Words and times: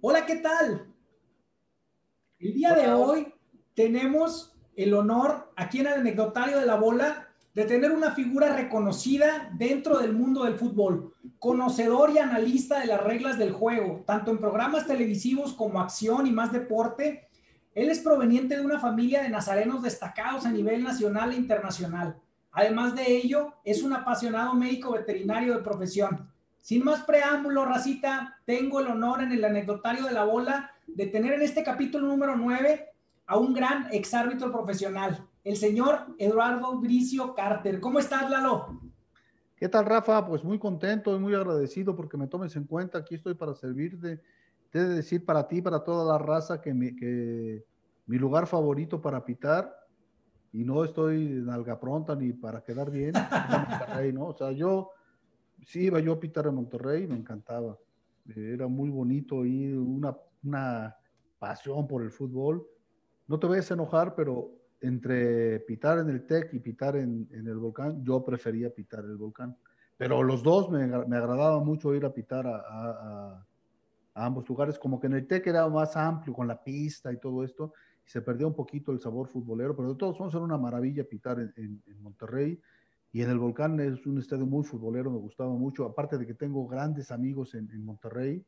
Hola, 0.00 0.24
¿qué 0.24 0.36
tal? 0.36 0.86
El 2.38 2.54
día 2.54 2.74
de 2.74 2.90
hoy 2.90 3.34
tenemos 3.74 4.56
el 4.76 4.94
honor 4.94 5.52
aquí 5.56 5.80
en 5.80 5.88
el 5.88 5.92
anecdotario 5.92 6.58
de 6.58 6.64
la 6.64 6.76
bola 6.76 7.28
de 7.52 7.66
tener 7.66 7.92
una 7.92 8.12
figura 8.12 8.56
reconocida 8.56 9.50
dentro 9.58 9.98
del 9.98 10.14
mundo 10.14 10.44
del 10.44 10.54
fútbol, 10.54 11.14
conocedor 11.38 12.12
y 12.12 12.18
analista 12.18 12.80
de 12.80 12.86
las 12.86 13.02
reglas 13.02 13.36
del 13.36 13.52
juego, 13.52 14.04
tanto 14.06 14.30
en 14.30 14.38
programas 14.38 14.86
televisivos 14.86 15.52
como 15.52 15.80
acción 15.80 16.26
y 16.26 16.32
más 16.32 16.50
deporte. 16.50 17.29
Él 17.74 17.88
es 17.88 18.00
proveniente 18.00 18.56
de 18.56 18.64
una 18.64 18.80
familia 18.80 19.22
de 19.22 19.28
nazarenos 19.28 19.82
destacados 19.82 20.44
a 20.44 20.50
nivel 20.50 20.82
nacional 20.82 21.32
e 21.32 21.36
internacional. 21.36 22.16
Además 22.52 22.96
de 22.96 23.16
ello, 23.16 23.54
es 23.64 23.82
un 23.82 23.92
apasionado 23.92 24.54
médico 24.54 24.92
veterinario 24.92 25.54
de 25.54 25.62
profesión. 25.62 26.28
Sin 26.60 26.84
más 26.84 27.02
preámbulo, 27.04 27.64
racita, 27.64 28.38
tengo 28.44 28.80
el 28.80 28.88
honor 28.88 29.22
en 29.22 29.32
el 29.32 29.44
anecdotario 29.44 30.04
de 30.04 30.12
la 30.12 30.24
bola 30.24 30.72
de 30.86 31.06
tener 31.06 31.34
en 31.34 31.42
este 31.42 31.62
capítulo 31.62 32.06
número 32.06 32.36
9 32.36 32.88
a 33.26 33.38
un 33.38 33.54
gran 33.54 33.86
exárbitro 33.92 34.50
profesional, 34.50 35.24
el 35.44 35.56
señor 35.56 36.06
Eduardo 36.18 36.76
Bricio 36.78 37.34
Carter. 37.34 37.78
¿Cómo 37.78 38.00
estás, 38.00 38.28
Lalo? 38.28 38.80
¿Qué 39.56 39.68
tal, 39.68 39.86
Rafa? 39.86 40.26
Pues 40.26 40.42
muy 40.42 40.58
contento 40.58 41.14
y 41.14 41.18
muy 41.20 41.34
agradecido 41.34 41.94
porque 41.94 42.16
me 42.16 42.26
tomes 42.26 42.56
en 42.56 42.64
cuenta. 42.64 42.98
Aquí 42.98 43.14
estoy 43.14 43.34
para 43.34 43.54
servirte. 43.54 44.20
De 44.72 44.88
decir 44.88 45.24
para 45.24 45.48
ti, 45.48 45.60
para 45.60 45.82
toda 45.82 46.12
la 46.12 46.18
raza, 46.18 46.60
que 46.60 46.72
mi, 46.72 48.18
lugar 48.18 48.46
favorito 48.46 49.00
para 49.00 49.24
pitar, 49.24 49.74
y 50.52 50.64
no 50.64 50.84
estoy 50.84 51.26
en 51.26 51.50
alga 51.50 51.78
pronta 51.78 52.14
ni 52.14 52.32
para 52.32 52.62
quedar 52.62 52.90
bien, 52.90 53.12
¿no? 54.14 54.26
O 54.26 54.34
sea, 54.34 54.52
yo 54.52 54.90
sí 55.64 55.84
iba 55.84 56.00
yo 56.00 56.12
a 56.12 56.20
pitar 56.20 56.46
en 56.46 56.54
Monterrey, 56.54 57.06
me 57.06 57.16
encantaba. 57.16 57.78
Era 58.34 58.68
muy 58.68 58.90
bonito 58.90 59.44
y 59.44 59.72
una, 59.72 60.16
una 60.44 60.96
pasión 61.38 61.86
por 61.86 62.02
el 62.02 62.10
fútbol. 62.10 62.66
No 63.26 63.38
te 63.38 63.46
vayas 63.46 63.70
a 63.70 63.74
enojar, 63.74 64.14
pero 64.14 64.52
entre 64.80 65.60
pitar 65.60 65.98
en 65.98 66.10
el 66.10 66.26
TEC 66.26 66.54
y 66.54 66.60
pitar 66.60 66.96
en, 66.96 67.28
el 67.32 67.58
volcán, 67.58 68.02
yo 68.04 68.24
prefería 68.24 68.70
pitar 68.70 69.04
el 69.04 69.16
volcán. 69.16 69.56
Pero 69.96 70.22
los 70.22 70.42
dos 70.42 70.70
me, 70.70 70.86
me 70.86 71.16
agradaba 71.16 71.60
mucho 71.60 71.94
ir 71.94 72.04
a 72.04 72.14
pitar 72.14 72.46
a, 72.46 73.46
ambos 74.14 74.48
lugares, 74.48 74.78
como 74.78 75.00
que 75.00 75.06
en 75.06 75.14
el 75.14 75.26
TEC 75.26 75.46
era 75.48 75.68
más 75.68 75.96
amplio 75.96 76.34
con 76.34 76.48
la 76.48 76.62
pista 76.62 77.12
y 77.12 77.18
todo 77.18 77.44
esto, 77.44 77.72
y 78.04 78.10
se 78.10 78.22
perdió 78.22 78.48
un 78.48 78.54
poquito 78.54 78.92
el 78.92 79.00
sabor 79.00 79.28
futbolero, 79.28 79.76
pero 79.76 79.90
de 79.90 79.94
todos 79.94 80.18
modos 80.18 80.34
era 80.34 80.44
una 80.44 80.58
maravilla 80.58 81.04
pitar 81.04 81.38
en, 81.40 81.82
Monterrey. 82.00 82.60
Y 83.12 83.22
en 83.22 83.30
el 83.30 83.38
Volcán 83.38 83.80
es 83.80 84.06
un 84.06 84.18
estadio 84.18 84.46
muy 84.46 84.62
futbolero, 84.62 85.10
me 85.10 85.18
gustaba 85.18 85.50
mucho, 85.50 85.84
aparte 85.84 86.16
de 86.16 86.26
que 86.26 86.34
tengo 86.34 86.66
grandes 86.68 87.10
amigos 87.10 87.54
en, 87.54 87.84
Monterrey, 87.84 88.44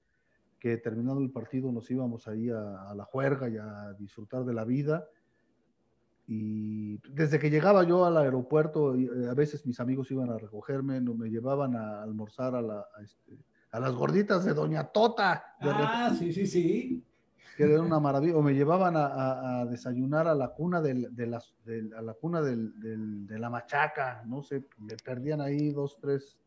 que 0.60 0.76
terminando 0.76 1.20
el 1.20 1.30
partido 1.30 1.72
nos 1.72 1.90
íbamos 1.90 2.28
ahí 2.28 2.48
a, 2.48 2.90
a, 2.90 2.94
la 2.94 3.04
juerga 3.04 3.48
y 3.48 3.56
a 3.56 3.92
disfrutar 3.98 4.44
de 4.44 4.54
la 4.54 4.64
vida. 4.64 5.08
Y 6.28 6.98
desde 7.10 7.40
que 7.40 7.50
llegaba 7.50 7.82
yo 7.82 8.04
al 8.04 8.16
aeropuerto, 8.16 8.94
eh, 8.94 9.28
a 9.28 9.34
veces 9.34 9.66
mis 9.66 9.80
amigos 9.80 10.10
iban 10.12 10.30
a 10.30 10.38
recogerme, 10.38 11.00
me 11.00 11.28
llevaban 11.28 11.74
a 11.74 12.02
almorzar 12.02 12.54
a, 12.54 12.62
la, 12.62 12.86
a, 12.96 13.02
este, 13.02 13.36
a 13.72 13.80
las 13.80 13.94
gorditas 13.94 14.44
de 14.44 14.54
Doña 14.54 14.84
Tota. 14.84 15.56
De 15.60 15.70
ah, 15.70 16.08
repente, 16.08 16.24
sí, 16.24 16.32
sí, 16.32 16.46
sí. 16.46 17.04
Que 17.56 17.64
era 17.64 17.82
una 17.82 17.98
maravilla. 17.98 18.36
O 18.36 18.42
me 18.42 18.54
llevaban 18.54 18.96
a, 18.96 19.60
a 19.60 19.66
desayunar 19.66 20.28
a 20.28 20.34
la 20.34 20.48
cuna, 20.48 20.80
del, 20.80 21.14
de, 21.14 21.26
las, 21.26 21.54
de, 21.64 21.90
a 21.96 22.02
la, 22.02 22.14
cuna 22.14 22.42
del, 22.42 22.78
del, 22.78 23.26
de 23.26 23.38
la 23.38 23.50
machaca, 23.50 24.22
no 24.26 24.42
sé, 24.42 24.66
me 24.78 24.96
perdían 24.96 25.40
ahí 25.40 25.70
dos, 25.70 25.98
tres, 26.00 26.38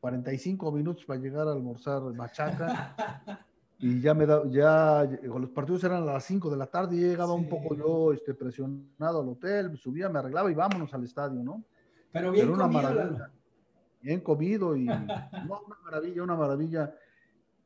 45 0.00 0.72
minutos 0.72 1.04
para 1.04 1.20
llegar 1.20 1.48
a 1.48 1.52
almorzar 1.52 2.02
machaca. 2.12 2.94
y 3.78 4.00
ya 4.00 4.14
me 4.14 4.26
da, 4.26 4.42
ya 4.50 5.08
los 5.22 5.50
partidos 5.50 5.84
eran 5.84 6.02
a 6.02 6.06
las 6.06 6.24
5 6.24 6.50
de 6.50 6.56
la 6.56 6.66
tarde 6.66 6.96
y 6.96 7.00
llegaba 7.00 7.34
sí. 7.34 7.40
un 7.40 7.48
poco 7.48 7.74
yo 7.74 8.12
este, 8.12 8.34
presionado 8.34 9.22
al 9.22 9.28
hotel, 9.28 9.76
subía, 9.76 10.08
me 10.08 10.18
arreglaba 10.18 10.50
y 10.50 10.54
vámonos 10.54 10.92
al 10.92 11.04
estadio, 11.04 11.42
¿no? 11.42 11.64
Pero 12.12 12.32
bien 12.32 12.46
Pero 12.46 12.54
una 12.54 12.66
maravilla. 12.66 13.30
Bien 14.04 14.20
comido 14.20 14.76
y 14.76 14.84
no, 15.48 15.62
una 15.66 15.78
maravilla, 15.82 16.22
una 16.22 16.36
maravilla. 16.36 16.94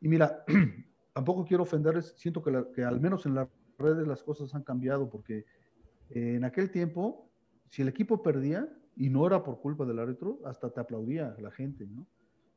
Y 0.01 0.07
mira, 0.07 0.45
tampoco 1.13 1.45
quiero 1.45 1.65
ofenderles, 1.65 2.15
siento 2.17 2.41
que, 2.45 2.53
la, 2.53 2.65
que, 2.73 2.85
al 2.85 3.01
menos 3.01 3.27
en 3.27 3.35
las 3.35 3.49
redes 3.77 4.07
las 4.07 4.23
cosas 4.23 4.55
han 4.55 4.63
cambiado 4.63 5.11
porque 5.11 5.45
eh, 6.11 6.37
en 6.37 6.45
aquel 6.45 6.71
tiempo, 6.71 7.29
si 7.71 7.83
el 7.83 7.89
equipo 7.89 8.23
perdía 8.23 8.69
y 8.95 9.11
no 9.11 9.27
era 9.27 9.43
por 9.43 9.61
culpa 9.61 9.85
del 9.85 9.99
árbitro, 9.99 10.39
hasta 10.45 10.71
te 10.71 10.79
aplaudía 10.79 11.35
la 11.41 11.51
gente, 11.51 11.87
¿no? 11.87 12.07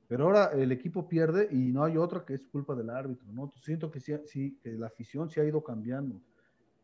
Pero 0.07 0.25
ahora 0.25 0.51
el 0.53 0.71
equipo 0.71 1.07
pierde 1.07 1.47
y 1.49 1.71
no 1.71 1.83
hay 1.83 1.97
otra 1.97 2.23
que 2.23 2.35
es 2.35 2.45
culpa 2.45 2.75
del 2.75 2.91
árbitro, 2.91 3.31
¿no? 3.31 3.45
Entonces 3.45 3.65
siento 3.65 3.89
que 3.89 3.99
sí, 3.99 4.13
sí, 4.25 4.59
que 4.61 4.73
la 4.73 4.87
afición 4.87 5.27
se 5.27 5.41
ha 5.41 5.43
ido 5.43 5.63
cambiando. 5.63 6.21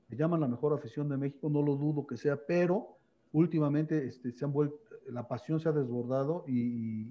Le 0.07 0.17
llaman 0.17 0.39
la 0.39 0.47
mejor 0.47 0.73
afición 0.73 1.09
de 1.09 1.17
México, 1.17 1.47
no 1.47 1.61
lo 1.61 1.75
dudo 1.75 2.07
que 2.07 2.17
sea, 2.17 2.37
pero 2.43 2.97
últimamente 3.33 4.07
este, 4.07 4.31
se 4.31 4.45
han 4.45 4.51
vuelto, 4.51 4.77
la 5.11 5.27
pasión 5.27 5.59
se 5.59 5.69
ha 5.69 5.71
desbordado 5.71 6.43
y, 6.47 7.05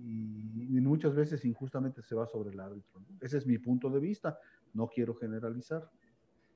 muchas 0.80 1.16
veces 1.16 1.44
injustamente 1.44 2.00
se 2.00 2.14
va 2.14 2.26
sobre 2.28 2.50
el 2.50 2.60
árbitro. 2.60 3.00
Ese 3.20 3.38
es 3.38 3.46
mi 3.46 3.58
punto 3.58 3.90
de 3.90 3.98
vista, 3.98 4.38
no 4.72 4.86
quiero 4.86 5.16
generalizar. 5.16 5.90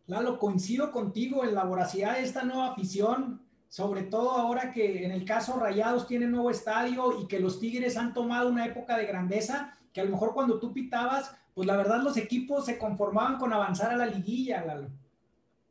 Lalo, 0.06 0.38
coincido 0.38 0.92
contigo 0.92 1.44
en 1.44 1.54
la 1.54 1.64
voracidad 1.64 2.14
de 2.14 2.22
esta 2.22 2.44
nueva 2.44 2.68
afición, 2.68 3.42
sobre 3.68 4.04
todo 4.04 4.30
ahora 4.30 4.70
que 4.70 5.04
en 5.04 5.10
el 5.10 5.24
caso 5.24 5.58
Rayados 5.58 6.06
tiene 6.06 6.26
nuevo 6.26 6.48
estadio 6.48 7.20
y 7.20 7.26
que 7.26 7.40
los 7.40 7.58
Tigres 7.58 7.96
han 7.96 8.14
tomado 8.14 8.48
una 8.48 8.66
época 8.66 8.96
de 8.96 9.06
grandeza, 9.06 9.76
que 9.92 10.00
a 10.00 10.04
lo 10.04 10.10
mejor 10.10 10.32
cuando 10.32 10.60
tú 10.60 10.72
pitabas, 10.72 11.34
pues 11.54 11.66
la 11.66 11.76
verdad 11.76 12.02
los 12.02 12.16
equipos 12.16 12.66
se 12.66 12.78
conformaban 12.78 13.38
con 13.38 13.52
avanzar 13.52 13.90
a 13.90 13.96
la 13.96 14.06
liguilla, 14.06 14.64
Lalo. 14.64 14.90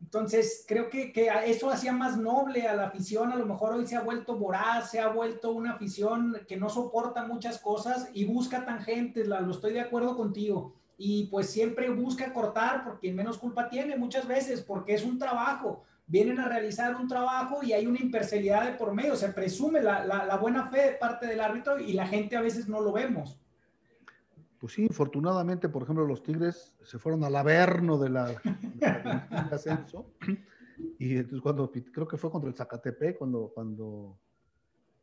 Entonces, 0.10 0.66
creo 0.68 0.90
que, 0.90 1.12
que, 1.14 1.30
eso 1.46 1.70
hacía 1.70 1.94
más 1.94 2.18
noble 2.18 2.68
a 2.68 2.74
la 2.74 2.88
afición. 2.88 3.32
A 3.32 3.36
lo 3.36 3.46
mejor 3.46 3.74
hoy 3.76 3.86
se 3.86 3.96
ha 3.96 4.02
vuelto 4.02 4.36
voraz, 4.36 4.90
se 4.90 5.00
ha 5.00 5.10
vuelto 5.10 5.52
una 5.52 5.74
afición 5.74 6.36
que 6.48 6.58
no 6.58 6.68
soporta 6.68 7.28
muchas 7.28 7.60
cosas 7.60 8.10
y 8.12 8.26
busca 8.26 8.66
tangentes, 8.66 9.28
lo 9.28 9.52
estoy 9.52 9.74
de 9.74 9.82
acuerdo 9.82 10.18
contigo. 10.18 10.74
Y 10.98 11.28
pues 11.28 11.52
siempre 11.52 11.92
busca 11.92 12.34
cortar 12.34 12.84
porque 12.84 13.14
menos 13.14 13.38
culpa 13.38 13.70
tiene 13.70 13.98
muchas 13.98 14.28
veces, 14.28 14.64
porque 14.64 14.96
es 14.96 15.04
un 15.06 15.20
trabajo. 15.20 15.84
Vienen 16.08 16.40
a 16.40 16.50
realizar 16.50 16.96
un 16.96 17.08
trabajo 17.08 17.62
y 17.62 17.74
hay 17.74 17.86
una 17.86 18.00
imparcialidad 18.00 18.66
de 18.66 18.78
por 18.80 18.96
medio. 18.96 19.16
Se 19.16 19.30
presume 19.30 19.80
la, 19.80 20.04
la, 20.04 20.26
la 20.26 20.38
buena 20.38 20.72
fe 20.72 20.86
de 20.88 20.92
parte 20.94 21.28
del 21.28 21.40
árbitro 21.40 21.80
y 21.80 21.94
la 21.94 22.08
gente 22.08 22.36
a 22.36 22.42
veces 22.42 22.68
no 22.68 22.82
lo 22.82 22.92
vemos. 22.92 23.38
Pues 24.60 24.74
sí, 24.74 24.88
afortunadamente, 24.90 25.70
por 25.70 25.84
ejemplo, 25.84 26.06
los 26.06 26.22
Tigres 26.22 26.74
se 26.84 27.00
fueron 27.00 27.24
al 27.24 27.36
averno 27.36 27.98
de 27.98 28.10
la, 28.10 28.42
ascenso. 29.52 30.12
Y 30.98 31.16
entonces 31.16 31.42
cuando, 31.42 31.72
creo 31.72 32.08
que 32.08 32.18
fue 32.18 32.30
contra 32.30 32.50
el 32.50 32.56
Zacatepec, 32.56 33.18
cuando, 33.18 33.52
cuando, 33.54 34.20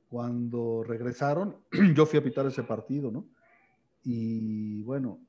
cuando 0.08 0.82
regresaron, 0.82 1.56
yo 1.94 2.04
fui 2.04 2.18
a 2.18 2.22
pitar 2.22 2.46
ese 2.46 2.64
partido, 2.64 3.10
¿no? 3.10 3.28
Y 4.02 4.82
bueno, 4.82 5.20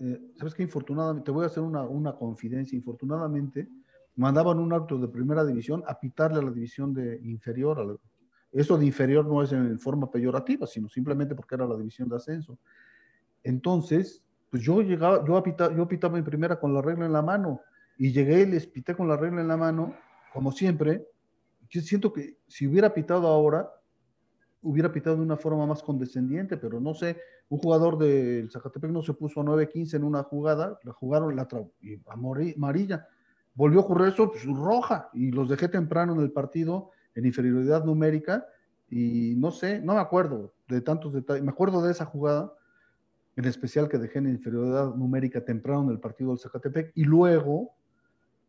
eh, 0.00 0.32
¿sabes 0.36 0.54
qué? 0.54 0.62
Infortunadamente, 0.62 1.24
te 1.24 1.30
voy 1.30 1.44
a 1.44 1.46
hacer 1.46 1.62
una, 1.62 1.82
una 1.82 2.14
confidencia, 2.14 2.76
infortunadamente, 2.76 3.68
mandaban 4.16 4.58
un 4.58 4.74
acto 4.74 4.98
de 4.98 5.08
primera 5.08 5.42
división 5.44 5.82
a 5.86 5.98
pitarle 5.98 6.38
a 6.38 6.42
la 6.42 6.50
división 6.50 6.92
de 6.92 7.18
inferior. 7.22 7.80
A 7.80 7.84
la, 7.84 7.96
eso 8.52 8.76
de 8.76 8.84
inferior 8.84 9.26
no 9.26 9.42
es 9.42 9.52
en 9.52 9.78
forma 9.78 10.10
peyorativa, 10.10 10.66
sino 10.66 10.88
simplemente 10.88 11.34
porque 11.34 11.54
era 11.54 11.66
la 11.66 11.76
división 11.76 12.08
de 12.08 12.16
ascenso. 12.16 12.58
Entonces, 13.42 14.24
pues 14.50 14.62
yo 14.62 14.82
llegaba, 14.82 15.24
yo, 15.26 15.36
apita, 15.36 15.74
yo 15.74 15.86
pitaba 15.88 16.18
en 16.18 16.24
primera 16.24 16.58
con 16.58 16.74
la 16.74 16.82
regla 16.82 17.06
en 17.06 17.12
la 17.12 17.22
mano 17.22 17.60
y 17.98 18.12
llegué 18.12 18.42
y 18.42 18.46
les 18.46 18.66
pité 18.66 18.94
con 18.94 19.08
la 19.08 19.16
regla 19.16 19.40
en 19.40 19.48
la 19.48 19.56
mano, 19.56 19.94
como 20.32 20.52
siempre. 20.52 21.06
Yo 21.68 21.80
siento 21.80 22.12
que 22.12 22.38
si 22.48 22.66
hubiera 22.66 22.92
pitado 22.92 23.28
ahora, 23.28 23.70
hubiera 24.62 24.92
pitado 24.92 25.16
de 25.16 25.22
una 25.22 25.36
forma 25.36 25.66
más 25.66 25.82
condescendiente, 25.82 26.56
pero 26.56 26.80
no 26.80 26.94
sé, 26.94 27.16
un 27.48 27.58
jugador 27.58 27.98
del 27.98 28.50
Zacatepec 28.50 28.90
no 28.90 29.02
se 29.02 29.14
puso 29.14 29.40
a 29.40 29.44
9-15 29.44 29.94
en 29.94 30.04
una 30.04 30.22
jugada, 30.22 30.78
la 30.82 30.92
jugaron 30.92 31.34
la 31.34 31.48
amarilla. 32.08 33.06
Volvió 33.54 33.80
a 33.80 33.82
ocurrir 33.82 34.08
eso, 34.08 34.30
pues 34.30 34.44
roja, 34.44 35.10
y 35.12 35.30
los 35.30 35.48
dejé 35.48 35.68
temprano 35.68 36.14
en 36.14 36.20
el 36.20 36.32
partido 36.32 36.90
en 37.14 37.26
inferioridad 37.26 37.84
numérica, 37.84 38.46
y 38.88 39.34
no 39.36 39.50
sé, 39.50 39.80
no 39.80 39.94
me 39.94 40.00
acuerdo 40.00 40.54
de 40.68 40.80
tantos 40.80 41.12
detalles, 41.12 41.42
me 41.42 41.50
acuerdo 41.50 41.82
de 41.82 41.92
esa 41.92 42.04
jugada, 42.04 42.52
en 43.36 43.44
especial 43.44 43.88
que 43.88 43.98
dejé 43.98 44.18
en 44.18 44.28
inferioridad 44.28 44.94
numérica 44.94 45.44
temprano 45.44 45.84
en 45.84 45.90
el 45.90 46.00
partido 46.00 46.30
del 46.30 46.38
Zacatepec, 46.38 46.92
y 46.94 47.04
luego 47.04 47.74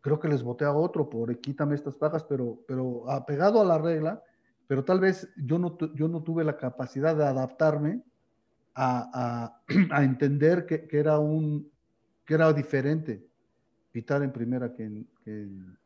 creo 0.01 0.19
que 0.19 0.27
les 0.27 0.43
voté 0.43 0.65
a 0.65 0.73
otro 0.73 1.09
por 1.09 1.35
quítame 1.39 1.75
estas 1.75 1.95
pagas, 1.95 2.23
pero, 2.23 2.63
pero 2.67 3.09
apegado 3.09 3.61
a 3.61 3.65
la 3.65 3.77
regla, 3.77 4.21
pero 4.67 4.83
tal 4.83 4.99
vez 4.99 5.31
yo 5.37 5.59
no, 5.59 5.77
yo 5.93 6.07
no 6.07 6.23
tuve 6.23 6.43
la 6.43 6.57
capacidad 6.57 7.15
de 7.15 7.25
adaptarme 7.25 8.01
a, 8.75 9.59
a, 9.91 10.03
entender 10.03 10.65
que, 10.65 10.87
que, 10.87 10.99
era 10.99 11.19
un, 11.19 11.69
que 12.25 12.33
era 12.33 12.51
diferente 12.53 13.25
pitar 13.91 14.23
en 14.23 14.31
primera 14.31 14.73
que 14.73 14.83
en, 14.83 15.07
que 15.23 15.43
en, 15.43 15.77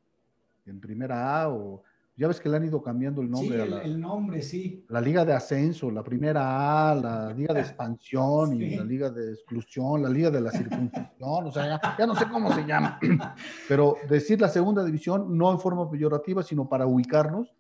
en 0.65 0.79
primera 0.79 1.41
A 1.41 1.49
o, 1.49 1.83
Ya 2.17 2.29
ves 2.29 2.39
que 2.39 2.47
le 2.47 2.55
han 2.55 2.63
ido 2.63 2.81
cambiando 2.81 3.21
el 3.21 3.29
nombre. 3.29 3.65
Sí, 3.65 3.71
el, 3.83 3.99
nombre, 3.99 4.41
sí. 4.41 4.85
La 4.87 5.01
Liga 5.01 5.25
de 5.25 5.33
Ascenso, 5.33 5.91
la 5.91 6.01
primera 6.01 6.91
A, 6.91 6.95
la 6.95 7.33
Liga 7.33 7.53
de 7.53 7.59
Expansión 7.59 8.53
y 8.53 8.77
la 8.77 8.85
Liga 8.85 9.09
de 9.09 9.33
Exclusión, 9.33 10.01
la 10.01 10.07
Liga 10.07 10.31
de 10.31 10.39
la 10.39 10.51
Circuncisión, 10.51 11.09
o 11.19 11.51
sea, 11.51 11.81
ya, 11.97 12.07
no 12.07 12.15
sé 12.15 12.25
cómo 12.31 12.53
se 12.53 12.65
llama. 12.65 12.99
Pero 13.67 13.97
decir 14.07 14.39
la 14.39 14.47
segunda 14.47 14.85
división 14.85 15.37
no 15.37 15.51
en 15.51 15.59
forma 15.59 15.89
peyorativa, 15.91 16.41
sino 16.41 16.69
para 16.69 16.87
ubicarnos. 16.87 17.53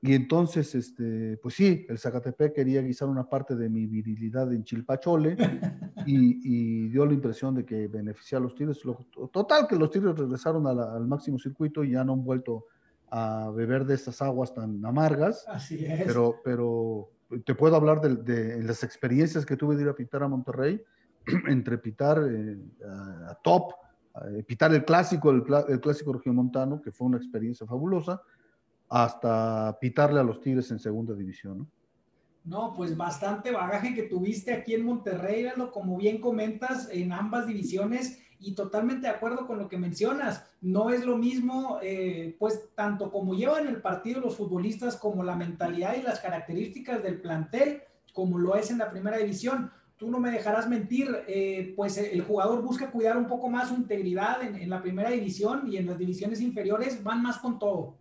Y 0.00 0.14
entonces, 0.14 0.72
este, 0.76 1.38
pues 1.38 1.54
sí, 1.54 1.84
el 1.88 1.98
Zacatepec 1.98 2.54
quería 2.54 2.82
guisar 2.82 3.08
una 3.08 3.28
parte 3.28 3.56
de 3.56 3.70
mi 3.70 3.86
virilidad 3.86 4.52
en 4.52 4.62
Chilpachole 4.62 5.34
y, 6.06 6.88
dio 6.90 7.06
la 7.06 7.14
impresión 7.14 7.54
de 7.54 7.64
que 7.64 7.88
beneficia 7.88 8.38
a 8.38 8.40
los 8.40 8.54
Tigres. 8.54 8.80
Total, 9.32 9.66
que 9.66 9.74
los 9.74 9.90
Tigres 9.90 10.16
regresaron 10.16 10.64
al 10.66 11.06
máximo 11.08 11.38
circuito 11.38 11.82
y 11.82 11.92
ya 11.92 12.04
no 12.04 12.12
han 12.12 12.22
vuelto 12.22 12.66
a 13.16 13.48
beber 13.50 13.84
de 13.84 13.94
estas 13.94 14.20
aguas 14.22 14.52
tan 14.52 14.84
amargas. 14.84 15.44
Así 15.46 15.86
es. 15.86 16.02
Pero, 16.04 16.40
pero 16.42 17.10
te 17.46 17.54
puedo 17.54 17.76
hablar 17.76 18.00
de, 18.00 18.60
las 18.64 18.82
experiencias 18.82 19.46
que 19.46 19.56
tuve 19.56 19.76
de 19.76 19.82
ir 19.82 19.88
a 19.88 19.94
pitar 19.94 20.24
a 20.24 20.28
Monterrey, 20.28 20.82
entre 21.48 21.78
pitar 21.78 22.20
eh, 22.28 22.58
a, 23.28 23.38
top, 23.40 23.72
pitar 24.48 24.74
el 24.74 24.84
clásico, 24.84 25.30
el, 25.30 25.44
el 25.68 25.80
clásico 25.80 26.12
regiomontano, 26.12 26.82
que 26.82 26.90
fue 26.90 27.06
una 27.06 27.18
experiencia 27.18 27.64
fabulosa, 27.64 28.20
hasta 28.88 29.78
pitarle 29.80 30.18
a 30.18 30.24
los 30.24 30.40
Tigres 30.40 30.72
en 30.72 30.80
segunda 30.80 31.14
división, 31.14 31.58
¿no? 31.58 31.68
No, 32.44 32.74
pues 32.74 32.96
bastante 32.96 33.52
bagaje 33.52 33.94
que 33.94 34.02
tuviste 34.02 34.52
aquí 34.52 34.74
en 34.74 34.84
Monterrey, 34.84 35.46
como 35.72 35.96
bien 35.96 36.20
comentas, 36.20 36.90
en 36.90 37.12
ambas 37.12 37.46
divisiones 37.46 38.23
y 38.40 38.54
totalmente 38.54 39.06
de 39.06 39.12
acuerdo 39.12 39.46
con 39.46 39.58
lo 39.58 39.68
que 39.68 39.78
mencionas. 39.78 40.44
No 40.60 40.90
es 40.90 41.04
lo 41.04 41.16
mismo, 41.16 41.78
eh, 41.82 42.36
pues 42.38 42.68
tanto 42.74 43.10
como 43.10 43.34
llevan 43.34 43.68
el 43.68 43.80
partido 43.80 44.20
los 44.20 44.36
futbolistas, 44.36 44.96
como 44.96 45.22
la 45.22 45.36
mentalidad 45.36 45.96
y 45.96 46.02
las 46.02 46.20
características 46.20 47.02
del 47.02 47.20
plantel, 47.20 47.82
como 48.12 48.38
lo 48.38 48.56
es 48.56 48.70
en 48.70 48.78
la 48.78 48.90
primera 48.90 49.18
división. 49.18 49.70
Tú 49.96 50.10
no 50.10 50.18
me 50.18 50.30
dejarás 50.30 50.68
mentir, 50.68 51.08
eh, 51.28 51.72
pues 51.76 51.96
el 51.98 52.22
jugador 52.22 52.62
busca 52.62 52.90
cuidar 52.90 53.16
un 53.16 53.26
poco 53.26 53.48
más 53.48 53.68
su 53.68 53.74
integridad 53.74 54.42
en, 54.42 54.56
en 54.56 54.68
la 54.68 54.82
primera 54.82 55.10
división 55.10 55.70
y 55.72 55.76
en 55.76 55.86
las 55.86 55.98
divisiones 55.98 56.40
inferiores 56.40 57.02
van 57.02 57.22
más 57.22 57.38
con 57.38 57.58
todo. 57.58 57.96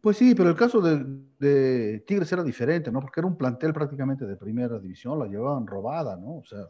Pues 0.00 0.18
sí, 0.18 0.34
pero 0.34 0.50
el 0.50 0.56
caso 0.56 0.80
de, 0.80 2.04
Tigres 2.06 2.30
era 2.32 2.44
diferente, 2.44 2.92
¿no? 2.92 3.00
Porque 3.00 3.20
era 3.20 3.26
un 3.26 3.36
plantel 3.36 3.72
prácticamente 3.72 4.24
de 4.24 4.36
primera 4.36 4.78
división, 4.78 5.18
la 5.18 5.26
llevaban 5.26 5.66
robada, 5.66 6.16
¿no? 6.16 6.36
O 6.36 6.44
sea, 6.44 6.60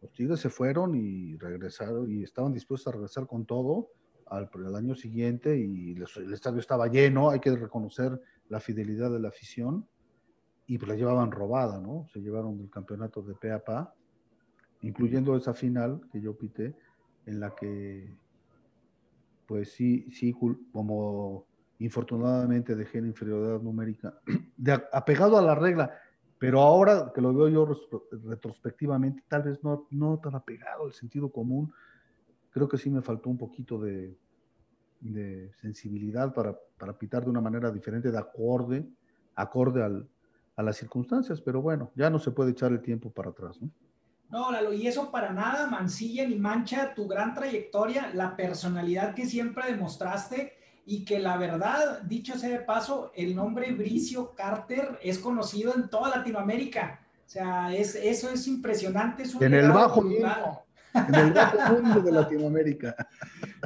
los 0.00 0.12
Tigres 0.12 0.40
se 0.40 0.48
fueron 0.48 0.94
y 0.94 1.36
regresaron 1.36 2.10
y 2.10 2.22
estaban 2.22 2.52
dispuestos 2.52 2.88
a 2.88 2.96
regresar 2.96 3.26
con 3.26 3.44
todo 3.44 3.88
al, 4.26 4.48
año 4.76 4.94
siguiente 4.94 5.58
y 5.58 5.92
el 5.92 6.32
estadio 6.32 6.60
estaba 6.60 6.86
lleno, 6.86 7.30
hay 7.30 7.40
que 7.40 7.54
reconocer 7.54 8.18
la 8.48 8.60
fidelidad 8.60 9.10
de 9.10 9.20
la 9.20 9.28
afición 9.28 9.86
y 10.66 10.78
pues 10.78 10.88
la 10.88 10.94
llevaban 10.94 11.32
robada, 11.32 11.80
¿no? 11.80 12.06
Se 12.12 12.20
llevaron 12.20 12.60
el 12.60 12.70
campeonato 12.70 13.22
de 13.22 13.34
pe 13.34 13.58
pa, 13.58 13.92
incluyendo 14.82 15.36
esa 15.36 15.52
final 15.52 16.00
que 16.12 16.20
yo 16.20 16.36
pité, 16.36 16.76
en 17.26 17.40
la 17.40 17.54
que, 17.56 18.08
pues 19.46 19.72
sí, 19.72 20.08
sí, 20.12 20.32
como 20.72 21.44
infortunadamente 21.80 22.76
dejé 22.76 22.98
en 22.98 23.06
inferioridad 23.06 23.60
numérica, 23.60 24.14
de, 24.56 24.80
apegado 24.92 25.36
a 25.36 25.42
la 25.42 25.54
regla, 25.54 25.92
pero 26.38 26.60
ahora 26.60 27.10
que 27.14 27.20
lo 27.20 27.34
veo 27.34 27.48
yo 27.48 27.68
retrospectivamente, 28.24 29.24
tal 29.28 29.42
vez 29.42 29.62
no, 29.64 29.86
no 29.90 30.18
tan 30.18 30.34
apegado 30.34 30.84
al 30.84 30.92
sentido 30.92 31.30
común, 31.30 31.72
creo 32.50 32.68
que 32.68 32.78
sí 32.78 32.90
me 32.90 33.02
faltó 33.02 33.28
un 33.28 33.38
poquito 33.38 33.78
de, 33.78 34.16
de 35.00 35.52
sensibilidad 35.60 36.32
para, 36.32 36.56
para, 36.78 36.96
pitar 36.96 37.24
de 37.24 37.30
una 37.30 37.40
manera 37.40 37.70
diferente, 37.70 38.10
de 38.10 38.18
acorde, 38.18 38.86
acorde 39.34 39.82
al, 39.82 40.08
a 40.56 40.62
las 40.62 40.76
circunstancias, 40.76 41.40
pero 41.40 41.62
bueno, 41.62 41.90
ya 41.94 42.10
no 42.10 42.18
se 42.18 42.30
puede 42.30 42.52
echar 42.52 42.72
el 42.72 42.82
tiempo 42.82 43.10
para 43.10 43.30
atrás, 43.30 43.60
¿no? 43.60 43.70
No, 44.28 44.52
Lalo, 44.52 44.72
y 44.72 44.86
eso 44.86 45.10
para 45.10 45.32
nada 45.32 45.66
mancilla 45.66 46.26
ni 46.26 46.36
mancha 46.36 46.94
tu 46.94 47.08
gran 47.08 47.34
trayectoria, 47.34 48.14
la 48.14 48.36
personalidad 48.36 49.12
que 49.12 49.26
siempre 49.26 49.66
demostraste 49.66 50.59
y 50.90 51.04
que 51.04 51.20
la 51.20 51.36
verdad, 51.36 52.02
dicho 52.02 52.36
sea 52.36 52.48
de 52.48 52.58
paso, 52.58 53.12
el 53.14 53.36
nombre 53.36 53.70
Bricio 53.70 54.34
Carter 54.34 54.98
es 55.00 55.20
conocido 55.20 55.72
en 55.72 55.88
toda 55.88 56.16
Latinoamérica. 56.16 56.98
O 57.24 57.28
sea, 57.28 57.72
es, 57.72 57.94
eso 57.94 58.28
es 58.28 58.48
impresionante. 58.48 59.22
en 59.38 59.54
el 59.54 59.70
bajo 59.70 60.02
mundo. 60.02 60.64
En 60.92 61.14
el 61.14 61.32
bajo 61.32 61.74
mundo 61.74 62.00
de 62.00 62.10
Latinoamérica. 62.10 62.96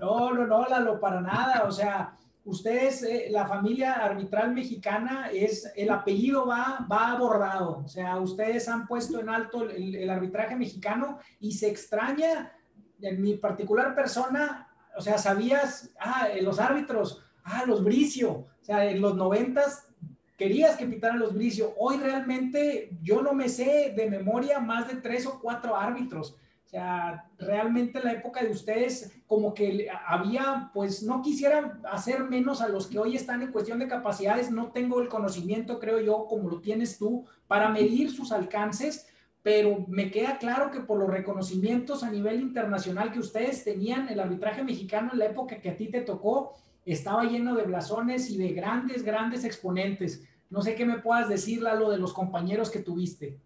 No, 0.02 0.34
no, 0.34 0.46
no, 0.46 0.68
Lalo, 0.68 1.00
para 1.00 1.22
nada. 1.22 1.64
O 1.66 1.72
sea, 1.72 2.14
ustedes, 2.44 3.02
eh, 3.04 3.28
la 3.30 3.46
familia 3.46 3.94
arbitral 3.94 4.52
mexicana, 4.52 5.30
es 5.32 5.72
el 5.76 5.88
apellido 5.88 6.46
va, 6.46 6.86
va 6.92 7.12
abordado. 7.12 7.84
O 7.86 7.88
sea, 7.88 8.18
ustedes 8.18 8.68
han 8.68 8.86
puesto 8.86 9.18
en 9.18 9.30
alto 9.30 9.62
el, 9.62 9.94
el 9.94 10.10
arbitraje 10.10 10.56
mexicano 10.56 11.20
y 11.40 11.52
se 11.52 11.70
extraña, 11.70 12.52
en 13.00 13.22
mi 13.22 13.38
particular 13.38 13.94
persona, 13.94 14.63
o 14.96 15.00
sea, 15.00 15.18
sabías, 15.18 15.90
ah, 15.98 16.28
los 16.40 16.58
árbitros, 16.58 17.22
ah, 17.44 17.64
los 17.66 17.82
Bricio, 17.82 18.30
o 18.30 18.64
sea, 18.64 18.84
en 18.90 19.00
los 19.00 19.14
noventas 19.14 19.88
querías 20.36 20.76
que 20.76 20.86
pitaran 20.86 21.18
los 21.18 21.34
Bricio. 21.34 21.74
Hoy 21.78 21.98
realmente 21.98 22.90
yo 23.02 23.22
no 23.22 23.34
me 23.34 23.48
sé 23.48 23.92
de 23.96 24.10
memoria 24.10 24.58
más 24.60 24.88
de 24.88 24.96
tres 24.96 25.26
o 25.26 25.40
cuatro 25.40 25.76
árbitros. 25.76 26.36
O 26.64 26.68
sea, 26.68 27.28
realmente 27.38 27.98
en 27.98 28.04
la 28.04 28.12
época 28.12 28.42
de 28.42 28.50
ustedes 28.50 29.12
como 29.28 29.54
que 29.54 29.88
había, 30.06 30.70
pues 30.74 31.04
no 31.04 31.22
quisiera 31.22 31.78
hacer 31.90 32.24
menos 32.24 32.60
a 32.60 32.68
los 32.68 32.88
que 32.88 32.98
hoy 32.98 33.14
están 33.14 33.42
en 33.42 33.52
cuestión 33.52 33.78
de 33.78 33.86
capacidades, 33.86 34.50
no 34.50 34.72
tengo 34.72 35.00
el 35.00 35.08
conocimiento, 35.08 35.78
creo 35.78 36.00
yo, 36.00 36.26
como 36.26 36.50
lo 36.50 36.60
tienes 36.60 36.98
tú, 36.98 37.26
para 37.46 37.68
medir 37.68 38.10
sus 38.10 38.32
alcances, 38.32 39.06
pero 39.44 39.84
me 39.88 40.10
queda 40.10 40.38
claro 40.38 40.70
que 40.70 40.80
por 40.80 40.98
los 40.98 41.10
reconocimientos 41.10 42.02
a 42.02 42.10
nivel 42.10 42.40
internacional 42.40 43.12
que 43.12 43.18
ustedes 43.18 43.62
tenían, 43.62 44.08
el 44.08 44.18
arbitraje 44.18 44.64
mexicano 44.64 45.10
en 45.12 45.18
la 45.18 45.26
época 45.26 45.60
que 45.60 45.68
a 45.68 45.76
ti 45.76 45.88
te 45.90 46.00
tocó 46.00 46.54
estaba 46.86 47.24
lleno 47.24 47.54
de 47.54 47.64
blasones 47.64 48.30
y 48.30 48.38
de 48.38 48.54
grandes, 48.54 49.02
grandes 49.02 49.44
exponentes. 49.44 50.26
No 50.48 50.62
sé 50.62 50.74
qué 50.74 50.86
me 50.86 50.98
puedas 50.98 51.28
decir, 51.28 51.60
Lalo, 51.60 51.90
de 51.90 51.98
los 51.98 52.14
compañeros 52.14 52.70
que 52.70 52.78
tuviste. 52.78 53.38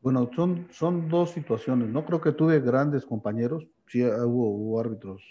Bueno, 0.00 0.28
son, 0.34 0.66
son 0.72 1.08
dos 1.08 1.30
situaciones. 1.30 1.88
No 1.88 2.04
creo 2.04 2.20
que 2.20 2.32
tuve 2.32 2.58
grandes 2.58 3.06
compañeros. 3.06 3.64
Sí, 3.86 4.02
hubo, 4.02 4.80
árbitros 4.80 5.22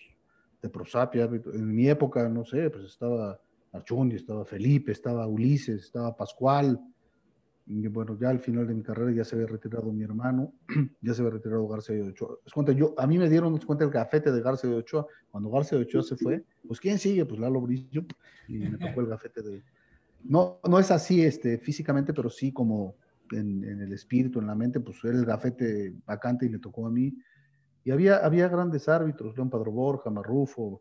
de 0.61 0.69
prosapia. 0.69 1.25
En 1.25 1.75
mi 1.75 1.89
época, 1.89 2.29
no 2.29 2.45
sé, 2.45 2.69
pues 2.69 2.85
estaba 2.85 3.37
Archundi, 3.73 4.15
estaba 4.15 4.45
Felipe, 4.45 4.93
estaba 4.93 5.27
Ulises, 5.27 5.83
estaba 5.83 6.15
Pascual, 6.15 6.79
bueno, 7.89 8.17
ya 8.19 8.29
al 8.29 8.39
final 8.39 8.67
de 8.67 8.73
mi 8.73 8.83
carrera 8.83 9.11
ya 9.11 9.23
se 9.23 9.35
había 9.35 9.47
retirado 9.47 9.91
mi 9.93 10.03
hermano, 10.03 10.53
ya 11.01 11.13
se 11.13 11.21
había 11.21 11.33
retirado 11.33 11.67
García 11.67 11.95
de 11.95 12.09
Ochoa. 12.09 12.37
Es 12.45 12.53
cuenta, 12.53 12.71
yo, 12.71 12.93
a 12.97 13.07
mí 13.07 13.17
me 13.17 13.29
dieron 13.29 13.57
cuenta 13.59 13.85
el 13.85 13.91
gafete 13.91 14.31
de 14.31 14.41
García 14.41 14.69
de 14.69 14.77
Ochoa. 14.77 15.07
Cuando 15.29 15.49
García 15.49 15.77
de 15.77 15.85
Ochoa 15.85 16.03
se 16.03 16.17
fue, 16.17 16.43
pues 16.67 16.79
¿quién 16.79 16.99
sigue? 16.99 17.25
Pues 17.25 17.39
Lalo 17.39 17.61
Brillo. 17.61 18.03
Y 18.47 18.59
me 18.59 18.77
tocó 18.77 19.01
el 19.01 19.07
gafete 19.07 19.41
de... 19.41 19.63
No, 20.23 20.59
no 20.67 20.79
es 20.79 20.91
así 20.91 21.23
este, 21.23 21.57
físicamente, 21.57 22.13
pero 22.13 22.29
sí 22.29 22.51
como 22.51 22.95
en, 23.31 23.63
en, 23.63 23.81
el 23.81 23.93
espíritu, 23.93 24.39
en 24.39 24.47
la 24.47 24.55
mente, 24.55 24.79
pues 24.79 25.03
era 25.03 25.17
el 25.17 25.25
gafete 25.25 25.95
vacante 26.05 26.45
y 26.45 26.49
me 26.49 26.59
tocó 26.59 26.85
a 26.85 26.91
mí. 26.91 27.13
Y 27.83 27.91
había, 27.91 28.17
había 28.17 28.47
grandes 28.47 28.87
árbitros, 28.87 29.35
León 29.35 29.49
Padro 29.49 29.71
Borja, 29.71 30.09
Marrufo. 30.09 30.79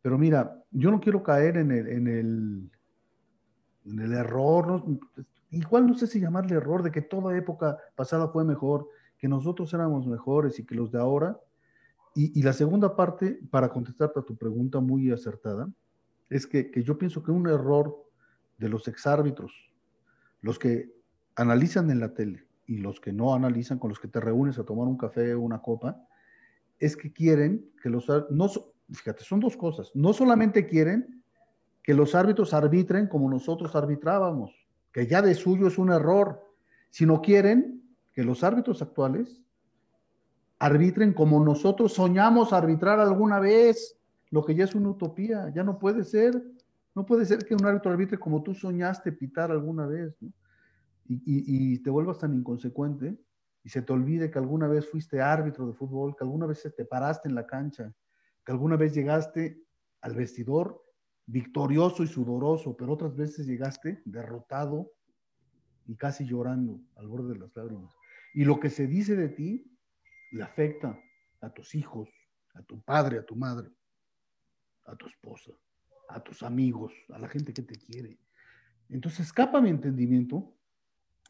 Pero 0.00 0.18
mira, 0.18 0.60
yo 0.70 0.90
no 0.90 1.00
quiero 1.00 1.22
caer 1.22 1.58
en 1.58 1.70
el, 1.70 1.88
en 1.88 2.08
el, 2.08 2.70
en 3.84 3.98
el 4.00 4.12
error, 4.12 4.66
¿no? 4.66 5.00
Igual 5.52 5.86
no 5.86 5.94
sé 5.94 6.06
si 6.06 6.20
llamarle 6.20 6.56
error 6.56 6.82
de 6.82 6.90
que 6.90 7.02
toda 7.02 7.36
época 7.36 7.78
pasada 7.94 8.28
fue 8.28 8.44
mejor, 8.44 8.88
que 9.18 9.28
nosotros 9.28 9.72
éramos 9.72 10.06
mejores 10.06 10.58
y 10.58 10.64
que 10.64 10.74
los 10.74 10.90
de 10.90 10.98
ahora. 10.98 11.38
Y, 12.14 12.42
la 12.42 12.52
segunda 12.52 12.94
parte, 12.94 13.40
para 13.50 13.70
contestarte 13.70 14.20
a 14.20 14.22
tu 14.22 14.36
pregunta 14.36 14.80
muy 14.80 15.10
acertada, 15.10 15.70
es 16.28 16.46
que, 16.46 16.70
yo 16.84 16.98
pienso 16.98 17.22
que 17.22 17.30
un 17.30 17.48
error 17.48 18.04
de 18.58 18.68
los 18.68 18.88
exárbitros, 18.88 19.52
los 20.40 20.58
que 20.58 20.92
analizan 21.36 21.90
en 21.90 22.00
la 22.00 22.12
tele 22.12 22.46
y 22.66 22.78
los 22.78 23.00
que 23.00 23.12
no 23.12 23.34
analizan, 23.34 23.78
con 23.78 23.88
los 23.88 23.98
que 23.98 24.08
te 24.08 24.20
reúnes 24.20 24.58
a 24.58 24.64
tomar 24.64 24.88
un 24.88 24.98
café 24.98 25.34
o 25.34 25.40
una 25.40 25.62
copa, 25.62 26.06
es 26.78 26.96
que 26.96 27.12
quieren 27.12 27.70
que 27.82 27.88
los... 27.88 28.06
No, 28.30 28.50
fíjate, 28.90 29.24
son 29.24 29.40
dos 29.40 29.56
cosas. 29.56 29.90
No 29.94 30.12
solamente 30.12 30.66
quieren 30.66 31.22
que 31.82 31.94
los 31.94 32.14
árbitros 32.14 32.52
arbitren 32.52 33.06
como 33.06 33.30
nosotros 33.30 33.74
arbitrábamos, 33.74 34.61
que 34.92 35.06
ya 35.06 35.22
de 35.22 35.34
suyo 35.34 35.66
es 35.66 35.78
un 35.78 35.90
error, 35.90 36.42
si 36.90 37.06
no 37.06 37.20
quieren 37.22 37.82
que 38.12 38.22
los 38.22 38.44
árbitros 38.44 38.82
actuales 38.82 39.42
arbitren 40.58 41.12
como 41.12 41.42
nosotros 41.44 41.94
soñamos 41.94 42.52
arbitrar 42.52 43.00
alguna 43.00 43.40
vez, 43.40 43.98
lo 44.30 44.44
que 44.44 44.54
ya 44.54 44.64
es 44.64 44.74
una 44.74 44.90
utopía, 44.90 45.50
ya 45.54 45.64
no 45.64 45.78
puede 45.78 46.04
ser, 46.04 46.40
no 46.94 47.04
puede 47.04 47.24
ser 47.26 47.44
que 47.44 47.54
un 47.54 47.64
árbitro 47.64 47.90
arbitre 47.90 48.18
como 48.18 48.42
tú 48.42 48.54
soñaste 48.54 49.12
pitar 49.12 49.50
alguna 49.50 49.86
vez, 49.86 50.16
y, 51.08 51.78
te 51.82 51.90
vuelvas 51.90 52.18
tan 52.18 52.32
inconsecuente 52.32 53.18
y 53.64 53.68
se 53.68 53.82
te 53.82 53.92
olvide 53.92 54.30
que 54.30 54.38
alguna 54.38 54.68
vez 54.68 54.88
fuiste 54.88 55.20
árbitro 55.20 55.66
de 55.66 55.74
fútbol, 55.74 56.14
que 56.16 56.24
alguna 56.24 56.46
vez 56.46 56.62
te 56.74 56.84
paraste 56.84 57.28
en 57.28 57.34
la 57.34 57.46
cancha, 57.46 57.92
que 58.44 58.52
alguna 58.52 58.76
vez 58.76 58.94
llegaste 58.94 59.62
al 60.00 60.14
vestidor 60.14 60.82
victorioso 61.32 62.02
y 62.02 62.06
sudoroso, 62.06 62.76
pero 62.76 62.92
otras 62.92 63.16
veces 63.16 63.46
llegaste 63.46 64.02
derrotado 64.04 64.92
y 65.86 65.96
casi 65.96 66.26
llorando 66.26 66.78
al 66.96 67.08
borde 67.08 67.32
de 67.32 67.38
las 67.38 67.56
lágrimas. 67.56 67.94
Y 68.34 68.44
lo 68.44 68.60
que 68.60 68.68
se 68.68 68.86
dice 68.86 69.16
de 69.16 69.30
ti 69.30 69.64
le 70.32 70.42
afecta 70.42 71.00
a 71.40 71.50
tus 71.50 71.74
hijos, 71.74 72.10
a 72.52 72.62
tu 72.62 72.82
padre, 72.82 73.18
a 73.18 73.24
tu 73.24 73.34
madre, 73.34 73.70
a 74.84 74.94
tu 74.94 75.06
esposa, 75.06 75.52
a 76.10 76.22
tus 76.22 76.42
amigos, 76.42 76.92
a 77.08 77.18
la 77.18 77.28
gente 77.28 77.54
que 77.54 77.62
te 77.62 77.76
quiere. 77.76 78.18
Entonces 78.90 79.20
escapa 79.20 79.62
mi 79.62 79.70
entendimiento 79.70 80.54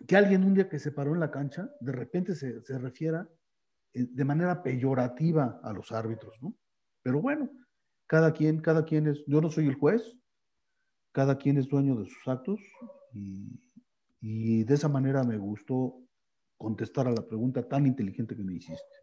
que 0.09 0.17
alguien 0.17 0.43
un 0.43 0.55
día 0.55 0.69
que 0.69 0.81
se 0.81 0.91
paró 0.91 1.15
en 1.15 1.21
la 1.21 1.31
cancha, 1.31 1.71
de 1.81 1.93
repente 1.93 2.35
se, 2.35 2.61
se 2.63 2.77
refiera 2.77 3.29
eh, 3.93 4.09
de 4.11 4.25
manera 4.25 4.65
peyorativa 4.65 5.61
a 5.63 5.73
los 5.73 5.93
árbitros, 5.93 6.43
¿no? 6.43 6.57
Pero 7.03 7.21
bueno, 7.21 7.49
cada 8.07 8.33
quien, 8.33 8.61
cada 8.61 8.85
quien 8.85 9.07
es, 9.07 9.25
yo 9.27 9.41
no 9.41 9.51
soy 9.51 9.67
el 9.67 9.75
juez, 9.75 10.17
cada 11.13 11.39
quien 11.39 11.59
es 11.59 11.69
dueño 11.69 11.97
de 11.97 12.07
sus 12.07 12.29
actos 12.29 12.61
y, 13.13 13.61
y 14.21 14.65
de 14.65 14.75
esa 14.75 14.89
manera 14.89 15.25
me 15.25 15.37
gustó 15.37 15.99
contestar 16.57 17.09
a 17.09 17.13
la 17.13 17.27
pregunta 17.27 17.67
tan 17.67 17.87
inteligente 17.87 18.37
que 18.37 18.45
me 18.45 18.55
hiciste. 18.55 19.03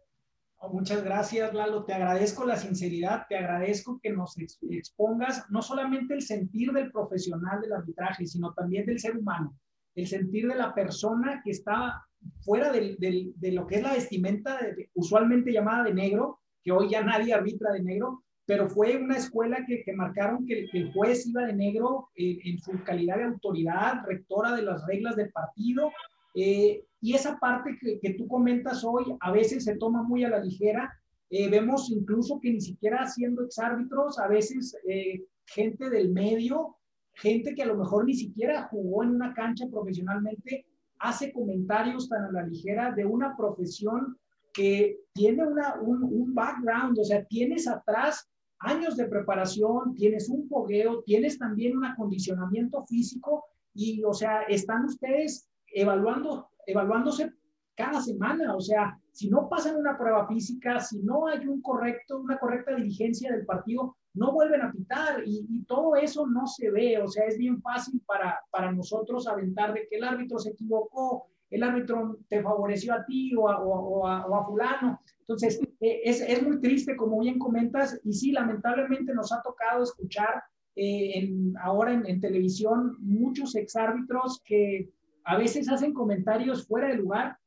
Muchas 0.72 1.02
gracias, 1.02 1.54
Lalo. 1.54 1.84
Te 1.84 1.94
agradezco 1.94 2.44
la 2.44 2.56
sinceridad, 2.56 3.24
te 3.28 3.36
agradezco 3.36 3.98
que 4.02 4.10
nos 4.10 4.36
expongas 4.38 5.46
no 5.50 5.62
solamente 5.62 6.14
el 6.14 6.22
sentir 6.22 6.70
del 6.72 6.92
profesional 6.92 7.60
del 7.62 7.72
arbitraje, 7.72 8.26
sino 8.26 8.52
también 8.52 8.84
del 8.84 8.98
ser 8.98 9.16
humano, 9.16 9.56
el 9.94 10.06
sentir 10.06 10.46
de 10.48 10.54
la 10.54 10.74
persona 10.74 11.40
que 11.42 11.52
está 11.52 12.04
fuera 12.42 12.70
de, 12.70 12.96
de 13.34 13.52
lo 13.52 13.66
que 13.66 13.76
es 13.76 13.82
la 13.82 13.94
vestimenta 13.94 14.58
usualmente 14.94 15.50
llamada 15.50 15.84
de 15.84 15.94
negro, 15.94 16.40
que 16.62 16.72
hoy 16.72 16.90
ya 16.90 17.02
nadie 17.02 17.32
arbitra 17.32 17.72
de 17.72 17.82
negro, 17.82 18.24
pero 18.50 18.68
fue 18.68 18.96
una 18.96 19.16
escuela 19.16 19.64
que, 19.64 19.84
que 19.84 19.92
marcaron 19.92 20.44
que, 20.44 20.68
el 20.72 20.92
juez 20.92 21.24
iba 21.24 21.46
de 21.46 21.52
negro 21.52 22.08
en 22.16 22.58
su 22.58 22.72
calidad 22.82 23.18
de 23.18 23.22
autoridad, 23.22 24.04
rectora 24.04 24.56
de 24.56 24.62
las 24.62 24.84
reglas 24.88 25.14
del 25.14 25.30
partido, 25.30 25.92
eh, 26.34 26.82
y 27.00 27.14
esa 27.14 27.38
parte 27.38 27.78
que, 27.80 28.00
que, 28.00 28.14
tú 28.14 28.26
comentas 28.26 28.82
hoy 28.82 29.04
a 29.20 29.30
veces 29.30 29.62
se 29.62 29.76
toma 29.76 30.02
muy 30.02 30.24
a 30.24 30.30
la 30.30 30.40
ligera. 30.40 30.92
Eh, 31.30 31.48
vemos 31.48 31.92
incluso 31.92 32.40
que 32.40 32.50
ni 32.50 32.60
siquiera 32.60 33.06
siendo 33.06 33.44
exárbitros, 33.44 34.18
a 34.18 34.26
veces 34.26 34.76
eh, 34.84 35.22
gente 35.46 35.88
del 35.88 36.10
medio, 36.10 36.74
gente 37.12 37.54
que 37.54 37.62
a 37.62 37.66
lo 37.66 37.76
mejor 37.76 38.04
ni 38.04 38.14
siquiera 38.14 38.64
jugó 38.64 39.04
en 39.04 39.10
una 39.10 39.32
cancha 39.32 39.68
profesionalmente, 39.70 40.66
hace 40.98 41.32
comentarios 41.32 42.08
tan 42.08 42.24
a 42.24 42.32
la 42.32 42.42
ligera 42.48 42.90
de 42.90 43.06
una 43.06 43.36
profesión 43.36 44.18
que 44.52 44.98
tiene 45.12 45.46
una, 45.46 45.80
un, 45.80 46.02
un 46.02 46.34
background, 46.34 46.98
o 46.98 47.04
sea, 47.04 47.24
tienes 47.26 47.68
atrás 47.68 48.26
años 48.60 48.96
de 48.96 49.06
preparación, 49.06 49.94
tienes 49.94 50.28
un 50.28 50.46
fogueo, 50.48 51.02
tienes 51.02 51.38
también 51.38 51.76
un 51.76 51.84
acondicionamiento 51.84 52.84
físico 52.86 53.44
y, 53.74 54.02
o 54.04 54.12
sea, 54.12 54.42
están 54.42 54.84
ustedes 54.84 55.48
evaluando, 55.66 56.48
evaluándose 56.66 57.32
cada 57.74 58.00
semana. 58.00 58.54
O 58.54 58.60
sea, 58.60 58.98
si 59.12 59.30
no 59.30 59.48
pasan 59.48 59.76
una 59.76 59.96
prueba 59.96 60.26
física, 60.28 60.80
si 60.80 60.98
no 61.00 61.26
hay 61.26 61.46
un 61.46 61.62
correcto, 61.62 62.18
una 62.20 62.38
correcta 62.38 62.74
dirigencia 62.74 63.32
del 63.32 63.46
partido, 63.46 63.96
no 64.14 64.32
vuelven 64.32 64.62
a 64.62 64.72
pitar 64.72 65.22
y, 65.24 65.64
todo 65.64 65.94
eso 65.96 66.26
no 66.26 66.46
se 66.46 66.70
ve. 66.70 67.00
O 67.00 67.08
sea, 67.08 67.26
es 67.26 67.38
bien 67.38 67.60
fácil 67.62 68.02
para, 68.06 68.38
para 68.50 68.72
nosotros 68.72 69.26
aventar 69.26 69.72
de 69.72 69.86
que 69.88 69.96
el 69.96 70.04
árbitro 70.04 70.38
se 70.38 70.50
equivocó, 70.50 71.28
el 71.50 71.62
árbitro 71.62 72.18
te 72.28 72.42
favoreció 72.42 72.94
a 72.94 73.04
ti 73.04 73.34
o 73.36 73.48
a, 73.48 73.60
o 73.60 74.06
a, 74.06 74.46
fulano. 74.46 75.00
Entonces, 75.30 75.60
eh, 75.78 76.00
es, 76.02 76.20
es, 76.22 76.42
muy 76.42 76.60
triste, 76.60 76.96
como 76.96 77.20
bien 77.20 77.38
comentas, 77.38 78.00
y 78.02 78.12
sí, 78.12 78.32
lamentablemente 78.32 79.14
nos 79.14 79.32
ha 79.32 79.40
tocado 79.42 79.84
escuchar 79.84 80.42
eh, 80.74 81.12
en, 81.14 81.54
ahora 81.62 81.92
en, 81.92 82.20
televisión 82.20 82.96
muchos 82.98 83.54
exárbitros 83.54 84.42
que 84.44 84.90
a 85.24 85.38
veces 85.38 85.70
hacen 85.70 85.94
comentarios 85.94 86.66
fuera 86.66 86.88
de 86.88 86.96
lugar, 86.96 87.38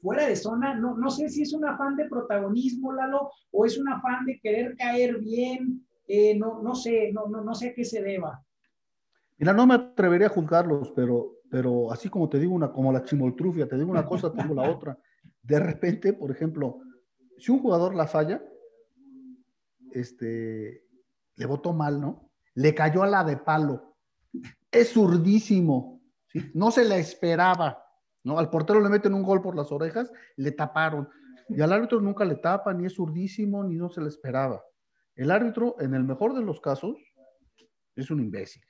fuera 0.00 0.28
de 0.28 0.36
zona. 0.36 0.74
No, 0.76 0.96
no 0.96 1.10
sé 1.10 1.28
si 1.28 1.42
es 1.42 1.52
un 1.52 1.64
afán 1.64 1.96
de 1.96 2.04
protagonismo, 2.04 2.92
Lalo, 2.92 3.32
o 3.50 3.66
es 3.66 3.76
un 3.76 3.88
afán 3.88 4.24
de 4.24 4.38
querer 4.38 4.76
caer 4.76 5.18
bien. 5.18 5.84
Eh, 6.06 6.38
no, 6.38 6.62
no 6.62 6.76
sé, 6.76 7.10
no, 7.12 7.26
no, 7.26 7.42
no 7.42 7.56
sé 7.56 7.70
a 7.70 7.74
qué 7.74 7.84
se 7.84 8.02
deba. 8.02 8.40
Mira, 9.36 9.52
no 9.52 9.66
me 9.66 9.74
atrevería 9.74 10.28
a 10.28 10.30
juzgarlos, 10.30 10.92
pero, 10.94 11.38
pero 11.50 11.90
así 11.90 12.08
como 12.08 12.28
te 12.28 12.38
digo 12.38 12.54
una, 12.54 12.70
como 12.70 12.92
la 12.92 13.02
chimoltrufia, 13.02 13.66
te 13.66 13.74
digo 13.74 13.90
una 13.90 14.06
cosa, 14.06 14.32
te 14.32 14.54
la 14.54 14.70
otra. 14.70 14.96
De 15.42 15.58
repente, 15.58 16.12
por 16.12 16.30
ejemplo, 16.30 16.82
si 17.38 17.52
un 17.52 17.60
jugador 17.60 17.94
la 17.94 18.06
falla, 18.06 18.42
este, 19.92 20.84
le 21.36 21.46
votó 21.46 21.72
mal, 21.72 22.00
¿no? 22.00 22.30
Le 22.54 22.74
cayó 22.74 23.02
a 23.02 23.06
la 23.06 23.24
de 23.24 23.36
palo. 23.36 23.96
Es 24.70 24.92
zurdísimo 24.92 25.96
no 26.54 26.70
se 26.70 26.84
la 26.84 26.96
esperaba, 26.96 27.82
¿no? 28.24 28.38
Al 28.38 28.50
portero 28.50 28.80
le 28.80 28.88
meten 28.88 29.14
un 29.14 29.22
gol 29.22 29.40
por 29.40 29.56
las 29.56 29.72
orejas, 29.72 30.10
le 30.36 30.52
taparon. 30.52 31.08
Y 31.48 31.60
al 31.60 31.72
árbitro 31.72 32.00
nunca 32.00 32.24
le 32.24 32.36
tapa, 32.36 32.74
ni 32.74 32.86
es 32.86 32.94
surdísimo, 32.94 33.62
ni 33.64 33.76
no 33.76 33.88
se 33.88 34.00
le 34.00 34.08
esperaba. 34.08 34.62
El 35.14 35.30
árbitro, 35.30 35.76
en 35.80 35.94
el 35.94 36.04
mejor 36.04 36.34
de 36.34 36.42
los 36.42 36.60
casos, 36.60 36.96
es 37.94 38.10
un 38.10 38.20
imbécil, 38.20 38.62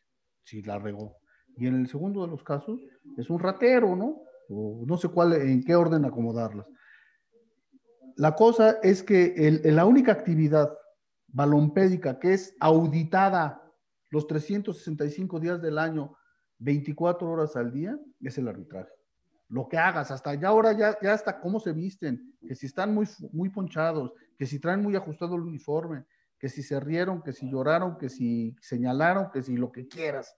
si 0.44 0.62
la 0.62 0.78
regó. 0.78 1.16
Y 1.56 1.66
en 1.66 1.75
el 1.75 1.88
segundo 1.88 2.23
de 2.23 2.28
los 2.28 2.44
casos, 2.44 2.80
es 3.16 3.30
un 3.30 3.40
ratero, 3.40 3.96
¿no? 3.96 4.23
O 4.49 4.85
no 4.87 4.96
sé 4.96 5.08
cuál, 5.08 5.32
en 5.32 5.64
qué 5.64 5.75
orden 5.75 6.04
acomodarlas. 6.04 6.68
La 8.16 8.35
cosa 8.35 8.78
es 8.82 9.02
que 9.02 9.61
la 9.62 9.85
única 9.85 10.12
actividad 10.12 10.73
balompédica 11.28 12.18
que 12.18 12.32
es 12.32 12.56
auditada 12.61 13.62
los 14.11 14.26
365 14.26 15.38
días 15.38 15.61
del 15.61 15.76
año 15.76 16.16
24 16.58 17.30
horas 17.30 17.56
al 17.56 17.70
día 17.70 17.99
es 18.23 18.38
el 18.38 18.49
arbitraje. 18.49 18.90
Lo 19.49 19.68
que 19.68 19.76
hagas, 19.76 20.11
hasta 20.11 20.35
ya 20.35 20.49
ahora 20.49 20.73
ya, 20.73 20.99
ya 21.02 21.12
hasta 21.12 21.38
cómo 21.40 21.61
se 21.61 21.73
visten, 21.75 22.35
que 22.49 22.54
si 22.54 22.66
están 22.66 22.94
muy, 22.94 23.06
muy 23.32 23.50
ponchados, 23.50 24.12
que 24.38 24.46
si 24.46 24.58
traen 24.58 24.82
muy 24.82 24.96
ajustado 24.96 25.37
el 25.37 25.42
uniforme, 25.42 26.04
que 26.38 26.49
si 26.49 26.62
se 26.62 26.80
rieron, 26.80 27.23
que 27.23 27.35
si 27.35 27.50
lloraron, 27.50 27.99
que 27.99 28.08
si 28.08 28.56
señalaron, 28.62 29.30
que 29.30 29.42
si 29.42 29.56
lo 29.56 29.70
que 29.70 29.87
quieras. 29.87 30.35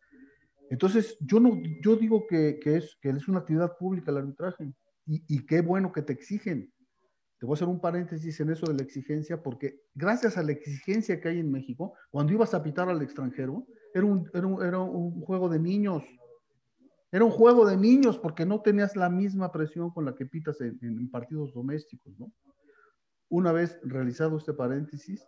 Entonces, 0.69 1.17
yo 1.21 1.39
no, 1.39 1.57
yo 1.81 1.95
digo 1.95 2.27
que, 2.27 2.59
que 2.61 2.79
es, 2.79 2.99
que 3.01 3.11
es 3.11 3.29
una 3.29 3.39
actividad 3.39 3.77
pública 3.79 4.11
el 4.11 4.19
arbitraje 4.19 4.65
y, 5.07 5.23
y 5.29 5.47
qué 5.47 5.61
bueno 5.61 5.93
que 5.93 6.03
te 6.03 6.13
exigen. 6.13 6.73
Te 7.39 7.47
voy 7.47 7.55
a 7.55 7.57
hacer 7.57 7.69
un 7.69 7.81
paréntesis 7.81 8.41
en 8.41 8.51
eso 8.51 8.67
de 8.67 8.75
la 8.75 8.83
exigencia, 8.83 9.41
porque 9.41 9.83
gracias 9.95 10.37
a 10.37 10.43
la 10.43 10.53
exigencia 10.53 11.21
que 11.21 11.29
hay 11.29 11.39
en 11.39 11.53
México, 11.53 11.95
cuando 12.11 12.33
ibas 12.33 12.53
a 12.53 12.63
pitar 12.63 12.89
al 12.89 13.01
extranjero, 13.01 13.65
era 13.95 14.05
un, 14.05 15.21
juego 15.23 15.49
de 15.49 15.61
niños. 15.61 16.03
Era 17.13 17.25
un 17.25 17.31
juego 17.31 17.65
de 17.65 17.77
niños 17.77 18.19
porque 18.19 18.45
no 18.45 18.61
tenías 18.61 18.97
la 18.97 19.09
misma 19.09 19.53
presión 19.53 19.91
con 19.91 20.05
la 20.05 20.15
que 20.15 20.27
pitas 20.27 20.61
en, 20.61 21.11
partidos 21.11 21.55
domésticos, 21.55 22.19
¿no? 22.19 22.33
Una 23.31 23.53
vez 23.53 23.79
realizado 23.83 24.39
este 24.39 24.53
paréntesis, 24.53 25.25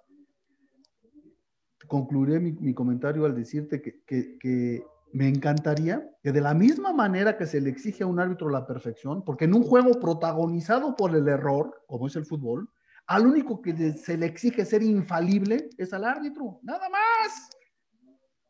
concluiré 1.86 2.40
mi, 2.40 2.74
comentario 2.74 3.24
al 3.24 3.36
decirte 3.36 3.80
que, 3.80 4.84
me 5.12 5.28
encantaría 5.28 6.08
que 6.22 6.32
de 6.32 6.40
la 6.40 6.54
misma 6.54 6.92
manera 6.92 7.36
que 7.36 7.46
se 7.46 7.60
le 7.60 7.70
exige 7.70 8.04
a 8.04 8.06
un 8.06 8.20
árbitro 8.20 8.48
la 8.48 8.66
perfección, 8.66 9.24
porque 9.24 9.46
en 9.46 9.54
un 9.54 9.62
juego 9.62 9.98
protagonizado 9.98 10.94
por 10.96 11.14
el 11.14 11.28
error, 11.28 11.82
como 11.86 12.06
es 12.06 12.16
el 12.16 12.24
fútbol, 12.24 12.68
al 13.06 13.26
único 13.26 13.60
que 13.60 13.92
se 13.94 14.16
le 14.16 14.26
exige 14.26 14.64
ser 14.64 14.82
infalible 14.82 15.70
es 15.78 15.92
al 15.92 16.04
árbitro, 16.04 16.60
nada 16.62 16.88
más. 16.88 17.50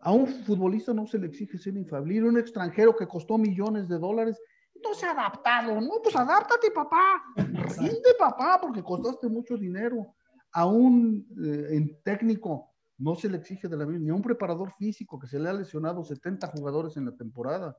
A 0.00 0.12
un 0.12 0.26
futbolista 0.26 0.92
no 0.92 1.06
se 1.06 1.18
le 1.18 1.28
exige 1.28 1.58
ser 1.58 1.76
infalible, 1.76 2.28
un 2.28 2.38
extranjero 2.38 2.94
que 2.94 3.06
costó 3.06 3.38
millones 3.38 3.88
de 3.88 3.98
dólares, 3.98 4.38
no 4.82 4.94
se 4.94 5.06
ha 5.06 5.10
adaptado, 5.12 5.80
no, 5.80 6.00
pues 6.02 6.16
adáptate 6.16 6.70
papá, 6.70 7.22
rinde 7.36 8.14
papá, 8.18 8.58
porque 8.60 8.82
costaste 8.82 9.28
mucho 9.28 9.56
dinero. 9.56 10.14
A 10.52 10.66
un 10.66 11.26
eh, 11.44 12.00
técnico 12.02 12.69
no 13.00 13.14
se 13.14 13.28
le 13.28 13.38
exige 13.38 13.66
de 13.66 13.76
la 13.76 13.86
misma, 13.86 14.04
ni 14.04 14.10
a 14.10 14.14
un 14.14 14.22
preparador 14.22 14.72
físico 14.78 15.18
que 15.18 15.26
se 15.26 15.38
le 15.38 15.48
ha 15.48 15.52
lesionado 15.52 16.04
70 16.04 16.46
jugadores 16.48 16.96
en 16.96 17.06
la 17.06 17.16
temporada, 17.16 17.76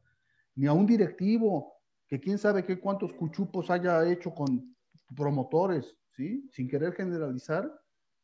ni 0.56 0.66
a 0.66 0.74
un 0.74 0.86
directivo 0.86 1.74
que 2.08 2.20
quién 2.20 2.38
sabe 2.38 2.66
qué 2.66 2.80
cuántos 2.80 3.13
cuchupos 3.13 3.70
haya 3.70 4.06
hecho 4.10 4.34
con 4.34 4.75
promotores, 5.16 5.96
¿sí? 6.10 6.50
Sin 6.51 6.68
querer 6.68 6.94
generalizar 6.94 7.72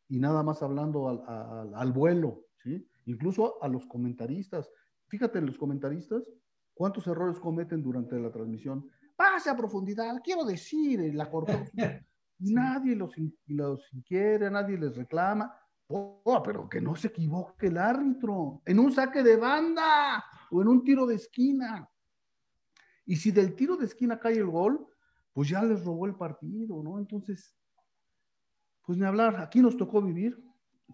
y 0.10 0.20
nada 0.20 0.42
más 0.42 0.63
hablando 0.63 1.08
al, 1.08 1.74
al 1.75 1.92
vuelo, 1.92 2.46
¿sí? 2.63 2.88
incluso 3.06 3.62
a 3.62 3.68
los 3.68 3.86
comentaristas. 3.86 4.70
Fíjate, 5.08 5.42
los 5.42 5.58
comentaristas, 5.58 6.24
¿cuántos 6.74 7.08
errores 7.08 7.39
cometen 7.39 7.82
durante 7.82 8.20
la 8.20 8.32
transmisión? 8.32 8.89
Pase 9.16 9.50
a 9.50 9.56
profundidad, 9.56 10.22
quiero 10.24 10.46
decir, 10.46 11.13
la 11.13 11.30
cortó. 11.30 11.54
Nadie 12.39 12.96
los, 12.96 13.16
los 13.48 13.94
inquiere, 13.94 14.51
nadie 14.51 14.77
les 14.77 14.96
reclama. 14.96 15.51
Pero 15.88 16.67
que 16.70 16.82
no 16.82 16.96
se 16.96 17.08
equivoque 17.08 17.67
el 17.67 17.77
árbitro 17.77 18.62
en 18.65 18.79
un 18.79 18.91
saque 18.91 19.24
de 19.24 19.38
banda 19.38 20.24
o 20.51 20.62
en 20.62 20.67
un 20.67 20.84
tiro 20.84 21.06
de 21.06 21.15
esquina. 21.15 21.89
Y 23.06 23.15
si 23.15 23.32
del 23.32 23.56
tiro 23.56 23.77
de 23.77 23.86
esquina 23.86 24.20
cae 24.20 24.38
el 24.38 24.48
gol, 24.48 24.86
pues 25.32 25.50
ya 25.50 25.63
les 25.63 25.84
robó 25.86 26.06
el 26.06 26.15
partido, 26.15 26.84
¿no? 26.84 27.00
Entonces, 27.00 27.56
pues 28.86 28.98
ni 28.98 29.06
hablar, 29.06 29.38
aquí 29.38 29.62
nos 29.62 29.77
tocó 29.77 30.01
vivir 30.01 30.38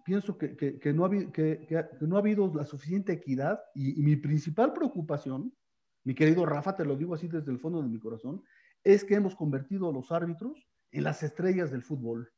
pienso 0.02 0.36
que, 0.36 0.56
que, 0.56 0.92
no 0.92 1.04
ha, 1.04 1.10
que, 1.10 1.86
no 2.00 2.16
ha 2.16 2.18
habido 2.18 2.52
la 2.54 2.64
suficiente 2.64 3.12
equidad 3.12 3.60
y, 3.74 4.02
mi 4.02 4.16
principal 4.16 4.72
preocupación, 4.72 5.54
mi 6.02 6.14
querido 6.14 6.44
Rafa, 6.44 6.74
te 6.74 6.84
lo 6.84 6.96
digo 6.96 7.14
así 7.14 7.28
desde 7.28 7.52
el 7.52 7.58
fondo 7.58 7.82
de 7.82 7.88
mi 7.88 7.98
corazón, 7.98 8.42
es 8.82 9.04
que 9.04 9.14
hemos 9.14 9.36
convertido 9.36 9.88
a 9.88 9.92
los 9.92 10.10
árbitros 10.10 10.68
en 10.90 11.04
las 11.04 11.22
estrellas 11.22 11.70
del 11.70 11.82
fútbol. 11.82 12.30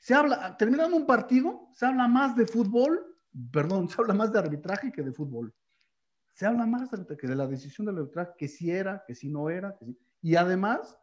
Se 0.00 0.14
habla, 0.14 0.56
terminando 0.56 0.96
un 0.96 1.06
partido, 1.06 1.68
se 1.74 1.84
habla 1.84 2.08
más 2.08 2.34
de 2.34 2.46
fútbol, 2.46 3.18
perdón, 3.52 3.88
se 3.88 4.00
habla 4.00 4.14
más 4.14 4.32
de 4.32 4.38
arbitraje 4.38 4.90
que 4.90 5.02
de 5.02 5.12
fútbol. 5.12 5.54
Se 6.32 6.46
habla 6.46 6.64
más 6.64 6.90
de, 6.90 7.16
que 7.18 7.26
de 7.26 7.36
la 7.36 7.46
decisión 7.46 7.86
del 7.86 7.98
arbitraje, 7.98 8.32
que 8.38 8.48
si 8.48 8.70
era, 8.70 9.04
que 9.06 9.14
si 9.14 9.28
no 9.28 9.50
era, 9.50 9.78
y 10.22 10.36
además 10.36 10.98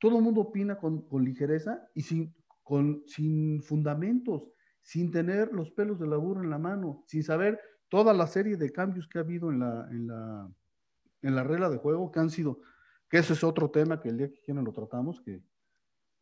todo 0.00 0.16
el 0.16 0.24
mundo 0.24 0.40
opina 0.40 0.78
con, 0.78 1.06
con 1.08 1.24
ligereza 1.24 1.86
y 1.94 2.02
sin, 2.02 2.34
con, 2.62 3.02
sin 3.06 3.62
fundamentos, 3.62 4.44
sin 4.80 5.10
tener 5.10 5.52
los 5.52 5.70
pelos 5.70 6.00
de 6.00 6.06
la 6.06 6.16
burra 6.16 6.42
en 6.42 6.50
la 6.50 6.58
mano, 6.58 7.04
sin 7.06 7.22
saber 7.22 7.60
toda 7.90 8.14
la 8.14 8.26
serie 8.26 8.56
de 8.56 8.72
cambios 8.72 9.06
que 9.08 9.18
ha 9.18 9.20
habido 9.20 9.50
en 9.50 9.60
la, 9.60 9.86
en 9.90 10.06
la, 10.06 10.50
en 11.20 11.34
la 11.34 11.44
regla 11.44 11.68
de 11.68 11.76
juego, 11.76 12.10
que 12.10 12.20
han 12.20 12.30
sido, 12.30 12.62
que 13.10 13.18
ese 13.18 13.34
es 13.34 13.44
otro 13.44 13.70
tema 13.70 14.00
que 14.00 14.08
el 14.08 14.16
día 14.16 14.30
que 14.30 14.40
quieran 14.40 14.64
lo 14.64 14.72
tratamos, 14.72 15.20
que 15.20 15.42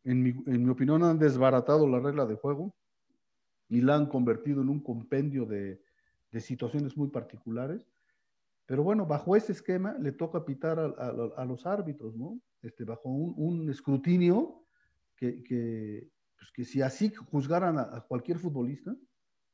en 0.03 0.23
mi, 0.23 0.69
opinión 0.69 1.03
han 1.03 1.19
desbaratado 1.19 1.87
la 1.87 1.99
regla 1.99 2.25
de 2.25 2.35
juego 2.35 2.73
y 3.69 3.81
la 3.81 3.95
han 3.95 4.07
convertido 4.07 4.61
en 4.61 4.69
un 4.69 4.81
compendio 4.81 5.45
de, 5.45 5.81
situaciones 6.39 6.95
muy 6.95 7.09
particulares. 7.09 7.85
Pero 8.65 8.83
bueno, 8.83 9.05
bajo 9.05 9.35
ese 9.35 9.51
esquema 9.51 9.93
le 9.99 10.13
toca 10.13 10.45
pitar 10.45 10.79
a 10.79 11.45
los 11.45 11.65
árbitros, 11.65 12.15
¿no? 12.15 12.39
Este, 12.61 12.85
bajo 12.85 13.09
un, 13.09 13.69
escrutinio 13.69 14.63
que, 15.15 15.43
que, 15.43 16.07
pues 16.37 16.51
que, 16.51 16.63
si 16.63 16.81
así 16.81 17.11
juzgaran 17.31 17.79
a, 17.79 18.01
cualquier 18.01 18.37
futbolista, 18.37 18.95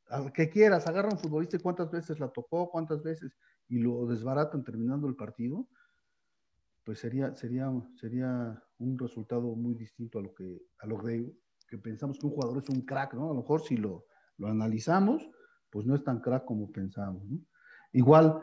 al 0.09 0.31
que 0.31 0.49
quieras, 0.49 0.87
agarra 0.87 1.09
a 1.09 1.13
un 1.13 1.19
futbolista 1.19 1.57
y 1.57 1.61
cuántas 1.61 1.89
veces 1.89 2.19
la 2.19 2.29
tocó, 2.29 2.69
cuántas 2.69 3.01
veces, 3.01 3.37
y 3.69 3.79
lo 3.79 4.05
desbaratan 4.05 4.63
terminando 4.63 5.07
el 5.07 5.15
partido, 5.15 5.67
pues 6.87 6.99
sería, 6.99 7.35
sería, 7.35 7.69
sería 7.99 8.63
un 8.77 8.97
resultado 8.97 9.57
muy 9.57 9.75
distinto 9.75 10.19
a 10.19 10.21
lo 10.21 10.33
que, 10.33 10.61
a 10.79 10.87
lo 10.87 10.97
que, 10.97 11.33
que 11.67 11.77
pensamos 11.77 12.17
que 12.17 12.25
un 12.25 12.31
jugador 12.31 12.63
es 12.63 12.69
un 12.69 12.79
crack, 12.85 13.13
¿no? 13.13 13.25
A 13.25 13.33
lo 13.33 13.41
mejor 13.41 13.61
si 13.61 13.75
lo, 13.75 14.05
lo 14.37 14.47
analizamos, 14.47 15.29
pues 15.69 15.85
no 15.85 15.95
es 15.95 16.03
tan 16.05 16.21
crack 16.21 16.45
como 16.45 16.71
pensamos, 16.71 17.25
¿no? 17.25 17.39
Igual, 17.91 18.41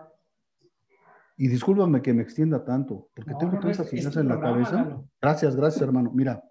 y 1.39 1.49
discúlpame 1.49 2.03
que 2.03 2.13
me 2.13 2.21
extienda 2.21 2.63
tanto, 2.63 3.09
porque 3.15 3.33
tengo 3.41 3.59
todas 3.59 3.81
esas 3.81 3.91
ideas 3.95 4.15
en 4.19 4.29
la 4.29 4.39
cabeza. 4.39 5.03
Gracias, 5.23 5.57
gracias, 5.57 5.81
hermano. 5.81 6.13
Mira, 6.13 6.45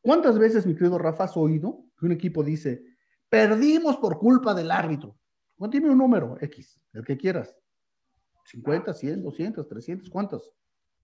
¿cuántas 0.00 0.38
veces, 0.38 0.64
mi 0.64 0.76
querido 0.76 0.96
Rafa, 0.96 1.24
has 1.24 1.36
oído 1.36 1.86
que 1.98 2.06
un 2.06 2.12
equipo 2.12 2.44
dice, 2.44 2.84
perdimos 3.28 3.96
por 3.96 4.16
culpa 4.16 4.54
del 4.54 4.70
árbitro? 4.70 5.18
Dime 5.58 5.90
un 5.90 5.98
número 5.98 6.36
X, 6.40 6.80
el 6.92 7.04
que 7.04 7.16
quieras. 7.16 7.52
50, 8.44 8.94
100, 8.94 9.24
200, 9.24 9.68
300, 9.68 10.08
¿cuántas? 10.08 10.52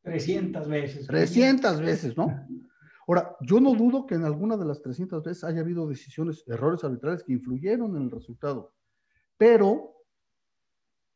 300 0.03 0.69
veces. 0.69 1.07
300 1.07 1.81
veces, 1.81 2.17
¿no? 2.17 2.47
Ahora, 3.07 3.37
yo 3.41 3.59
no 3.59 3.75
dudo 3.75 4.07
que 4.07 4.15
en 4.15 4.25
alguna 4.25 4.57
de 4.57 4.67
las 4.67 4.83
300 4.83 5.23
veces 5.25 5.45
haya 5.45 5.61
habido 5.61 5.89
decisiones, 5.89 6.45
errores 6.47 6.85
arbitrales 6.85 7.23
que 7.23 7.33
influyeron 7.33 7.97
en 7.97 8.03
el 8.03 8.11
resultado, 8.11 8.75
pero 9.39 9.95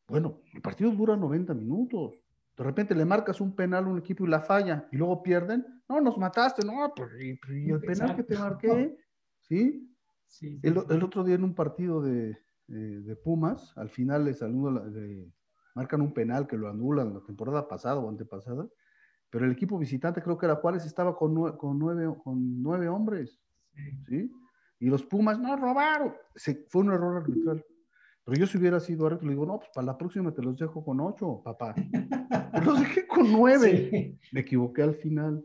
bueno, 0.08 0.40
el 0.54 0.60
partido 0.60 0.90
dura 0.90 1.16
90 1.16 1.54
minutos. 1.54 2.14
De 2.56 2.64
repente 2.64 2.94
le 2.94 3.04
marcas 3.04 3.40
un 3.40 3.54
penal 3.54 3.84
a 3.84 3.88
un 3.88 3.98
equipo 3.98 4.24
y 4.24 4.28
la 4.28 4.40
falla 4.40 4.88
y 4.92 4.96
luego 4.96 5.22
pierden. 5.22 5.64
No, 5.88 6.00
nos 6.00 6.18
mataste, 6.18 6.66
no, 6.66 6.92
pues, 6.94 7.10
y, 7.20 7.70
el 7.70 7.80
penal 7.80 8.16
que 8.16 8.22
te 8.22 8.38
marqué, 8.38 8.96
¿sí? 9.40 9.94
sí, 10.26 10.60
el, 10.62 10.76
otro 10.78 11.24
día 11.24 11.34
en 11.34 11.44
un 11.44 11.54
partido 11.54 12.00
de, 12.00 12.38
de 12.66 13.16
Pumas, 13.16 13.76
al 13.76 13.90
final 13.90 14.24
les 14.24 14.40
de, 14.40 15.30
marcan 15.74 16.00
un 16.00 16.12
penal 16.12 16.46
que 16.46 16.56
lo 16.56 16.68
anulan 16.68 17.14
la 17.14 17.20
temporada 17.20 17.68
pasada 17.68 17.96
o 17.96 18.08
antepasada, 18.08 18.68
pero 19.30 19.46
el 19.46 19.52
equipo 19.52 19.78
visitante, 19.78 20.22
creo 20.22 20.36
que 20.36 20.46
era 20.46 20.56
Juárez, 20.56 20.84
estaba 20.84 21.16
con, 21.16 21.32
nueve, 21.34 21.56
con, 21.56 21.78
nueve, 21.78 22.14
con 22.22 22.62
nueve 22.62 22.88
hombres, 22.88 23.40
¿sí? 24.06 24.30
Y 24.78 24.86
los 24.86 25.04
Pumas, 25.04 25.38
no, 25.38 25.56
robaron. 25.56 26.12
Se, 26.34 26.66
fue 26.68 26.82
un 26.82 26.92
error 26.92 27.16
arbitral. 27.18 27.64
Pero 28.24 28.38
yo 28.38 28.46
si 28.46 28.58
hubiera 28.58 28.78
sido 28.80 29.06
árbitro, 29.06 29.26
le 29.26 29.34
digo, 29.34 29.46
no, 29.46 29.58
pues 29.58 29.70
para 29.72 29.86
la 29.86 29.96
próxima 29.96 30.34
te 30.34 30.42
los 30.42 30.58
dejo 30.58 30.84
con 30.84 31.00
ocho, 31.00 31.40
papá. 31.44 31.74
los 32.64 32.80
dejé 32.80 33.06
con 33.06 33.32
nueve. 33.32 34.18
Me 34.32 34.40
equivoqué 34.40 34.82
al 34.82 34.94
final. 34.96 35.44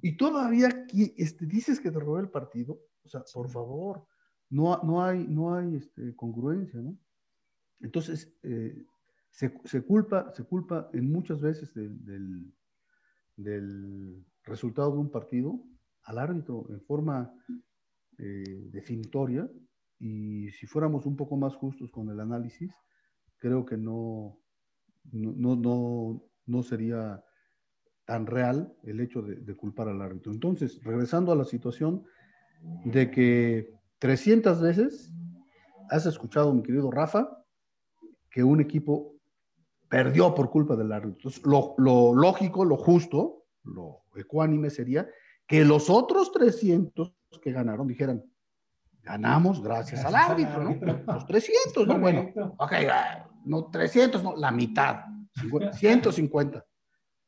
Y 0.00 0.16
todavía 0.16 0.68
este, 1.16 1.46
dices 1.46 1.80
que 1.80 1.90
te 1.90 1.98
robé 1.98 2.20
el 2.20 2.30
partido. 2.30 2.78
O 3.04 3.08
sea, 3.08 3.22
por 3.32 3.50
favor, 3.50 4.06
no, 4.50 4.78
no 4.82 5.02
hay, 5.02 5.26
no 5.26 5.54
hay 5.54 5.76
este, 5.76 6.14
congruencia, 6.14 6.80
¿no? 6.80 6.96
Entonces, 7.80 8.34
eh, 8.42 8.84
se, 9.34 9.82
culpa, 9.82 10.32
se 10.32 10.44
culpa 10.44 10.88
en 10.92 11.10
muchas 11.10 11.40
veces 11.40 11.74
del, 11.74 12.54
del, 13.36 14.24
resultado 14.44 14.92
de 14.92 14.98
un 14.98 15.10
partido 15.10 15.58
al 16.04 16.18
árbitro 16.18 16.66
en 16.68 16.80
forma 16.82 17.34
eh, 18.18 18.68
definitoria 18.70 19.50
y 19.98 20.50
si 20.50 20.66
fuéramos 20.66 21.06
un 21.06 21.16
poco 21.16 21.36
más 21.36 21.56
justos 21.56 21.90
con 21.90 22.10
el 22.10 22.20
análisis, 22.20 22.70
creo 23.38 23.64
que 23.64 23.76
no, 23.76 24.38
no, 25.10 25.56
no, 25.56 26.22
no 26.46 26.62
sería 26.62 27.24
tan 28.04 28.26
real 28.26 28.72
el 28.84 29.00
hecho 29.00 29.22
de, 29.22 29.56
culpar 29.56 29.88
al 29.88 30.02
árbitro. 30.02 30.30
Entonces, 30.30 30.80
regresando 30.84 31.32
a 31.32 31.36
la 31.36 31.44
situación 31.44 32.04
de 32.84 33.10
que 33.10 33.72
300 33.98 34.60
veces 34.60 35.12
has 35.90 36.06
escuchado, 36.06 36.52
mi 36.54 36.62
querido 36.62 36.90
Rafa, 36.90 37.44
que 38.30 38.44
un 38.44 38.60
equipo 38.60 39.13
perdió 39.94 40.34
por 40.34 40.50
culpa 40.50 40.74
del 40.74 40.90
árbitro. 40.90 41.30
lo, 41.44 41.76
lo, 41.78 42.12
lógico, 42.12 42.64
lo 42.64 42.76
justo, 42.76 43.44
lo 43.62 44.02
ecuánime 44.16 44.68
sería 44.68 45.08
que 45.46 45.64
los 45.64 45.88
otros 45.88 46.32
300 46.32 47.14
que 47.40 47.52
ganaron 47.52 47.86
dijeran, 47.86 48.24
ganamos 49.04 49.62
gracias, 49.62 50.04
al 50.04 50.16
árbitro, 50.16 50.64
¿no? 50.64 51.12
Los 51.12 51.26
300, 51.26 51.86
¿no? 51.86 52.00
Bueno, 52.00 52.28
ok, 52.58 52.72
no 53.44 53.70
300, 53.70 54.24
no, 54.24 54.36
la 54.36 54.50
mitad, 54.50 55.04
150. 55.74 56.64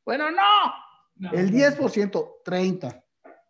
Bueno, 0.05 0.27
no, 0.31 1.33
el 1.33 1.51
10%, 1.51 2.31
30. 2.45 3.05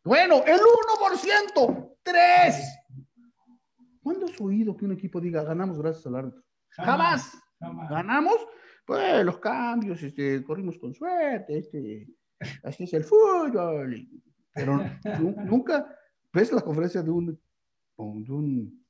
Bueno, 0.04 0.42
el 0.46 0.58
1%, 0.58 1.96
3. 2.02 2.78
¿Cuándo 4.02 4.24
has 4.24 4.40
oído 4.40 4.74
que 4.74 4.86
un 4.86 4.92
equipo 4.92 5.20
diga 5.20 5.42
ganamos 5.42 5.78
gracias 5.78 6.06
al 6.06 6.16
árbitro? 6.16 6.42
Jamás. 6.70 7.36
Ganamos, 7.60 8.36
pues 8.86 9.24
los 9.24 9.38
cambios, 9.38 10.02
este, 10.02 10.42
corrimos 10.44 10.78
con 10.78 10.94
suerte, 10.94 11.58
este, 11.58 12.08
así 12.62 12.84
es 12.84 12.94
el 12.94 13.04
fútbol. 13.04 14.08
Pero 14.54 14.80
nunca 15.44 15.86
ves 16.32 16.52
la 16.52 16.62
conferencia 16.62 17.02
de 17.02 17.10
un 17.10 17.38
de 17.98 18.32
un 18.32 18.84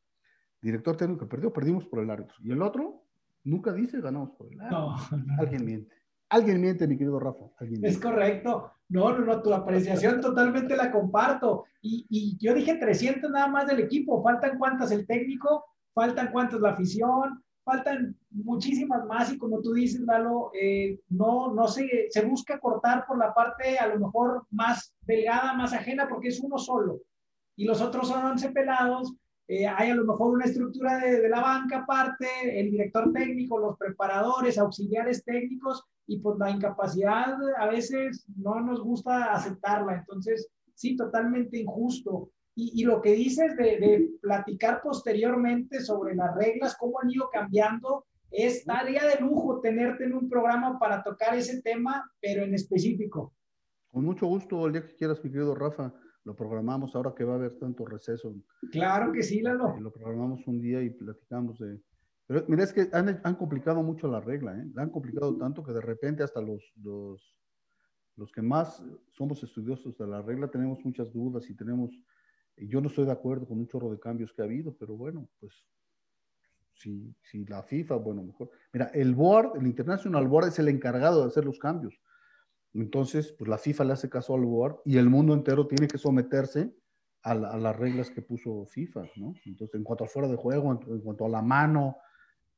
director 0.61 0.97
técnico 0.97 1.21
que 1.21 1.27
perdió, 1.27 1.53
perdimos 1.53 1.87
por 1.87 2.01
el 2.01 2.11
árbitro. 2.11 2.37
Y 2.43 2.51
el 2.51 2.63
otro 2.63 3.05
nunca 3.45 3.73
dice 3.73 4.01
ganamos 4.01 4.31
por 4.33 4.53
el 4.53 4.61
árbitro. 4.61 4.95
Alguien 5.39 5.65
miente. 5.65 5.95
Alguien 6.29 6.61
miente, 6.61 6.89
mi 6.89 6.97
querido 6.97 7.21
Rafa. 7.21 7.45
es 7.61 7.99
correcto. 7.99 8.73
No, 8.89 9.13
no, 9.13 9.25
no, 9.25 9.43
tu 9.43 9.53
apreciación 9.53 10.21
totalmente 10.21 10.77
la 10.77 10.91
comparto. 10.91 11.65
Y, 11.81 12.05
y, 12.09 12.37
yo 12.39 12.53
dije 12.53 12.77
300 12.77 13.31
nada 13.31 13.47
más 13.47 13.69
del 13.69 13.81
equipo. 13.81 14.23
Faltan 14.23 14.59
cuántas 14.59 14.91
el 14.91 15.07
técnico, 15.07 15.65
faltan 15.95 16.33
cuántas 16.33 16.61
la 16.61 16.71
afición, 16.71 17.45
faltan 17.67 18.17
muchísimas 18.31 19.05
más. 19.05 19.31
Y 19.31 19.37
como 19.37 19.61
tú 19.61 19.75
dices, 19.75 20.01
Lalo, 20.01 20.51
eh, 20.59 20.99
no, 21.11 21.53
no 21.53 21.69
se, 21.69 22.07
se 22.09 22.25
busca 22.25 22.59
cortar 22.59 23.05
por 23.07 23.19
la 23.19 23.35
parte 23.35 23.77
a 23.79 23.89
lo 23.89 23.99
mejor 23.99 24.47
más 24.51 24.95
delgada, 25.03 25.53
más 25.53 25.75
ajena, 25.75 26.09
porque 26.09 26.29
es 26.29 26.41
uno 26.41 26.57
solo 26.57 27.03
y 27.57 27.65
los 27.65 27.81
otros 27.81 28.09
son 28.09 28.25
11 28.25 28.51
pelados. 28.51 29.15
Eh, 29.49 29.67
hay 29.67 29.91
a 29.91 29.95
lo 29.95 30.05
mejor 30.05 30.35
una 30.35 30.45
estructura 30.45 30.99
de, 30.99 31.29
la 31.29 31.41
banca 31.41 31.79
aparte, 31.79 32.27
el 32.61 32.71
director 32.71 33.13
técnico, 33.13 33.59
los 33.59 33.77
preparadores, 33.77 34.59
auxiliares 34.59 35.25
técnicos, 35.25 35.85
y 36.07 36.19
pues 36.19 36.39
la 36.39 36.51
incapacidad 36.51 37.37
a 37.59 37.67
veces 37.67 38.27
no 38.37 38.61
nos 38.61 38.81
gusta 38.81 39.33
aceptarla. 39.33 39.97
Entonces, 39.99 40.49
sí, 40.75 40.97
totalmente 40.97 41.59
injusto. 41.59 42.31
Y, 42.59 42.83
y 42.83 42.85
lo 42.85 43.01
que 43.01 43.13
dices 43.13 43.57
de, 43.57 43.79
de, 43.79 44.11
platicar 44.21 44.81
posteriormente 44.83 45.81
sobre 45.81 46.17
las 46.17 46.35
reglas, 46.35 46.77
cómo 46.77 46.99
han 47.01 47.11
ido 47.11 47.29
cambiando, 47.31 48.07
es 48.31 48.65
tarea 48.65 49.07
de 49.07 49.21
lujo 49.21 49.61
tenerte 49.61 50.05
en 50.05 50.15
un 50.15 50.29
programa 50.29 50.79
para 50.79 51.03
tocar 51.03 51.37
ese 51.37 51.63
tema, 51.63 52.11
pero 52.21 52.43
en 52.45 52.55
específico. 52.55 53.35
Con 53.89 54.05
mucho 54.05 54.27
gusto, 54.27 54.67
el 54.67 54.73
día 54.73 54.87
que 54.87 54.95
quieras, 54.95 55.23
mi 55.23 55.31
querido 55.31 55.55
Rafa 55.55 55.93
lo 56.25 56.35
programamos 56.35 56.95
ahora 56.97 57.15
que 57.15 57.25
va 57.25 57.35
a 57.35 57.37
haber 57.37 57.57
tanto 57.57 57.85
receso. 57.85 58.35
Claro 58.73 59.13
que 59.13 59.23
sí, 59.23 59.41
Lalo. 59.43 59.77
Lo 59.79 59.93
programamos 59.93 60.45
un 60.47 60.61
día 60.61 60.83
y 60.83 60.91
platicamos 60.91 61.59
de... 61.61 61.81
Pero 62.27 62.45
mira, 62.49 62.65
es 62.65 62.73
que 62.73 62.89
han, 62.93 63.21
han 63.23 63.35
complicado 63.37 63.81
mucho 63.85 64.09
la 64.09 64.21
regla, 64.21 64.59
¿eh? 64.59 64.67
La 64.75 64.83
han 64.83 64.91
complicado 64.91 65.37
tanto 65.37 65.63
que 65.63 65.73
de 65.73 65.81
repente 65.81 66.25
hasta 66.25 66.41
los, 66.41 66.73
los, 66.83 67.37
los 68.17 68.33
que 68.33 68.43
más 68.43 68.83
somos 69.13 69.41
estudiosos 69.45 69.97
de 69.97 70.09
la 70.09 70.21
regla 70.21 70.51
tenemos 70.51 70.85
muchas 70.85 71.13
dudas 71.13 71.49
y 71.49 71.55
tenemos... 71.55 71.91
Yo 72.57 72.81
no 72.81 72.89
estoy 72.89 73.05
de 73.05 73.13
acuerdo 73.13 73.47
con 73.47 73.59
un 73.59 73.67
chorro 73.67 73.91
de 73.91 73.99
cambios 73.99 74.33
que 74.33 74.43
ha 74.43 74.47
habido, 74.47 74.75
pero 74.75 74.97
bueno, 74.97 75.29
pues 75.41 75.67
si, 76.75 77.15
si 77.23 77.45
la 77.45 77.63
FIFA, 77.63 77.97
bueno, 77.97 78.23
mejor. 78.23 78.51
Mira, 78.73 78.87
el 78.95 79.15
board, 79.15 79.57
el 79.57 79.67
International 79.67 80.27
Board 80.27 80.49
es 80.49 80.59
el 80.59 80.69
encargado 80.69 81.23
de 81.23 81.29
hacer 81.29 81.45
los 81.45 81.59
cambios. 81.59 82.01
Entonces, 82.75 83.33
pues 83.33 83.49
la 83.49 83.59
FIFA 83.59 83.85
le 83.85 83.93
hace 83.95 84.11
caso 84.11 84.35
al 84.35 84.45
board 84.45 84.81
y 84.85 84.99
el 84.99 85.09
mundo 85.09 85.33
entero 85.33 85.67
tiene 85.67 85.89
que 85.89 85.97
someterse 85.97 86.75
a, 87.23 87.35
las 87.35 87.77
reglas 87.77 88.11
que 88.11 88.23
puso 88.23 88.67
FIFA, 88.67 89.03
¿no? 89.17 89.35
Entonces, 89.45 89.75
en 89.75 89.83
cuanto 89.83 90.05
a 90.05 90.09
fuera 90.09 90.29
de 90.29 90.37
juego, 90.37 90.73
en, 90.73 91.01
cuanto 91.01 91.25
a 91.25 91.29
la 91.29 91.43
mano, 91.43 91.97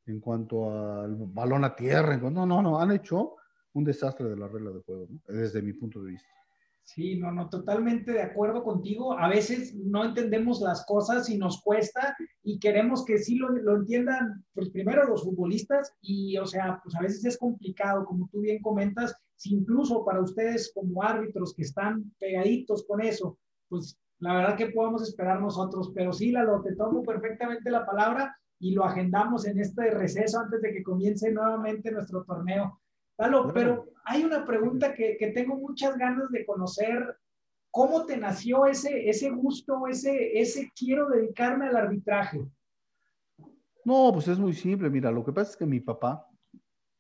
en 0.06 0.20
cuanto 0.20 0.70
al 0.70 1.16
balón 1.16 1.64
a 1.64 1.74
tierra, 1.74 2.16
no, 2.16 2.44
no, 2.44 2.60
no, 2.60 2.80
han 2.80 2.90
hecho 2.90 3.36
un 3.72 3.84
desastre 3.84 4.28
de 4.28 4.36
la 4.36 4.48
regla 4.48 4.72
de 4.72 4.80
juego, 4.80 5.06
¿no? 5.08 5.20
desde 5.26 5.62
mi 5.62 5.72
punto 5.72 6.02
de 6.02 6.10
vista. 6.10 6.28
Sí, 6.88 7.16
no, 7.16 7.30
no, 7.30 7.50
totalmente 7.50 8.12
de 8.12 8.22
acuerdo 8.22 8.64
contigo. 8.64 9.12
A 9.12 9.28
veces 9.28 9.74
no 9.74 10.06
entendemos 10.06 10.62
las 10.62 10.86
cosas 10.86 11.28
y 11.28 11.36
nos 11.36 11.60
cuesta 11.60 12.16
y 12.42 12.58
queremos 12.58 13.04
que 13.04 13.18
sí 13.18 13.36
lo, 13.36 13.50
lo, 13.50 13.76
entiendan, 13.76 14.42
pues 14.54 14.70
primero 14.70 15.04
los 15.04 15.22
futbolistas 15.22 15.94
y, 16.00 16.38
o 16.38 16.46
sea, 16.46 16.80
pues 16.82 16.96
a 16.96 17.02
veces 17.02 17.22
es 17.26 17.36
complicado, 17.36 18.06
como 18.06 18.26
tú 18.32 18.40
bien 18.40 18.62
comentas, 18.62 19.14
si 19.36 19.54
incluso 19.54 20.02
para 20.02 20.22
ustedes 20.22 20.72
como 20.74 21.02
árbitros 21.02 21.52
que 21.54 21.64
están 21.64 22.10
pegaditos 22.18 22.86
con 22.86 23.02
eso, 23.02 23.38
pues 23.68 23.98
la 24.20 24.36
verdad 24.36 24.56
que 24.56 24.70
podemos 24.70 25.02
esperar 25.02 25.42
nosotros, 25.42 25.92
pero 25.94 26.14
sí, 26.14 26.32
Lalo, 26.32 26.62
te 26.62 26.74
tomo 26.74 27.02
perfectamente 27.02 27.70
la 27.70 27.84
palabra 27.84 28.34
y 28.58 28.72
lo 28.72 28.86
agendamos 28.86 29.46
en 29.46 29.60
este 29.60 29.90
receso 29.90 30.40
antes 30.40 30.62
de 30.62 30.72
que 30.72 30.82
comience 30.82 31.30
nuevamente 31.32 31.92
nuestro 31.92 32.24
torneo. 32.24 32.80
Lalo, 33.18 33.52
pero 33.52 33.92
hay 34.04 34.24
una 34.24 34.44
pregunta 34.44 34.94
que, 34.94 35.16
que, 35.18 35.32
tengo 35.32 35.56
muchas 35.56 35.98
ganas 35.98 36.30
de 36.30 36.46
conocer. 36.46 37.18
¿Cómo 37.70 38.06
te 38.06 38.16
nació 38.16 38.66
ese, 38.66 39.08
ese 39.08 39.30
gusto, 39.30 39.86
ese, 39.88 40.38
ese 40.38 40.70
quiero 40.74 41.08
dedicarme 41.08 41.66
al 41.66 41.76
arbitraje? 41.76 42.40
No, 43.84 44.10
pues 44.12 44.28
es 44.28 44.38
muy 44.38 44.52
simple. 44.52 44.88
Mira, 44.88 45.10
lo 45.10 45.24
que 45.24 45.32
pasa 45.32 45.50
es 45.50 45.56
que 45.56 45.66
mi 45.66 45.80
papá, 45.80 46.26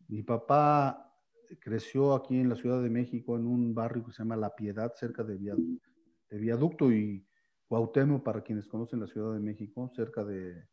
mi 0.08 0.22
papá 0.22 1.08
creció 1.60 2.14
aquí 2.14 2.38
en 2.38 2.48
la 2.48 2.56
Ciudad 2.56 2.82
de 2.82 2.90
México 2.90 3.36
en 3.36 3.46
un 3.46 3.74
barrio 3.74 4.04
que 4.04 4.12
se 4.12 4.18
llama 4.18 4.36
La 4.36 4.54
Piedad, 4.54 4.92
cerca 4.96 5.22
de 5.22 5.36
Viaducto, 5.36 5.88
de 6.30 6.38
Viaducto 6.38 6.92
y 6.92 7.26
Cuauhtémoc, 7.68 8.24
para 8.24 8.42
quienes 8.42 8.66
conocen 8.66 9.00
la 9.00 9.06
Ciudad 9.06 9.34
de 9.34 9.40
México, 9.40 9.90
cerca 9.94 10.24
de, 10.24 10.66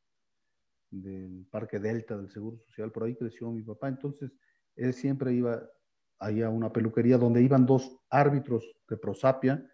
del 0.90 1.46
Parque 1.52 1.80
Delta 1.80 2.18
del 2.18 2.30
Seguro 2.32 2.58
Social. 2.58 2.92
Por 2.92 3.04
ahí 3.04 3.16
creció 3.16 3.52
mi 3.52 3.62
papá. 3.62 3.88
Entonces, 3.88 4.32
él 4.76 4.94
siempre 4.94 5.34
iba 5.34 5.64
ahí 6.20 6.42
a 6.42 6.50
una 6.50 6.72
peluquería 6.72 7.18
donde 7.18 7.42
iban 7.42 7.66
dos 7.66 7.98
árbitros 8.10 8.64
de 8.90 8.98
prosapia, 8.98 9.66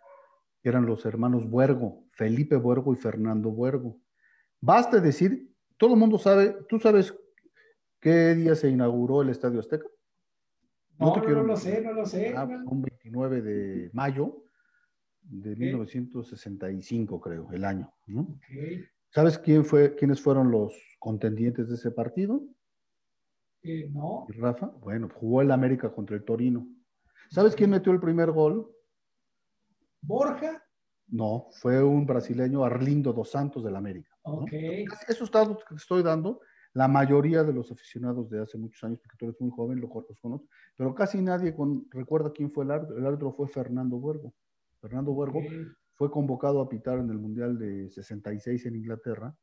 que 0.62 0.70
eran 0.70 0.86
los 0.86 1.06
hermanos 1.06 1.50
Buergo, 1.50 2.06
Felipe 2.12 2.56
Buergo 2.56 2.94
y 2.94 2.98
Fernando 2.98 3.50
Buergo. 3.52 4.00
Basta 4.60 5.00
decir, 5.00 5.52
todo 5.78 5.94
el 5.94 6.00
mundo 6.00 6.18
sabe, 6.18 6.56
¿tú 6.70 6.80
sabes 6.80 7.16
qué 8.00 8.36
día 8.36 8.56
se 8.56 8.70
inauguró 8.70 9.22
el 9.22 9.30
Estadio 9.30 9.60
Azteca? 9.60 9.88
No, 11.00 11.16
no, 11.16 11.44
lo 11.44 11.58
sé, 11.58 11.82
no 11.82 11.94
lo 11.94 12.06
sé. 12.06 12.34
Ah, 12.36 12.44
un 12.44 12.82
29 12.84 13.42
de 13.42 13.90
mayo 13.94 14.44
de 15.24 15.56
1965, 15.56 17.20
creo, 17.20 17.52
el 17.52 17.66
año. 17.66 17.92
¿Sabes 19.10 19.40
quién 19.40 19.66
fue, 19.66 19.96
quiénes 19.96 20.22
fueron 20.22 20.52
los 20.52 20.74
contendientes 21.00 21.70
de 21.70 21.76
ese 21.76 21.90
partido? 21.90 22.44
Eh, 23.64 23.90
no. 23.92 24.26
Rafa? 24.30 24.68
Bueno, 24.68 25.10
jugó 25.14 25.42
el 25.42 25.52
América 25.52 25.92
contra 25.94 26.16
el 26.16 26.24
Torino. 26.24 26.68
¿Sabes 27.30 27.56
quién 27.56 27.70
metió 27.70 27.92
el 27.92 28.00
primer 28.00 28.32
gol? 28.32 28.70
Borja. 30.02 30.64
No, 31.08 31.48
fue 31.52 31.84
un 31.84 32.06
brasileño 32.06 32.64
Arlindo 32.64 33.14
dos 33.14 33.32
Santos 33.32 33.64
del 33.64 33.76
América. 33.76 34.10
Ok. 34.24 34.52
Esos 35.08 35.30
datos 35.30 35.64
que 35.68 35.76
estoy 35.76 36.04
dando, 36.04 36.40
la 36.74 36.88
mayoría 36.88 37.44
de 37.44 37.54
los 37.54 37.72
aficionados 37.72 38.30
de 38.30 38.42
hace 38.42 38.58
muchos 38.58 38.84
años, 38.84 39.00
porque 39.00 39.18
tú 39.18 39.26
eres 39.26 39.40
muy 39.40 39.52
joven, 39.52 39.82
los, 39.82 39.90
conozco, 39.90 40.48
pero 40.76 40.96
casi 40.96 41.22
nadie 41.22 41.56
recuerda 41.90 42.32
quién 42.32 42.52
fue 42.52 42.64
el 42.64 42.72
árbitro. 42.72 42.98
El 42.98 43.06
árbitro 43.06 43.34
fue 43.34 43.48
Fernando 43.48 43.98
Huergo. 43.98 44.34
Fernando 44.80 45.12
Huergo 45.12 45.42
fue 45.94 46.10
convocado 46.10 46.62
a 46.62 46.70
pitar 46.70 46.98
en 46.98 47.10
el 47.10 47.20
Mundial 47.20 47.60
de 47.60 47.90
66 47.90 48.66
en 48.66 48.76
Inglaterra 48.78 49.36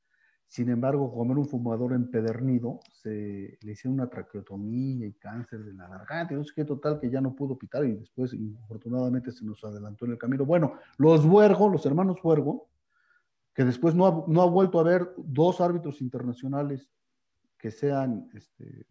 sin 0.48 0.70
embargo, 0.70 1.12
como 1.12 1.32
era 1.32 1.40
un 1.40 1.46
fumador 1.46 1.92
empedernido, 1.92 2.80
se 2.90 3.58
le 3.60 3.72
hicieron 3.72 4.00
una 4.00 4.08
traqueotomía 4.08 5.06
y 5.06 5.12
cáncer 5.12 5.62
de 5.62 5.74
la 5.74 5.86
garganta, 5.86 6.34
no 6.34 6.42
sé 6.42 6.52
qué 6.56 6.64
total, 6.64 6.98
que 6.98 7.10
ya 7.10 7.20
no 7.20 7.34
pudo 7.34 7.58
pitar 7.58 7.84
y 7.84 7.92
después, 7.92 8.32
infortunadamente, 8.32 9.30
se 9.30 9.44
nos 9.44 9.62
adelantó 9.62 10.06
en 10.06 10.12
el 10.12 10.18
camino. 10.18 10.46
Bueno, 10.46 10.72
los 10.96 11.26
Huergo, 11.26 11.68
los 11.68 11.84
hermanos 11.84 12.16
Huergo, 12.24 12.66
que 13.52 13.64
después 13.64 13.94
no 13.94 14.06
ha, 14.06 14.24
no 14.26 14.40
ha 14.40 14.46
vuelto 14.46 14.78
a 14.78 14.80
haber 14.80 15.12
dos 15.18 15.60
árbitros 15.60 16.00
internacionales 16.00 16.88
que 17.58 17.70
sean 17.70 18.30
este, 18.32 18.86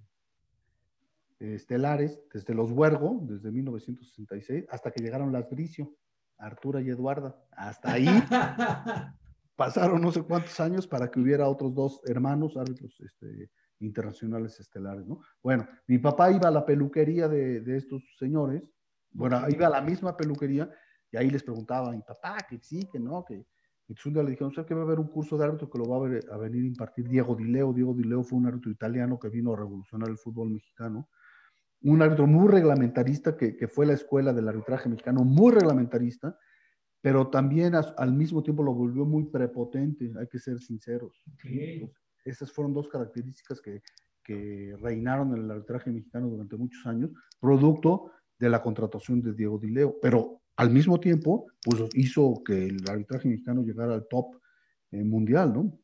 estelares, 1.39 2.21
desde 2.31 2.53
los 2.53 2.71
Huergo, 2.71 3.19
desde 3.23 3.51
1966, 3.51 4.65
hasta 4.69 4.91
que 4.91 5.01
llegaron 5.01 5.31
las 5.31 5.49
Bricio, 5.49 5.91
Artura 6.37 6.81
y 6.81 6.89
Eduarda. 6.89 7.35
Hasta 7.51 7.93
ahí 7.93 8.05
pasaron 9.57 10.01
no 10.01 10.11
sé 10.11 10.21
cuántos 10.21 10.57
años 10.61 10.87
para 10.87 11.11
que 11.11 11.19
hubiera 11.19 11.49
otros 11.49 11.73
dos 11.73 11.99
hermanos 12.05 12.55
árbitros 12.55 12.95
este, 13.01 13.51
internacionales 13.79 14.57
estelares, 14.59 15.05
¿no? 15.05 15.19
Bueno, 15.43 15.67
mi 15.87 15.97
papá 15.97 16.31
iba 16.31 16.47
a 16.47 16.51
la 16.51 16.65
peluquería 16.65 17.27
de, 17.27 17.59
de 17.61 17.77
estos 17.77 18.03
señores, 18.17 18.63
bueno, 19.11 19.41
iba 19.49 19.67
a 19.67 19.71
la 19.71 19.81
misma 19.81 20.15
peluquería 20.15 20.69
y 21.11 21.17
ahí 21.17 21.29
les 21.29 21.43
preguntaba 21.43 21.89
a 21.89 21.91
mi 21.91 22.01
papá 22.01 22.37
que 22.47 22.59
sí, 22.59 22.87
que 22.91 22.99
no, 22.99 23.25
que... 23.25 23.45
Entonces 23.89 24.05
un 24.05 24.13
día 24.13 24.23
le 24.23 24.31
dijeron, 24.31 24.53
¿sabes 24.53 24.67
que 24.67 24.75
va 24.75 24.81
a 24.81 24.83
haber 24.83 24.99
un 24.99 25.07
curso 25.07 25.37
de 25.37 25.45
árbitro 25.45 25.69
que 25.69 25.77
lo 25.77 25.85
va 25.85 25.95
a, 25.95 26.09
ver, 26.09 26.25
a 26.29 26.37
venir 26.37 26.63
a 26.65 26.67
impartir 26.67 27.07
Diego 27.07 27.35
Dileo? 27.35 27.71
Diego 27.71 27.93
Dileo 27.93 28.21
fue 28.21 28.37
un 28.37 28.45
árbitro 28.45 28.69
italiano 28.69 29.17
que 29.17 29.29
vino 29.29 29.53
a 29.53 29.57
revolucionar 29.57 30.09
el 30.09 30.17
fútbol 30.17 30.49
mexicano. 30.49 31.07
Un 31.83 32.01
árbitro 32.01 32.27
muy 32.27 32.49
reglamentarista 32.49 33.37
que, 33.37 33.55
que 33.55 33.69
fue 33.69 33.85
la 33.85 33.93
escuela 33.93 34.33
del 34.33 34.49
arbitraje 34.49 34.89
mexicano, 34.89 35.23
muy 35.23 35.53
reglamentarista, 35.53 36.37
pero 37.01 37.27
también 37.27 37.73
al 37.75 38.13
mismo 38.13 38.43
tiempo 38.43 38.63
lo 38.63 38.73
volvió 38.73 39.05
muy 39.05 39.25
prepotente, 39.25 40.11
hay 40.19 40.27
que 40.27 40.39
ser 40.39 40.59
sinceros. 40.59 41.23
esas 42.25 42.51
fueron 42.51 42.73
dos 42.73 42.89
características 42.89 43.61
que, 43.61 43.81
que, 44.23 44.75
reinaron 44.81 45.35
en 45.35 45.43
el 45.43 45.51
arbitraje 45.51 45.91
mexicano 45.91 46.27
durante 46.27 46.57
muchos 46.57 46.85
años, 46.85 47.11
producto 47.39 48.11
de 48.37 48.49
la 48.49 48.61
contratación 48.61 49.21
de 49.21 49.33
Diego 49.33 49.57
Dileo, 49.57 49.97
pero 50.01 50.41
al 50.57 50.69
mismo 50.69 50.99
tiempo 50.99 51.47
pues 51.63 51.83
hizo 51.93 52.41
que 52.43 52.65
el 52.65 52.83
arbitraje 52.89 53.29
mexicano 53.29 53.63
llegara 53.63 53.93
al 53.93 54.07
top 54.07 54.35
eh, 54.91 55.03
mundial, 55.03 55.53
¿no? 55.53 55.79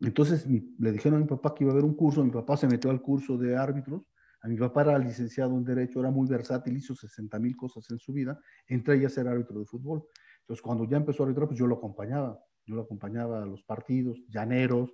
Entonces 0.00 0.46
le 0.46 0.92
dijeron 0.92 1.18
a 1.18 1.22
mi 1.22 1.28
papá 1.28 1.54
que 1.54 1.64
iba 1.64 1.72
a 1.72 1.74
haber 1.74 1.84
un 1.84 1.94
curso, 1.94 2.24
mi 2.24 2.30
papá 2.30 2.56
se 2.56 2.66
metió 2.66 2.90
al 2.90 3.02
curso 3.02 3.36
de 3.36 3.56
árbitros, 3.56 4.02
a 4.42 4.48
mi 4.48 4.56
papá 4.56 4.82
era 4.82 4.98
licenciado 4.98 5.54
en 5.56 5.64
Derecho, 5.64 6.00
era 6.00 6.10
muy 6.10 6.26
versátil, 6.26 6.76
hizo 6.76 6.94
60 6.94 7.38
mil 7.38 7.54
cosas 7.56 7.90
en 7.90 7.98
su 7.98 8.12
vida, 8.12 8.40
entré 8.66 8.94
ahí 8.94 9.04
a 9.04 9.10
ser 9.10 9.28
árbitro 9.28 9.58
de 9.58 9.66
fútbol. 9.66 10.06
Entonces, 10.50 10.62
cuando 10.62 10.82
ya 10.82 10.96
empezó 10.96 11.22
a 11.22 11.26
arbitrar, 11.26 11.46
pues 11.46 11.60
yo 11.60 11.68
lo 11.68 11.76
acompañaba. 11.76 12.36
Yo 12.66 12.74
lo 12.74 12.82
acompañaba 12.82 13.40
a 13.40 13.46
los 13.46 13.62
partidos, 13.62 14.20
llaneros, 14.28 14.92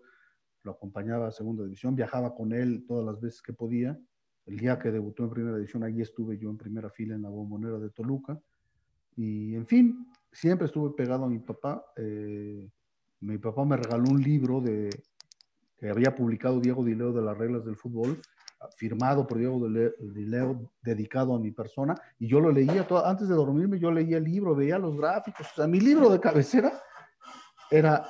lo 0.63 0.73
acompañaba 0.73 1.29
a 1.29 1.31
segunda 1.31 1.65
división, 1.65 1.97
viajaba 1.97 2.35
con 2.35 2.53
él 2.53 2.85
todas 2.87 3.07
las 3.07 3.19
veces 3.23 3.41
que 3.41 3.55
podía. 3.55 3.99
El 4.45 4.59
día 4.59 4.79
que 4.79 4.91
debutó 4.91 5.25
en 5.25 5.31
primera 5.31 5.57
división, 5.57 5.83
ahí 5.83 6.03
estuve 6.03 6.37
yo 6.37 6.51
en 6.51 6.59
primera 6.59 6.91
fila 6.91 7.15
en 7.15 7.23
la 7.23 7.31
bombonera 7.31 7.79
de 7.79 7.89
Toluca. 7.89 8.39
Y, 9.17 9.55
en 9.55 9.67
fin, 9.67 10.07
siempre 10.31 10.67
estuve 10.67 10.91
pegado 10.95 11.25
a 11.25 11.31
mi 11.31 11.39
papá. 11.39 11.87
Eh, 11.97 12.69
mi 13.21 13.39
papá 13.39 13.65
me 13.65 13.79
regaló 13.79 14.11
un 14.11 14.21
libro 14.21 14.61
de, 14.61 14.91
que 15.79 15.89
había 15.89 16.15
publicado 16.15 16.61
Diego 16.61 16.85
Dileo 16.85 17.15
de 17.15 17.23
las 17.23 17.39
reglas 17.39 17.65
del 17.65 17.77
fútbol 17.77 18.21
firmado 18.77 19.27
por 19.27 19.39
Diego 19.39 19.69
Leo, 19.69 20.71
dedicado 20.83 21.35
a 21.35 21.39
mi 21.39 21.51
persona, 21.51 21.95
y 22.19 22.27
yo 22.27 22.41
lo 22.41 22.51
leía 22.51 22.87
todo, 22.87 23.05
antes 23.05 23.29
de 23.29 23.35
dormirme, 23.35 23.79
yo 23.79 23.91
leía 23.91 24.19
el 24.19 24.25
libro, 24.25 24.55
veía 24.55 24.79
los 24.79 24.97
gráficos, 24.97 25.47
o 25.53 25.55
sea, 25.55 25.67
mi 25.67 25.81
libro 25.81 26.11
de 26.11 26.21
cabecera 26.21 26.73
era, 27.71 28.07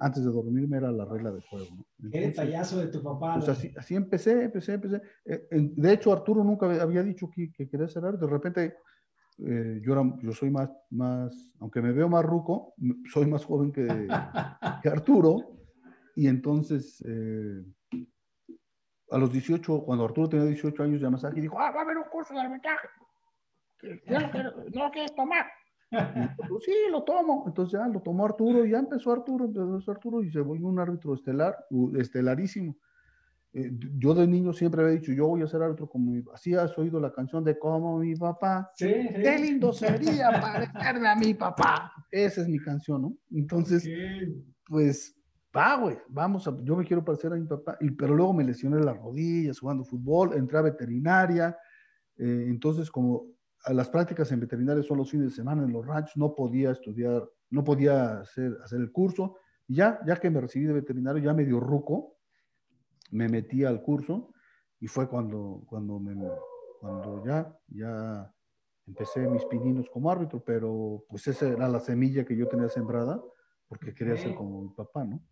antes 0.00 0.24
de 0.24 0.30
dormirme, 0.30 0.76
era 0.76 0.90
la 0.90 1.04
regla 1.04 1.30
de 1.30 1.40
juego. 1.42 1.86
Qué 2.10 2.20
detallazo 2.20 2.78
de 2.78 2.88
tu 2.88 3.02
papá. 3.02 3.34
Pues 3.34 3.48
así, 3.48 3.72
así, 3.76 3.94
empecé, 3.94 4.44
empecé, 4.44 4.74
empecé. 4.74 5.02
Eh, 5.24 5.48
de 5.50 5.92
hecho, 5.92 6.12
Arturo 6.12 6.42
nunca 6.44 6.66
había 6.80 7.02
dicho 7.02 7.30
que, 7.30 7.52
que 7.52 7.68
quería 7.68 7.88
ser 7.88 8.02
de 8.02 8.26
repente... 8.26 8.76
Eh, 9.38 9.80
yo, 9.82 9.94
era, 9.94 10.16
yo 10.22 10.30
soy 10.30 10.48
más, 10.48 10.70
más, 10.90 11.34
aunque 11.58 11.82
me 11.82 11.90
veo 11.90 12.08
más 12.08 12.24
ruco, 12.24 12.74
soy 13.12 13.26
más 13.26 13.44
joven 13.44 13.72
que, 13.72 13.84
que 14.82 14.88
Arturo, 14.88 15.54
y 16.16 16.28
entonces 16.28 17.02
eh, 17.06 17.64
a 19.10 19.18
los 19.18 19.32
18, 19.32 19.84
cuando 19.84 20.04
Arturo 20.04 20.28
tenía 20.28 20.46
18 20.46 20.82
años 20.82 21.00
de 21.00 21.10
masaje, 21.10 21.40
dijo, 21.40 21.58
ah, 21.58 21.70
va 21.70 21.80
a 21.80 21.82
haber 21.82 21.98
un 21.98 22.04
curso 22.04 22.34
de 22.34 22.40
arbitraje. 22.40 22.88
No 24.06 24.84
lo 24.86 24.90
quieres 24.90 25.14
tomar. 25.14 25.46
Pues 25.90 26.64
sí, 26.64 26.72
lo 26.90 27.04
tomo. 27.04 27.44
Entonces 27.46 27.78
ya 27.78 27.86
lo 27.86 28.00
tomó 28.00 28.24
Arturo 28.24 28.64
y 28.64 28.70
ya 28.70 28.78
empezó 28.78 29.12
Arturo, 29.12 29.44
empezó 29.44 29.90
Arturo 29.90 30.22
y 30.22 30.30
se 30.30 30.40
volvió 30.40 30.66
un 30.66 30.78
árbitro 30.78 31.14
estelar, 31.14 31.56
estelarísimo. 31.98 32.76
Eh, 33.52 33.70
yo 33.98 34.14
de 34.14 34.26
niño 34.26 34.52
siempre 34.52 34.82
había 34.82 34.98
dicho, 34.98 35.12
yo 35.12 35.28
voy 35.28 35.42
a 35.42 35.46
ser 35.46 35.62
árbitro 35.62 35.88
como 35.88 36.10
mi 36.10 36.24
Así 36.32 36.54
has 36.54 36.76
oído 36.76 36.98
la 36.98 37.12
canción 37.12 37.44
de 37.44 37.56
como 37.56 37.98
mi 37.98 38.16
papá. 38.16 38.70
Sí, 38.74 38.86
Qué 38.88 39.38
lindo 39.38 39.72
sería 39.72 40.30
parecerle 40.40 41.08
a 41.08 41.14
mi 41.14 41.34
papá. 41.34 41.92
Esa 42.10 42.40
es 42.40 42.48
mi 42.48 42.58
canción, 42.58 43.02
¿no? 43.02 43.16
Entonces, 43.30 43.88
pues 44.66 45.16
va, 45.54 45.76
güey, 45.76 45.98
vamos, 46.08 46.48
a, 46.48 46.56
yo 46.62 46.76
me 46.76 46.84
quiero 46.84 47.04
parecer 47.04 47.32
a 47.32 47.36
mi 47.36 47.46
papá, 47.46 47.76
y, 47.80 47.90
pero 47.92 48.14
luego 48.14 48.32
me 48.32 48.44
lesioné 48.44 48.82
las 48.82 48.96
rodillas 48.96 49.60
jugando 49.60 49.84
fútbol, 49.84 50.34
entré 50.34 50.58
a 50.58 50.62
veterinaria, 50.62 51.56
eh, 52.16 52.46
entonces 52.48 52.90
como 52.90 53.26
a 53.64 53.72
las 53.72 53.88
prácticas 53.88 54.30
en 54.32 54.40
veterinaria 54.40 54.82
son 54.82 54.98
los 54.98 55.10
fines 55.10 55.30
de 55.30 55.34
semana 55.34 55.62
en 55.62 55.72
los 55.72 55.86
ranchos, 55.86 56.16
no 56.16 56.34
podía 56.34 56.72
estudiar, 56.72 57.28
no 57.50 57.64
podía 57.64 58.20
hacer, 58.20 58.58
hacer 58.62 58.80
el 58.80 58.90
curso, 58.90 59.36
y 59.66 59.76
ya, 59.76 60.00
ya 60.06 60.16
que 60.16 60.28
me 60.28 60.40
recibí 60.40 60.66
de 60.66 60.74
veterinario, 60.74 61.22
ya 61.22 61.32
medio 61.32 61.60
ruco, 61.60 62.18
me 63.10 63.28
metí 63.28 63.64
al 63.64 63.80
curso, 63.80 64.32
y 64.80 64.86
fue 64.86 65.08
cuando, 65.08 65.62
cuando, 65.66 65.98
me, 65.98 66.14
cuando 66.80 67.24
ya, 67.24 67.56
ya 67.68 68.30
empecé 68.86 69.26
mis 69.28 69.44
pininos 69.46 69.88
como 69.88 70.10
árbitro, 70.10 70.42
pero 70.44 71.04
pues 71.08 71.26
esa 71.28 71.48
era 71.48 71.68
la 71.68 71.80
semilla 71.80 72.24
que 72.24 72.36
yo 72.36 72.48
tenía 72.48 72.68
sembrada, 72.68 73.22
porque 73.66 73.94
quería 73.94 74.16
ser 74.16 74.34
como 74.34 74.62
mi 74.62 74.68
papá, 74.70 75.04
¿no? 75.04 75.22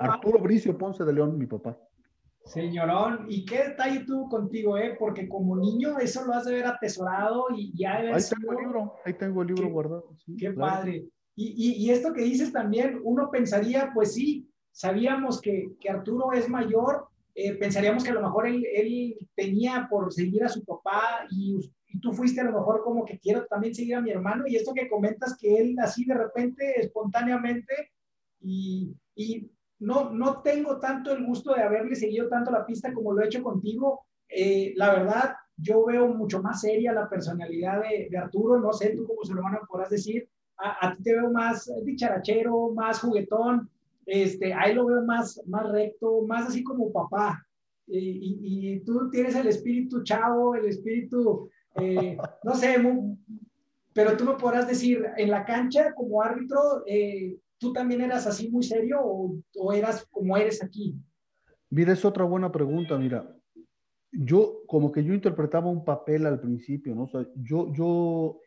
Arturo 0.00 0.38
Bricio 0.40 0.76
Ponce 0.76 1.04
de 1.04 1.12
León, 1.12 1.38
mi 1.38 1.46
papá. 1.46 1.78
Señorón, 2.44 3.26
¿y 3.28 3.44
qué 3.44 3.64
detalle 3.64 4.04
tuvo 4.04 4.28
contigo, 4.28 4.78
eh? 4.78 4.96
Porque 4.98 5.28
como 5.28 5.56
niño 5.56 5.98
eso 5.98 6.24
lo 6.24 6.32
has 6.32 6.46
de 6.46 6.54
ver 6.54 6.66
atesorado 6.66 7.46
y 7.54 7.76
ya 7.76 7.96
Ahí 7.98 8.22
tengo 8.30 8.52
el 8.52 8.58
libro, 8.58 8.94
ahí 9.04 9.12
tengo 9.14 9.42
el 9.42 9.48
libro 9.48 9.68
guardado. 9.68 10.16
qué 10.38 10.52
padre. 10.52 11.04
Y, 11.36 11.84
y, 11.84 11.90
esto 11.90 12.12
que 12.12 12.22
dices 12.22 12.50
también, 12.50 13.00
uno 13.04 13.30
pensaría, 13.30 13.92
pues 13.94 14.14
sí, 14.14 14.50
sabíamos 14.72 15.40
que, 15.40 15.68
que 15.78 15.88
Arturo 15.88 16.32
es 16.32 16.48
mayor, 16.48 17.06
eh, 17.34 17.54
pensaríamos 17.54 18.02
que 18.02 18.10
a 18.10 18.14
lo 18.14 18.22
mejor 18.22 18.48
él, 18.48 18.66
él, 18.74 19.16
tenía 19.36 19.86
por 19.88 20.12
seguir 20.12 20.42
a 20.42 20.48
su 20.48 20.64
papá 20.64 21.28
y, 21.30 21.60
y, 21.86 22.00
tú 22.00 22.12
fuiste 22.12 22.40
a 22.40 22.44
lo 22.44 22.54
mejor 22.54 22.82
como 22.82 23.04
que 23.04 23.20
quiero 23.20 23.46
también 23.46 23.72
seguir 23.72 23.94
a 23.94 24.00
mi 24.00 24.10
hermano 24.10 24.48
y 24.48 24.56
esto 24.56 24.74
que 24.74 24.88
comentas 24.88 25.36
que 25.38 25.58
él 25.58 25.76
así 25.80 26.04
de 26.04 26.14
repente, 26.14 26.80
espontáneamente 26.80 27.92
y, 28.40 28.94
y 29.14 29.50
no, 29.80 30.10
no 30.10 30.42
tengo 30.42 30.78
tanto 30.78 31.12
el 31.12 31.24
gusto 31.24 31.54
de 31.54 31.62
haberle 31.62 31.94
seguido 31.94 32.28
tanto 32.28 32.50
la 32.50 32.66
pista 32.66 32.92
como 32.92 33.12
lo 33.12 33.22
he 33.22 33.26
hecho 33.26 33.42
contigo. 33.42 34.06
Eh, 34.28 34.72
la 34.76 34.92
verdad, 34.92 35.34
yo 35.56 35.84
veo 35.84 36.08
mucho 36.08 36.42
más 36.42 36.60
seria 36.60 36.92
la 36.92 37.08
personalidad 37.08 37.80
de, 37.82 38.16
Arturo, 38.16 38.60
no 38.60 38.72
sé 38.72 38.90
tú 38.90 39.06
como 39.06 39.24
su 39.24 39.32
hermano 39.32 39.58
podrás 39.68 39.90
decir, 39.90 40.28
a, 40.56 40.92
ti 40.96 41.02
te 41.04 41.14
veo 41.14 41.30
más 41.30 41.70
dicharachero, 41.84 42.70
más 42.74 43.00
juguetón, 43.00 43.70
este, 44.06 44.52
ahí 44.52 44.74
lo 44.74 44.86
veo 44.86 45.04
más, 45.04 45.40
más 45.46 45.70
recto, 45.70 46.22
más 46.22 46.48
así 46.48 46.64
como 46.64 46.92
papá. 46.92 47.44
Y, 47.86 48.74
y, 48.74 48.80
tú 48.80 49.08
tienes 49.10 49.34
el 49.36 49.46
espíritu 49.46 50.02
chavo, 50.02 50.54
el 50.54 50.66
espíritu, 50.66 51.48
eh, 51.76 52.18
no 52.42 52.54
sé, 52.54 52.76
pero 53.94 54.16
tú 54.16 54.24
me 54.24 54.34
podrás 54.34 54.68
decir, 54.68 55.06
en 55.16 55.30
la 55.30 55.44
cancha 55.44 55.94
como 55.94 56.22
árbitro, 56.22 56.82
eh, 56.86 57.36
¿tú 57.58 57.72
también 57.72 58.00
eras 58.00 58.26
así 58.26 58.50
muy 58.50 58.62
serio 58.62 58.98
o, 59.02 59.38
o, 59.56 59.72
eras 59.72 60.06
como 60.10 60.36
eres 60.36 60.62
aquí? 60.62 60.96
Mira, 61.70 61.92
es 61.92 62.04
otra 62.04 62.24
buena 62.24 62.50
pregunta, 62.50 62.96
mira. 62.98 63.34
Yo, 64.10 64.62
como 64.66 64.90
que 64.90 65.04
yo 65.04 65.12
interpretaba 65.12 65.68
un 65.68 65.84
papel 65.84 66.26
al 66.26 66.40
principio, 66.40 66.94
¿no? 66.94 67.04
O 67.04 67.08
sea, 67.08 67.26
yo, 67.36 67.72
yo, 67.74 68.40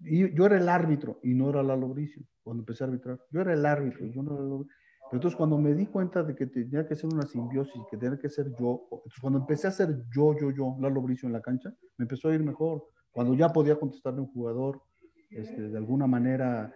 yo 0.00 0.46
era 0.46 0.56
el 0.56 0.68
árbitro 0.68 1.20
y 1.22 1.34
no 1.34 1.50
era 1.50 1.62
Lalo 1.62 1.88
Bricio 1.88 2.22
cuando 2.42 2.62
empecé 2.62 2.84
a 2.84 2.86
arbitrar. 2.86 3.20
Yo 3.30 3.42
era 3.42 3.52
el 3.52 3.66
árbitro, 3.66 4.06
yo 4.06 4.22
no 4.22 4.34
era 4.34 4.44
el 4.44 4.52
árbitro. 4.52 4.74
Pero 5.10 5.16
entonces 5.18 5.36
cuando 5.36 5.58
me 5.58 5.74
di 5.74 5.86
cuenta 5.86 6.22
de 6.22 6.34
que 6.34 6.46
tenía 6.46 6.86
que 6.86 6.94
ser 6.94 7.06
una 7.12 7.26
simbiosis, 7.26 7.82
que 7.90 7.96
tenía 7.96 8.18
que 8.18 8.28
ser 8.28 8.46
yo, 8.58 8.88
entonces 8.90 9.20
cuando 9.20 9.38
empecé 9.38 9.66
a 9.66 9.70
ser 9.70 10.04
yo, 10.14 10.36
yo, 10.38 10.50
yo, 10.50 10.76
Lalo 10.80 11.02
Bricio 11.02 11.26
en 11.26 11.32
la 11.32 11.40
cancha, 11.40 11.70
me 11.96 12.04
empezó 12.04 12.28
a 12.28 12.34
ir 12.34 12.42
mejor. 12.42 12.84
Cuando 13.10 13.34
ya 13.34 13.50
podía 13.50 13.78
contestarle 13.78 14.20
a 14.20 14.22
un 14.22 14.32
jugador 14.32 14.82
este, 15.30 15.68
de 15.68 15.76
alguna 15.76 16.06
manera 16.06 16.74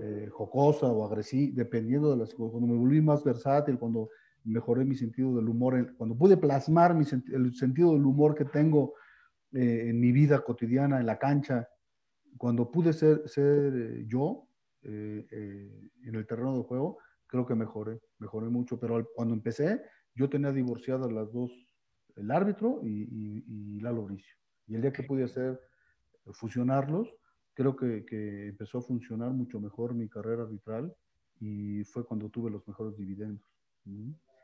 eh, 0.00 0.28
jocosa 0.30 0.86
o 0.86 1.04
agresiva, 1.04 1.52
dependiendo 1.54 2.10
de 2.10 2.16
las 2.16 2.34
cuando 2.34 2.66
me 2.66 2.76
volví 2.76 3.00
más 3.00 3.22
versátil, 3.22 3.78
cuando 3.78 4.10
mejoré 4.42 4.84
mi 4.84 4.96
sentido 4.96 5.36
del 5.36 5.48
humor, 5.48 5.94
cuando 5.96 6.16
pude 6.16 6.36
plasmar 6.36 6.94
mi, 6.94 7.04
el 7.32 7.54
sentido 7.54 7.92
del 7.92 8.04
humor 8.04 8.34
que 8.34 8.44
tengo 8.44 8.94
eh, 9.52 9.88
en 9.88 10.00
mi 10.00 10.10
vida 10.10 10.40
cotidiana, 10.40 10.98
en 10.98 11.06
la 11.06 11.18
cancha, 11.18 11.68
cuando 12.36 12.70
pude 12.70 12.92
ser, 12.92 13.22
ser 13.28 13.72
eh, 13.76 14.04
yo, 14.06 14.48
en 14.82 16.14
el 16.14 16.26
terreno 16.26 16.58
de 16.58 16.64
juego, 16.64 16.98
creo 17.26 17.46
que 17.46 17.54
mejoré, 17.54 18.00
mejoré 18.18 18.48
mucho, 18.48 18.78
pero 18.78 19.08
cuando 19.14 19.32
empecé 19.32 19.80
yo 20.14 20.28
tenía 20.28 20.52
divorciadas 20.52 21.10
las 21.10 21.32
dos, 21.32 21.50
el 22.16 22.30
árbitro 22.30 22.80
y, 22.82 23.04
y, 23.04 23.44
y 23.46 23.80
Lalo. 23.80 24.08
Y 24.66 24.74
el 24.74 24.82
día 24.82 24.92
que 24.92 25.02
pude 25.04 25.24
hacer, 25.24 25.58
fusionarlos, 26.32 27.08
creo 27.54 27.76
que, 27.76 28.04
que, 28.04 28.48
empezó 28.48 28.78
a 28.78 28.82
funcionar 28.82 29.30
mucho 29.30 29.60
mejor 29.60 29.94
mi 29.94 30.08
carrera 30.08 30.42
arbitral 30.42 30.94
y 31.40 31.84
fue 31.84 32.04
cuando 32.04 32.28
tuve 32.28 32.50
los 32.50 32.66
mejores 32.66 32.96
dividendos. 32.96 33.44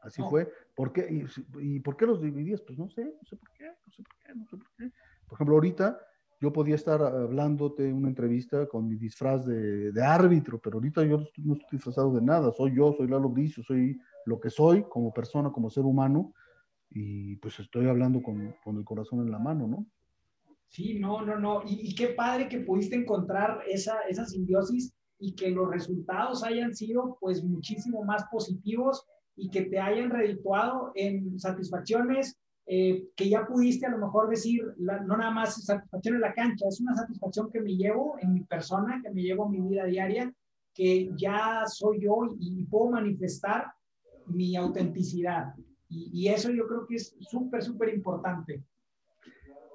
Así 0.02 0.22
oh. 0.22 0.30
fue. 0.30 0.50
¿Por 0.74 0.92
qué? 0.92 1.06
Y, 1.10 1.76
¿Y, 1.76 1.80
por 1.80 1.96
qué 1.96 2.06
los 2.06 2.20
dividías? 2.20 2.60
Pues 2.62 2.78
no 2.78 2.88
sé, 2.88 3.04
no 3.04 3.28
sé 3.28 3.36
por 3.36 3.50
qué, 3.52 3.66
no 3.66 3.92
sé 3.92 4.02
por 4.02 4.16
qué, 4.18 4.34
no 4.34 4.46
sé 4.46 4.56
por 4.56 4.70
qué. 4.76 4.90
Por 5.26 5.36
ejemplo, 5.36 5.54
ahorita 5.56 5.98
yo 6.40 6.52
podía 6.52 6.74
estar 6.74 7.02
hablándote 7.02 7.92
una 7.92 8.08
entrevista 8.08 8.66
con 8.66 8.88
mi 8.88 8.96
disfraz 8.96 9.44
de, 9.44 9.92
de, 9.92 10.02
árbitro, 10.02 10.58
pero 10.58 10.76
ahorita 10.76 11.04
yo 11.04 11.18
no 11.18 11.54
estoy 11.54 11.76
disfrazado 11.76 12.14
de 12.14 12.22
nada, 12.22 12.50
soy 12.52 12.74
yo, 12.74 12.94
soy 12.94 13.08
Lalo 13.08 13.28
Bricio, 13.28 13.62
soy 13.62 14.00
lo 14.24 14.40
que 14.40 14.48
soy 14.48 14.84
como 14.84 15.12
persona, 15.12 15.52
como 15.52 15.68
ser 15.68 15.84
humano, 15.84 16.32
y 16.88 17.36
pues 17.36 17.60
estoy 17.60 17.88
hablando 17.88 18.22
con, 18.22 18.54
con 18.64 18.78
el 18.78 18.84
corazón 18.84 19.20
en 19.20 19.30
la 19.30 19.38
mano, 19.38 19.66
¿no? 19.66 19.86
Sí, 20.70 20.94
no, 20.94 21.20
no, 21.22 21.36
no, 21.36 21.62
y, 21.66 21.92
qué 21.96 22.10
padre 22.10 22.48
que 22.48 22.60
pudiste 22.60 22.94
encontrar 22.94 23.60
esa, 23.68 24.02
esa 24.08 24.24
simbiosis 24.24 24.92
y 25.18 25.34
que 25.34 25.50
los 25.50 25.68
resultados 25.68 26.44
hayan 26.44 26.76
sido 26.76 27.18
pues 27.20 27.42
muchísimo 27.42 28.04
más 28.04 28.24
positivos 28.30 29.04
y 29.34 29.50
que 29.50 29.62
te 29.62 29.80
hayan 29.80 30.10
redituado 30.10 30.92
en 30.94 31.40
satisfacciones 31.40 32.38
eh, 32.66 33.08
que 33.16 33.28
ya 33.28 33.48
pudiste 33.48 33.86
a 33.86 33.90
lo 33.90 33.98
mejor 33.98 34.30
decir, 34.30 34.62
no 34.78 35.16
nada 35.16 35.32
más 35.32 35.64
satisfacción 35.64 36.14
en 36.14 36.20
la 36.20 36.34
cancha, 36.34 36.68
es 36.68 36.80
una 36.80 36.94
satisfacción 36.94 37.50
que 37.50 37.60
me 37.60 37.74
llevo 37.74 38.14
en 38.20 38.32
mi 38.32 38.44
persona, 38.44 39.00
que 39.02 39.10
me 39.10 39.22
llevo 39.22 39.46
en 39.46 39.50
mi 39.50 39.68
vida 39.68 39.86
diaria, 39.86 40.32
que 40.72 41.10
ya 41.16 41.64
soy 41.66 42.00
yo 42.00 42.28
y, 42.38 42.60
y 42.60 42.64
puedo 42.66 42.92
manifestar 42.92 43.72
mi 44.26 44.54
autenticidad. 44.54 45.52
Y, 45.88 46.10
y, 46.12 46.28
eso 46.28 46.52
yo 46.52 46.68
creo 46.68 46.86
que 46.86 46.94
es 46.94 47.16
súper, 47.18 47.60
súper 47.64 47.92
importante. 47.92 48.62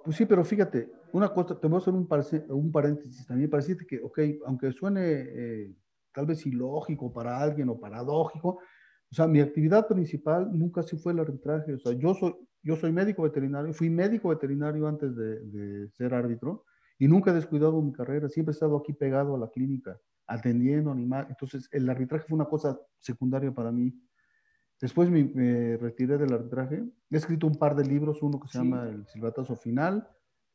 Pues 0.06 0.18
sí, 0.18 0.28
pero 0.28 0.46
fíjate, 0.46 0.88
una 1.14 1.30
cosa, 1.30 1.60
te 1.60 1.66
voy 1.66 1.78
a 1.78 1.80
hacer 1.80 1.94
un, 1.96 2.08
un 2.50 2.72
paréntesis 2.72 3.26
también, 3.26 3.50
parece 3.50 3.76
que, 3.88 4.00
ok, 4.04 4.20
aunque 4.46 4.72
suene 4.72 5.02
eh, 5.02 5.76
tal 6.14 6.28
vez 6.28 6.46
ilógico 6.46 7.12
para 7.12 7.42
alguien 7.42 7.70
o 7.70 7.80
paradójico, 7.80 8.50
o 8.50 9.16
sea, 9.16 9.26
mi 9.26 9.40
actividad 9.40 9.88
principal 9.88 10.48
nunca 10.54 10.84
sí 10.84 10.96
fue 10.96 11.14
el 11.14 11.20
arbitraje, 11.22 11.74
o 11.74 11.80
sea, 11.80 11.94
yo 11.94 12.14
soy, 12.14 12.36
yo 12.62 12.76
soy 12.76 12.92
médico 12.92 13.24
veterinario, 13.24 13.74
fui 13.74 13.90
médico 13.90 14.30
veterinario 14.30 14.88
antes 14.88 15.16
de, 15.16 15.40
de, 15.40 15.90
ser 15.90 16.14
árbitro 16.14 16.66
y 17.00 17.08
nunca 17.08 17.32
he 17.32 17.34
descuidado 17.34 17.82
mi 17.82 17.92
carrera, 17.92 18.30
siempre 18.30 18.52
he 18.52 18.54
estado 18.54 18.78
aquí 18.78 18.94
pegado 18.94 19.34
a 19.34 19.40
la 19.40 19.50
clínica, 19.50 20.00
atendiendo 20.28 20.92
animales. 20.92 21.32
Entonces, 21.32 21.68
el 21.72 21.90
arbitraje 21.90 22.26
fue 22.28 22.36
una 22.36 22.46
cosa 22.46 22.80
secundaria 23.00 23.52
para 23.52 23.72
mí. 23.72 23.92
Después 24.82 25.10
me, 25.10 25.24
me 25.24 25.78
retiré 25.78 26.18
del 26.18 26.34
arbitraje. 26.34 26.84
He 27.10 27.18
escrito 27.18 27.48
un 27.48 27.56
par 27.56 27.76
de 27.76 27.86
libros, 27.86 28.22
uno 28.22 28.40
que 28.40 28.48
se 28.48 28.60
sí. 28.60 28.64
llama 28.64 28.88
El 28.90 29.08
Silbatazo 29.08 29.56
Final, 29.56 30.08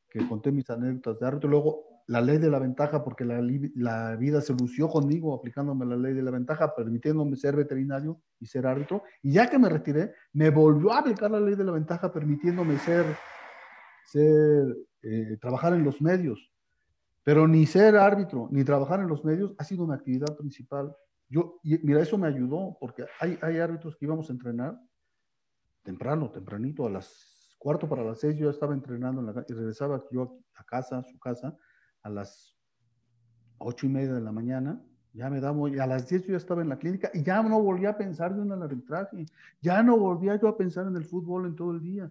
que 0.09 0.26
conté 0.28 0.52
mis 0.52 0.68
anécdotas 0.68 1.18
de 1.18 1.26
árbitro. 1.26 1.48
Luego, 1.48 1.90
la 2.11 2.20
ley 2.20 2.38
de 2.38 2.50
la 2.50 2.59
ventaja, 2.59 3.04
porque 3.04 3.24
la, 3.24 3.40
la, 3.76 4.16
vida 4.16 4.40
se 4.40 4.52
lució 4.52 4.88
conmigo 4.88 5.33
aplicándome 5.33 5.87
la 5.87 5.96
ley 5.96 6.12
de 6.12 6.22
la 6.22 6.33
ventaja, 6.33 6.74
permitiéndome 6.74 7.37
ser 7.37 7.54
veterinario 7.54 8.20
y 8.40 8.46
ser 8.46 8.66
árbitro. 8.66 9.04
Y 9.22 9.33
ya 9.33 9.48
que 9.48 9.61
me 9.61 9.68
retiré, 9.68 10.12
me 10.33 10.50
volvió 10.50 10.92
a 10.92 10.98
aplicar 10.98 11.30
la 11.30 11.38
ley 11.38 11.54
de 11.54 11.62
la 11.62 11.70
ventaja, 11.70 12.12
permitiéndome 12.12 12.78
ser, 12.78 13.06
ser 14.06 14.76
eh, 15.02 15.38
trabajar 15.40 15.72
en 15.72 15.85
los 15.85 16.02
medios. 16.02 16.52
Pero 17.22 17.46
ni 17.46 17.64
ser 17.64 17.96
árbitro, 17.96 18.48
ni 18.50 18.64
trabajar 18.64 18.98
en 18.98 19.06
los 19.06 19.24
medios 19.24 19.54
ha 19.59 19.62
sido 19.62 19.87
mi 19.87 19.94
actividad 19.94 20.37
principal. 20.37 20.92
Yo, 21.31 21.61
y 21.62 21.79
mira, 21.79 22.03
eso 22.03 22.19
me 22.19 22.27
ayudó, 22.27 22.77
porque 22.79 23.07
hay, 23.21 23.38
hay 23.40 23.59
árbitros 23.59 23.97
que 23.97 24.05
íbamos 24.05 24.29
a 24.29 24.33
entrenar 24.33 24.79
temprano, 25.83 26.31
tempranito, 26.31 26.87
a 26.87 26.90
las 26.90 27.57
cuarto 27.59 27.88
para 27.88 28.03
las 28.03 28.19
seis, 28.19 28.37
yo 28.37 28.47
ya 28.47 28.51
estaba 28.51 28.75
entrenando 28.75 29.21
en 29.21 29.27
la, 29.27 29.45
y 29.47 29.53
regresaba 29.53 30.03
yo 30.11 30.38
a 30.55 30.64
casa, 30.64 30.99
a 30.99 31.05
su 31.05 31.19
casa, 31.19 31.57
a 32.03 32.09
las 32.09 32.59
ocho 33.59 33.87
y 33.87 33.90
media 33.90 34.14
de 34.14 34.23
la 34.23 34.33
mañana, 34.33 34.83
ya 35.12 35.29
me 35.29 35.40
daba, 35.40 35.69
y 35.69 35.79
a 35.79 35.87
las 35.87 36.09
diez 36.09 36.23
yo 36.25 36.33
ya 36.33 36.38
estaba 36.38 36.62
en 36.62 36.71
la 36.71 36.79
clínica 36.79 37.11
y 37.12 37.23
ya 37.23 37.43
no 37.43 37.61
volvía 37.61 37.90
a 37.90 37.99
pensar 37.99 38.35
de 38.35 38.40
un 38.40 38.53
arbitraje, 38.53 39.27
ya 39.61 39.83
no 39.83 39.99
volvía 39.99 40.37
yo 40.37 40.49
a 40.49 40.57
pensar 40.57 40.87
en 40.87 40.97
el 40.97 41.05
fútbol 41.05 41.47
en 41.47 41.55
todo 41.55 41.73
el 41.73 41.83
día, 41.83 42.11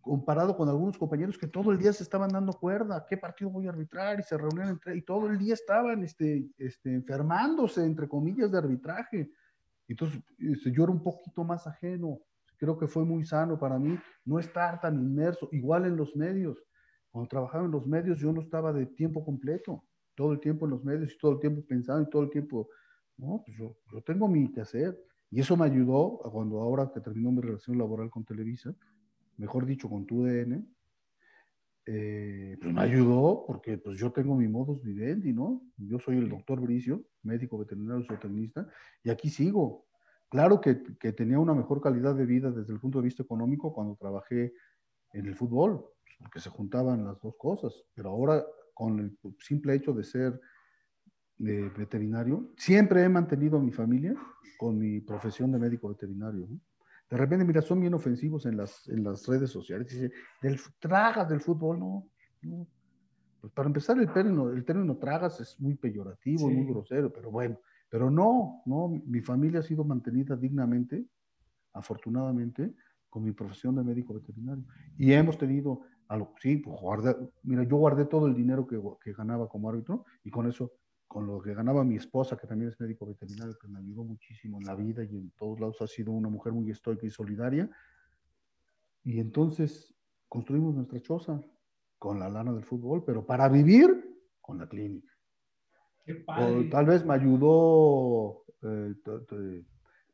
comparado 0.00 0.56
con 0.56 0.68
algunos 0.68 0.96
compañeros 0.98 1.36
que 1.36 1.46
todo 1.46 1.72
el 1.72 1.78
día 1.78 1.92
se 1.92 2.02
estaban 2.02 2.30
dando 2.30 2.52
cuerda, 2.52 3.04
qué 3.08 3.16
partido 3.16 3.50
voy 3.50 3.66
a 3.66 3.70
arbitrar 3.70 4.18
y 4.18 4.22
se 4.22 4.36
reunían 4.36 4.68
entre, 4.70 4.96
y 4.96 5.02
todo 5.02 5.28
el 5.28 5.38
día 5.38 5.54
estaban 5.54 6.02
este, 6.02 6.48
este, 6.58 6.94
enfermándose, 6.94 7.84
entre 7.84 8.08
comillas, 8.08 8.50
de 8.50 8.58
arbitraje. 8.58 9.30
Entonces 9.86 10.22
este, 10.38 10.72
yo 10.72 10.84
era 10.84 10.92
un 10.92 11.02
poquito 11.02 11.44
más 11.44 11.66
ajeno, 11.66 12.18
creo 12.56 12.78
que 12.78 12.86
fue 12.86 13.04
muy 13.04 13.24
sano 13.24 13.58
para 13.58 13.78
mí 13.78 13.98
no 14.24 14.38
estar 14.38 14.80
tan 14.80 14.94
inmerso, 14.94 15.48
igual 15.52 15.86
en 15.86 15.96
los 15.96 16.14
medios 16.16 16.64
cuando 17.10 17.28
trabajaba 17.28 17.64
en 17.64 17.72
los 17.72 17.86
medios 17.86 18.18
yo 18.18 18.32
no 18.32 18.40
estaba 18.40 18.72
de 18.72 18.86
tiempo 18.86 19.24
completo, 19.24 19.84
todo 20.14 20.32
el 20.32 20.40
tiempo 20.40 20.66
en 20.66 20.72
los 20.72 20.84
medios 20.84 21.12
y 21.12 21.18
todo 21.18 21.32
el 21.32 21.40
tiempo 21.40 21.62
pensando 21.66 22.02
y 22.02 22.10
todo 22.10 22.22
el 22.22 22.30
tiempo 22.30 22.68
No, 23.16 23.42
pues 23.44 23.56
yo, 23.58 23.76
tengo 24.02 24.28
mi 24.28 24.50
que 24.50 24.62
hacer. 24.62 24.98
Y 25.30 25.40
eso 25.40 25.56
me 25.56 25.66
ayudó 25.66 26.18
cuando 26.32 26.60
ahora 26.60 26.90
que 26.92 27.00
terminó 27.00 27.30
mi 27.30 27.40
relación 27.40 27.78
laboral 27.78 28.10
con 28.10 28.24
Televisa, 28.24 28.74
mejor 29.40 29.64
dicho, 29.64 29.88
con 29.88 30.06
tu 30.06 30.22
DN, 30.24 30.62
eh, 31.86 32.58
pues 32.60 32.74
me 32.74 32.82
ayudó 32.82 33.44
porque 33.46 33.78
pues 33.78 33.98
yo 33.98 34.12
tengo 34.12 34.36
mi 34.36 34.46
modus 34.46 34.82
vivendi, 34.82 35.32
¿no? 35.32 35.62
Yo 35.78 35.98
soy 35.98 36.18
el 36.18 36.28
doctor 36.28 36.60
Bricio, 36.60 37.02
médico 37.22 37.58
veterinario 37.58 38.04
zootecnista, 38.04 38.68
y 39.02 39.10
aquí 39.10 39.30
sigo. 39.30 39.86
Claro 40.28 40.60
que, 40.60 40.74
tenía 40.74 41.38
una 41.38 41.54
mejor 41.54 41.80
calidad 41.80 42.14
de 42.14 42.26
vida 42.26 42.52
desde 42.52 42.72
el 42.72 42.78
punto 42.78 42.98
de 42.98 43.04
vista 43.04 43.22
económico 43.22 43.72
cuando 43.72 43.96
trabajé 43.96 44.52
en 45.12 45.26
el 45.26 45.34
fútbol, 45.34 45.84
porque 46.18 46.38
se 46.38 46.50
juntaban 46.50 47.04
las 47.04 47.18
dos 47.20 47.34
cosas, 47.36 47.72
pero 47.94 48.10
ahora 48.10 48.44
con 48.74 49.00
el 49.00 49.18
simple 49.40 49.74
hecho 49.74 49.92
de 49.92 50.04
ser 50.04 50.40
eh, 51.40 51.72
veterinario, 51.76 52.52
siempre 52.56 53.02
he 53.02 53.08
mantenido 53.08 53.56
a 53.56 53.62
mi 53.62 53.72
familia 53.72 54.14
con 54.58 54.78
mi 54.78 55.00
profesión 55.00 55.50
de 55.50 55.58
médico 55.58 55.88
veterinario. 55.88 56.46
¿no? 56.46 56.60
De 57.10 57.16
repente, 57.16 57.44
mira, 57.44 57.60
son 57.60 57.80
bien 57.80 57.92
ofensivos 57.94 58.46
en 58.46 58.56
las, 58.56 58.88
en 58.88 59.02
las 59.02 59.26
redes 59.26 59.50
sociales. 59.50 59.88
Dice, 59.88 60.12
del, 60.40 60.60
tragas 60.78 61.28
del 61.28 61.40
fútbol, 61.40 61.80
no. 61.80 62.08
no. 62.42 62.66
Pues 63.40 63.52
para 63.52 63.66
empezar, 63.66 63.98
el 63.98 64.12
término, 64.12 64.50
el 64.50 64.64
término 64.64 64.96
tragas 64.96 65.40
es 65.40 65.58
muy 65.60 65.74
peyorativo, 65.74 66.48
sí. 66.48 66.54
muy 66.54 66.66
grosero, 66.66 67.12
pero 67.12 67.30
bueno, 67.30 67.58
pero 67.88 68.10
no, 68.10 68.62
no, 68.66 68.88
mi 69.06 69.20
familia 69.20 69.60
ha 69.60 69.62
sido 69.62 69.82
mantenida 69.82 70.36
dignamente, 70.36 71.04
afortunadamente, 71.72 72.74
con 73.08 73.24
mi 73.24 73.32
profesión 73.32 73.74
de 73.74 73.82
médico 73.82 74.14
veterinario. 74.14 74.64
Y 74.96 75.12
hemos 75.12 75.36
tenido, 75.36 75.80
algo, 76.06 76.34
sí, 76.38 76.58
pues 76.58 76.80
guardé, 76.80 77.16
mira, 77.42 77.64
yo 77.64 77.76
guardé 77.76 78.04
todo 78.04 78.28
el 78.28 78.34
dinero 78.34 78.66
que, 78.66 78.80
que 79.02 79.12
ganaba 79.12 79.48
como 79.48 79.68
árbitro 79.68 80.04
y 80.22 80.30
con 80.30 80.46
eso 80.46 80.70
con 81.10 81.26
lo 81.26 81.42
que 81.42 81.52
ganaba 81.52 81.82
mi 81.82 81.96
esposa, 81.96 82.36
que 82.36 82.46
también 82.46 82.70
es 82.70 82.78
médico 82.78 83.04
veterinario, 83.04 83.58
que 83.60 83.66
me 83.66 83.80
ayudó 83.80 84.04
muchísimo 84.04 84.60
en 84.60 84.64
la 84.64 84.76
vida 84.76 85.02
y 85.02 85.08
en 85.08 85.32
todos 85.32 85.58
lados 85.58 85.82
ha 85.82 85.88
sido 85.88 86.12
una 86.12 86.28
mujer 86.28 86.52
muy 86.52 86.70
estoica 86.70 87.04
y 87.04 87.10
solidaria. 87.10 87.68
Y 89.02 89.18
entonces 89.18 89.92
construimos 90.28 90.72
nuestra 90.72 91.00
choza 91.00 91.42
con 91.98 92.20
la 92.20 92.28
lana 92.28 92.52
del 92.52 92.64
fútbol, 92.64 93.02
pero 93.04 93.26
para 93.26 93.48
vivir 93.48 93.90
con 94.40 94.58
la 94.58 94.68
clínica. 94.68 95.12
Qué 96.04 96.14
padre. 96.14 96.68
O, 96.68 96.70
tal 96.70 96.86
vez 96.86 97.04
me 97.04 97.14
ayudó 97.14 98.44
eh, 98.62 98.94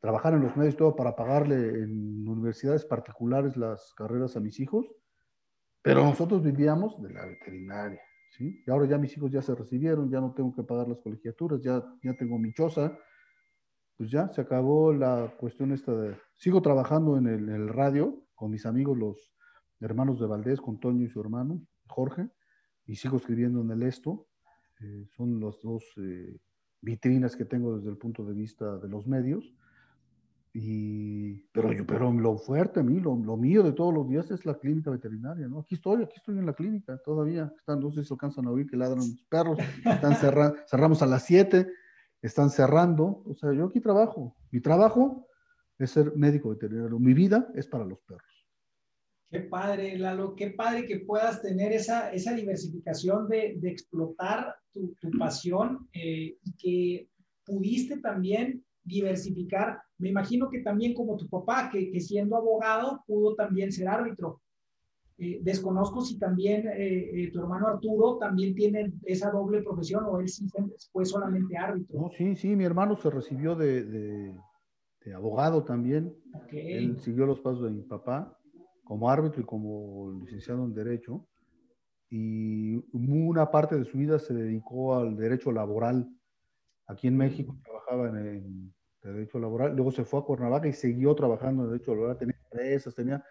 trabajar 0.01 0.33
en 0.33 0.41
los 0.41 0.57
medios 0.57 0.77
todo 0.77 0.95
para 0.95 1.15
pagarle 1.15 1.83
en 1.83 2.27
universidades 2.27 2.85
particulares 2.85 3.55
las 3.55 3.93
carreras 3.93 4.35
a 4.35 4.39
mis 4.39 4.59
hijos, 4.59 4.87
pero 5.83 6.03
nosotros 6.03 6.41
vivíamos 6.41 6.99
de 7.03 7.13
la 7.13 7.23
veterinaria. 7.23 8.01
¿Sí? 8.31 8.63
Y 8.65 8.71
ahora 8.71 8.87
ya 8.87 8.97
mis 8.97 9.15
hijos 9.15 9.31
ya 9.31 9.41
se 9.41 9.55
recibieron, 9.55 10.09
ya 10.09 10.21
no 10.21 10.33
tengo 10.33 10.55
que 10.55 10.63
pagar 10.63 10.87
las 10.87 10.99
colegiaturas, 10.99 11.61
ya, 11.61 11.83
ya 12.03 12.13
tengo 12.15 12.37
mi 12.37 12.53
choza, 12.53 12.97
pues 13.97 14.11
ya 14.11 14.29
se 14.29 14.41
acabó 14.41 14.93
la 14.93 15.35
cuestión 15.37 15.71
esta 15.71 15.93
de... 15.93 16.15
Sigo 16.35 16.61
trabajando 16.61 17.17
en 17.17 17.27
el, 17.27 17.49
en 17.49 17.55
el 17.55 17.67
radio 17.69 18.23
con 18.35 18.51
mis 18.51 18.65
amigos, 18.65 18.97
los 18.97 19.33
hermanos 19.79 20.19
de 20.19 20.27
Valdés, 20.27 20.61
con 20.61 20.79
Toño 20.79 21.05
y 21.05 21.09
su 21.09 21.19
hermano, 21.19 21.61
Jorge, 21.87 22.29
y 22.85 22.95
sigo 22.95 23.17
escribiendo 23.17 23.61
en 23.61 23.71
el 23.71 23.83
Esto. 23.83 24.27
Eh, 24.79 25.07
son 25.15 25.39
las 25.39 25.59
dos 25.61 25.83
eh, 25.97 26.37
vitrinas 26.81 27.35
que 27.35 27.45
tengo 27.45 27.75
desde 27.75 27.89
el 27.89 27.97
punto 27.97 28.23
de 28.23 28.33
vista 28.33 28.77
de 28.77 28.87
los 28.87 29.07
medios. 29.07 29.53
Y, 30.59 31.35
pero, 31.51 31.71
yo, 31.71 31.85
pero 31.85 32.11
lo 32.11 32.35
fuerte 32.35 32.79
a 32.79 32.83
mí, 32.83 32.99
lo, 32.99 33.15
lo, 33.15 33.37
mío 33.37 33.61
de 33.61 33.73
todos 33.73 33.93
los 33.93 34.09
días 34.09 34.31
es 34.31 34.43
la 34.43 34.57
clínica 34.57 34.89
veterinaria, 34.89 35.47
¿no? 35.47 35.59
Aquí 35.59 35.75
estoy, 35.75 36.01
aquí 36.01 36.15
estoy 36.15 36.39
en 36.39 36.47
la 36.47 36.53
clínica 36.53 36.97
todavía. 37.05 37.53
Están, 37.59 37.79
no 37.79 37.91
sé 37.91 38.01
si 38.01 38.07
se 38.07 38.15
alcanzan 38.15 38.47
a 38.47 38.49
oír 38.49 38.65
que 38.67 38.75
ladran 38.75 38.97
los 38.97 39.23
perros. 39.29 39.59
Están 39.85 40.15
cerra, 40.15 40.55
cerramos 40.67 41.03
a 41.03 41.05
las 41.05 41.25
7, 41.25 41.67
están 42.23 42.49
cerrando. 42.49 43.21
O 43.27 43.35
sea, 43.35 43.53
yo 43.53 43.65
aquí 43.65 43.79
trabajo. 43.79 44.35
Mi 44.49 44.59
trabajo 44.59 45.27
es 45.77 45.91
ser 45.91 46.15
médico 46.15 46.49
veterinario. 46.49 46.97
Mi 46.97 47.13
vida 47.13 47.47
es 47.53 47.67
para 47.67 47.85
los 47.85 47.99
perros. 47.99 48.47
Qué 49.29 49.41
padre, 49.41 49.95
Lalo, 49.99 50.33
qué 50.35 50.49
padre 50.49 50.87
que 50.87 51.01
puedas 51.01 51.39
tener 51.39 51.71
esa, 51.71 52.11
esa 52.11 52.33
diversificación 52.33 53.29
de, 53.29 53.57
de 53.59 53.69
explotar 53.69 54.55
tu, 54.71 54.95
tu 54.99 55.11
pasión 55.19 55.87
eh, 55.93 56.35
y 56.41 56.53
que 56.57 57.09
pudiste 57.45 57.99
también 57.99 58.63
diversificar. 58.87 59.79
Me 59.97 60.09
imagino 60.09 60.49
que 60.49 60.61
también 60.61 60.93
como 60.93 61.17
tu 61.17 61.27
papá, 61.27 61.69
que, 61.71 61.91
que 61.91 61.99
siendo 61.99 62.35
abogado 62.35 63.03
pudo 63.05 63.35
también 63.35 63.71
ser 63.71 63.87
árbitro. 63.87 64.41
Eh, 65.19 65.39
desconozco 65.41 66.01
si 66.01 66.19
también 66.19 66.67
eh, 66.67 67.23
eh, 67.23 67.31
tu 67.31 67.39
hermano 67.39 67.67
Arturo 67.67 68.17
también 68.19 68.53
tiene 68.53 68.93
esa 69.03 69.31
doble 69.31 69.63
profesión 69.63 70.05
o 70.05 70.19
él 70.19 70.29
sí 70.29 70.47
fue 70.91 71.05
solamente 71.05 71.57
árbitro. 71.57 72.01
No, 72.01 72.11
sí, 72.15 72.35
sí, 72.35 72.55
mi 72.55 72.63
hermano 72.65 72.95
se 72.97 73.09
recibió 73.09 73.55
de, 73.55 73.83
de, 73.83 74.35
de 75.03 75.13
abogado 75.15 75.63
también. 75.63 76.15
Okay. 76.45 76.73
Él 76.73 76.99
siguió 76.99 77.25
los 77.25 77.39
pasos 77.39 77.63
de 77.63 77.71
mi 77.71 77.81
papá 77.81 78.37
como 78.83 79.09
árbitro 79.09 79.41
y 79.41 79.45
como 79.45 80.19
licenciado 80.23 80.63
en 80.63 80.75
Derecho. 80.75 81.27
Y 82.11 82.75
una 82.93 83.49
parte 83.49 83.75
de 83.75 83.85
su 83.85 83.97
vida 83.97 84.19
se 84.19 84.33
dedicó 84.35 84.95
al 84.95 85.17
derecho 85.17 85.51
laboral. 85.51 86.07
Aquí 86.85 87.07
en 87.07 87.17
México 87.17 87.57
trabajaba 87.63 88.09
en, 88.09 88.27
en 88.27 88.73
derecho 89.13 89.39
laboral, 89.39 89.75
luego 89.75 89.91
se 89.91 90.05
fue 90.05 90.19
a 90.19 90.23
Cuernavaca 90.23 90.67
y 90.67 90.73
siguió 90.73 91.15
trabajando 91.15 91.63
en 91.63 91.71
derecho 91.71 91.93
laboral, 91.93 92.17
tenía 92.17 92.35
empresas, 92.51 92.95
tenía, 92.95 93.23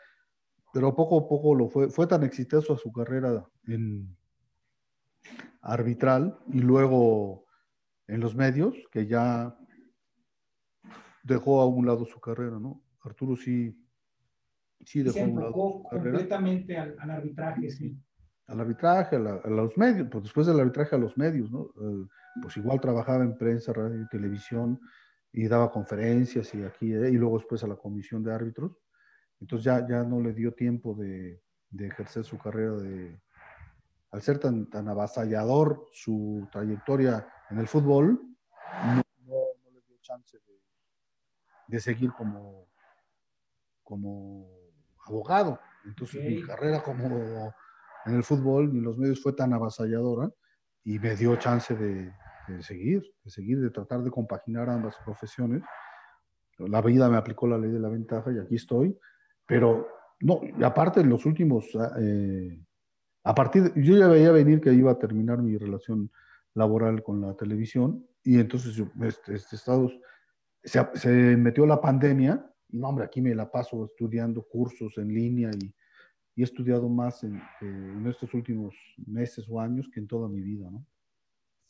pero 0.73 0.95
poco 0.95 1.19
a 1.19 1.29
poco 1.29 1.55
lo 1.55 1.69
fue, 1.69 1.89
fue 1.89 2.07
tan 2.07 2.23
exitoso 2.25 2.77
su 2.77 2.93
carrera 2.93 3.45
en 3.67 4.17
arbitral 5.63 6.39
y 6.53 6.61
luego 6.61 7.47
en 8.07 8.21
los 8.21 8.35
medios 8.37 8.75
que 8.91 9.07
ya 9.07 9.57
dejó 11.25 11.61
a 11.61 11.67
un 11.67 11.87
lado 11.87 12.05
su 12.05 12.21
carrera, 12.21 12.59
¿no? 12.59 12.83
Arturo 13.03 13.37
sí, 13.37 13.77
sí 14.85 15.03
dejó 15.03 15.15
se 15.15 15.25
a 15.25 15.29
un 15.29 15.41
lado 15.41 15.53
su 15.53 15.83
completamente 15.91 16.79
al, 16.79 16.97
al, 16.99 17.11
arbitraje, 17.11 17.71
sí. 17.71 17.99
Al 18.47 18.61
arbitraje, 18.61 19.17
a, 19.17 19.19
la, 19.19 19.35
a, 19.43 19.51
los 19.51 19.77
medios, 19.77 20.09
pues 20.11 20.25
después 20.25 20.47
del 20.47 20.61
arbitraje 20.61 20.95
a 20.95 20.99
los 20.99 21.17
medios, 21.19 21.51
¿no? 21.51 21.73
Eh, 21.81 22.07
pues 22.43 22.57
igual 22.57 22.81
trabajaba 22.81 23.25
en 23.25 23.37
prensa, 23.37 23.73
radio 23.73 24.03
y 24.03 24.09
televisión, 24.09 24.81
y 25.37 25.49
daba 25.49 25.71
conferencias 25.71 26.55
y 26.55 26.65
aquí, 26.65 26.87
y 26.87 27.13
luego 27.13 27.37
después 27.37 27.63
a 27.63 27.67
la 27.67 27.77
comisión 27.77 28.25
de 28.25 28.33
árbitros. 28.33 28.73
Entonces 29.39 29.67
ya, 29.67 29.87
ya 29.87 30.03
no 30.03 30.19
le 30.19 30.33
dio 30.33 30.55
tiempo 30.55 30.95
de, 30.95 31.43
de 31.69 31.87
ejercer 31.89 32.25
su 32.25 32.39
carrera 32.39 32.73
de, 32.77 33.21
al 34.13 34.23
ser 34.23 34.39
tan, 34.39 34.71
tan 34.71 34.89
avasallador 34.89 35.89
su 35.93 36.49
trayectoria 36.51 37.29
en 37.51 37.59
el 37.59 37.69
fútbol, 37.69 38.19
no, 38.87 39.03
no, 39.27 39.35
no 39.63 39.71
le 39.73 39.83
dio 39.83 39.99
chance 40.01 40.39
de, 40.39 40.59
de, 41.69 41.81
seguir 41.81 42.13
como, 42.13 42.71
como 43.83 44.49
abogado. 45.07 45.61
Entonces 45.85 46.19
okay. 46.19 46.37
mi 46.37 46.43
carrera 46.47 46.83
como 46.83 47.55
en 48.07 48.15
el 48.15 48.25
fútbol 48.25 48.73
ni 48.73 48.81
los 48.81 48.97
medios 48.97 49.23
fue 49.23 49.35
tan 49.35 49.53
avasalladora 49.53 50.31
y 50.83 50.99
me 50.99 51.15
dio 51.15 51.37
chance 51.37 51.77
de, 51.77 52.11
de 52.49 52.63
seguir, 52.63 53.03
de 53.25 53.31
seguir, 53.31 53.61
de 53.61 53.71
tratar 53.71 54.03
de 54.03 54.11
compaginar 54.11 54.69
ambas 54.69 54.97
profesiones. 55.05 55.63
La 56.59 56.81
vida 56.81 57.09
me 57.09 57.17
aplicó 57.17 57.47
la 57.47 57.59
ley 57.59 57.71
de 57.71 57.81
la 57.81 57.89
ventaja 57.89 58.33
y 58.33 58.39
aquí 58.39 58.57
estoy, 58.57 58.99
pero 59.47 59.87
no, 60.21 60.41
y 60.43 60.63
aparte 60.65 61.01
en 61.01 61.11
los 61.11 61.27
últimos, 61.27 61.67
eh, 61.99 62.59
a 63.25 63.35
partir, 63.35 63.65
de, 63.65 63.83
yo 63.83 63.97
ya 63.97 64.09
veía 64.09 64.33
venir 64.33 64.61
que 64.61 64.73
iba 64.73 64.91
a 64.91 64.99
terminar 64.99 65.43
mi 65.43 65.57
relación 65.59 66.11
laboral 66.55 67.03
con 67.03 67.21
la 67.21 67.35
televisión 67.35 68.07
y 68.23 68.39
entonces 68.41 68.83
este, 69.03 69.35
este 69.35 69.57
Estados, 69.57 69.99
se, 70.63 70.81
se, 70.95 71.11
metió 71.37 71.67
la 71.67 71.81
pandemia 71.81 72.45
y 72.69 72.79
no, 72.79 72.89
hombre, 72.89 73.05
aquí 73.05 73.21
me 73.21 73.35
la 73.35 73.51
paso 73.51 73.85
estudiando 73.85 74.43
cursos 74.43 74.97
en 74.97 75.09
línea 75.09 75.51
y, 75.55 75.75
y 76.35 76.41
he 76.41 76.45
estudiado 76.45 76.89
más 76.89 77.23
en, 77.25 77.37
eh, 77.37 77.43
en 77.61 78.07
estos 78.07 78.33
últimos 78.35 78.75
meses 79.07 79.47
o 79.49 79.61
años 79.61 79.89
que 79.93 80.01
en 80.01 80.07
toda 80.07 80.29
mi 80.29 80.41
vida, 80.41 80.71
¿no? 80.71 80.85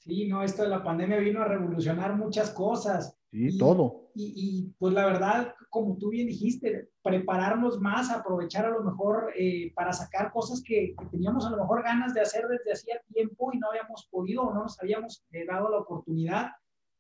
Sí, 0.07 0.29
no, 0.29 0.45
esto 0.45 0.63
de 0.63 0.69
la 0.69 0.85
pandemia 0.85 1.19
vino 1.19 1.43
a 1.43 1.49
revolucionar 1.49 2.15
muchas 2.17 2.51
cosas. 2.51 3.19
Sí, 3.33 3.49
y, 3.49 3.59
todo. 3.59 4.11
Y, 4.15 4.33
y, 4.37 4.75
pues 4.79 4.95
la 4.95 5.05
verdad, 5.05 5.53
como 5.69 5.99
tú 5.99 6.11
bien 6.11 6.29
dijiste, 6.29 6.91
prepararnos 7.03 7.81
más, 7.81 8.11
aprovechar 8.11 8.67
a 8.67 8.71
lo 8.71 8.85
mejor 8.85 9.33
eh, 9.37 9.73
para 9.75 9.93
sacar 9.93 10.31
cosas 10.31 10.63
que, 10.65 10.95
que, 10.97 11.07
teníamos 11.07 11.45
a 11.45 11.51
lo 11.51 11.57
mejor 11.57 11.83
ganas 11.83 12.15
de 12.15 12.21
hacer 12.21 12.47
desde 12.47 12.73
hacía 12.73 13.01
tiempo 13.13 13.51
y 13.53 13.59
no 13.59 13.69
habíamos 13.69 14.07
podido 14.09 14.43
o 14.43 14.55
no 14.55 14.63
nos 14.63 14.81
habíamos 14.81 15.25
eh, 15.33 15.45
dado 15.45 15.71
la 15.71 15.79
oportunidad. 15.79 16.51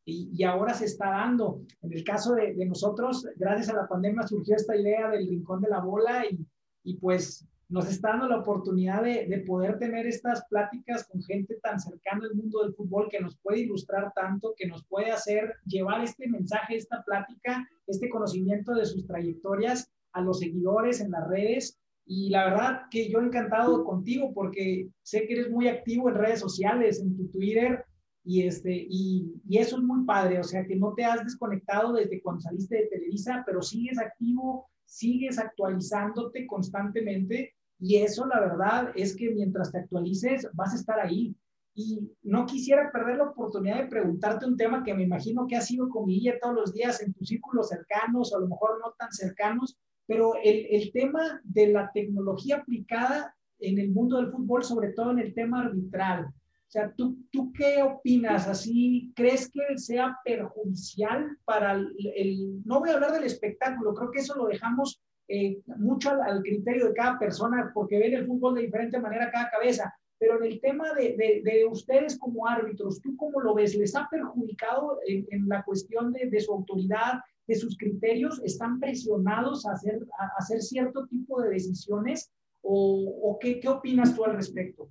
Y, 0.04 0.30
y, 0.32 0.42
ahora 0.42 0.74
se 0.74 0.86
está 0.86 1.10
dando. 1.10 1.60
En 1.82 1.92
el 1.92 2.02
caso 2.02 2.34
de, 2.34 2.54
de, 2.54 2.66
nosotros, 2.66 3.24
gracias 3.36 3.68
a 3.68 3.76
la 3.76 3.88
pandemia 3.88 4.26
surgió 4.26 4.56
esta 4.56 4.76
idea 4.76 5.08
del 5.10 5.28
rincón 5.28 5.60
de 5.60 5.68
la 5.68 5.80
bola 5.80 6.24
y, 6.28 6.44
y 6.82 6.96
pues 6.96 7.46
nos 7.68 7.88
está 7.88 8.10
dando 8.10 8.28
la 8.28 8.38
oportunidad 8.38 9.02
de, 9.02 9.26
de, 9.26 9.38
poder 9.40 9.78
tener 9.78 10.06
estas 10.06 10.44
pláticas 10.48 11.04
con 11.08 11.20
gente 11.22 11.56
tan 11.62 11.80
cercana 11.80 12.26
al 12.26 12.34
mundo 12.34 12.62
del 12.62 12.74
fútbol 12.74 13.08
que 13.10 13.20
nos 13.20 13.36
puede 13.38 13.60
ilustrar 13.60 14.12
tanto, 14.14 14.54
que 14.56 14.68
nos 14.68 14.84
puede 14.86 15.10
hacer 15.10 15.52
llevar 15.64 16.04
este 16.04 16.28
mensaje, 16.28 16.76
esta 16.76 17.02
plática, 17.02 17.68
este 17.86 18.08
conocimiento 18.08 18.72
de 18.74 18.86
sus 18.86 19.06
trayectorias 19.06 19.90
a 20.12 20.20
los 20.20 20.38
seguidores 20.38 21.00
en 21.00 21.10
las 21.10 21.26
redes. 21.28 21.78
Y 22.06 22.30
la 22.30 22.44
verdad 22.44 22.82
que 22.88 23.10
yo 23.10 23.20
encantado 23.20 23.84
contigo 23.84 24.32
porque 24.32 24.88
sé 25.02 25.26
que 25.26 25.34
eres 25.34 25.50
muy 25.50 25.66
activo 25.66 26.08
en 26.08 26.14
redes 26.14 26.40
sociales, 26.40 27.00
en 27.00 27.16
tu 27.16 27.28
Twitter, 27.28 27.84
Y, 28.28 28.42
este, 28.42 28.72
y, 28.74 29.40
y, 29.48 29.58
eso 29.58 29.76
es 29.76 29.82
muy 29.84 30.04
padre, 30.04 30.40
o 30.40 30.42
sea, 30.42 30.66
que 30.66 30.74
no 30.74 30.94
te 30.94 31.04
has 31.04 31.22
desconectado 31.22 31.92
desde 31.92 32.20
cuando 32.20 32.40
saliste 32.40 32.74
de 32.74 32.88
Televisa, 32.88 33.44
pero 33.46 33.62
sigues 33.62 33.98
activo, 34.00 34.68
sigues 34.84 35.38
actualizándote 35.38 36.44
constantemente 36.44 37.55
y 37.78 37.96
eso 37.96 38.26
la 38.26 38.40
verdad 38.40 38.92
es 38.94 39.14
que 39.16 39.30
mientras 39.30 39.72
te 39.72 39.78
actualices 39.78 40.48
vas 40.54 40.72
a 40.72 40.76
estar 40.76 41.00
ahí. 41.00 41.34
Y 41.78 42.10
no 42.22 42.46
quisiera 42.46 42.90
perder 42.90 43.18
la 43.18 43.24
oportunidad 43.24 43.82
de 43.82 43.88
preguntarte 43.88 44.46
un 44.46 44.56
tema 44.56 44.82
que 44.82 44.94
me 44.94 45.02
imagino 45.02 45.46
que 45.46 45.56
ha 45.56 45.60
sido 45.60 45.90
comilla 45.90 46.38
todos 46.40 46.54
los 46.54 46.72
días 46.72 47.02
en 47.02 47.12
tus 47.12 47.28
círculos 47.28 47.68
cercanos 47.68 48.32
o 48.32 48.38
a 48.38 48.40
lo 48.40 48.48
mejor 48.48 48.80
no 48.80 48.94
tan 48.98 49.12
cercanos, 49.12 49.76
pero 50.06 50.36
el, 50.42 50.66
el 50.70 50.90
tema 50.92 51.40
de 51.44 51.68
la 51.68 51.90
tecnología 51.92 52.56
aplicada 52.56 53.36
en 53.58 53.78
el 53.78 53.90
mundo 53.90 54.16
del 54.16 54.30
fútbol, 54.30 54.64
sobre 54.64 54.92
todo 54.92 55.10
en 55.10 55.18
el 55.18 55.34
tema 55.34 55.66
arbitral. 55.66 56.26
O 56.66 56.70
sea, 56.70 56.92
¿tú, 56.96 57.18
¿tú 57.30 57.52
qué 57.52 57.82
opinas? 57.82 58.48
¿Así 58.48 59.12
crees 59.14 59.50
que 59.50 59.78
sea 59.78 60.18
perjudicial 60.24 61.38
para 61.44 61.74
el, 61.74 62.62
No 62.64 62.80
voy 62.80 62.90
a 62.90 62.94
hablar 62.94 63.12
del 63.12 63.24
espectáculo, 63.24 63.94
creo 63.94 64.10
que 64.10 64.20
eso 64.20 64.34
lo 64.34 64.46
dejamos 64.46 65.00
eh, 65.28 65.60
mucho 65.78 66.10
al, 66.10 66.42
criterio 66.42 66.88
de 66.88 66.94
cada 66.94 67.18
persona, 67.18 67.70
porque 67.74 67.98
ven 67.98 68.14
el 68.14 68.26
fútbol 68.26 68.54
de 68.54 68.62
diferente 68.62 69.00
manera 69.00 69.30
cada 69.30 69.50
cabeza. 69.50 69.94
Pero 70.18 70.38
en 70.38 70.50
el 70.50 70.60
tema 70.60 70.94
de, 70.94 71.42
de, 71.44 71.66
ustedes 71.66 72.18
como 72.18 72.46
árbitros, 72.48 73.00
¿tú 73.02 73.14
cómo 73.16 73.40
lo 73.40 73.54
ves? 73.54 73.76
¿Les 73.76 73.94
ha 73.94 74.08
perjudicado 74.10 74.98
en, 75.06 75.46
la 75.46 75.62
cuestión 75.62 76.12
de, 76.12 76.30
de, 76.30 76.40
su 76.40 76.52
autoridad, 76.52 77.20
de 77.46 77.54
sus 77.54 77.76
criterios? 77.76 78.40
¿Están 78.42 78.80
presionados 78.80 79.66
a 79.66 79.72
hacer, 79.72 80.06
a 80.18 80.38
hacer 80.38 80.62
cierto 80.62 81.06
tipo 81.06 81.42
de 81.42 81.50
decisiones? 81.50 82.30
¿O, 82.62 83.30
o 83.30 83.38
qué, 83.38 83.60
qué 83.60 83.68
opinas 83.68 84.14
tú 84.14 84.24
al 84.24 84.36
respecto? 84.36 84.90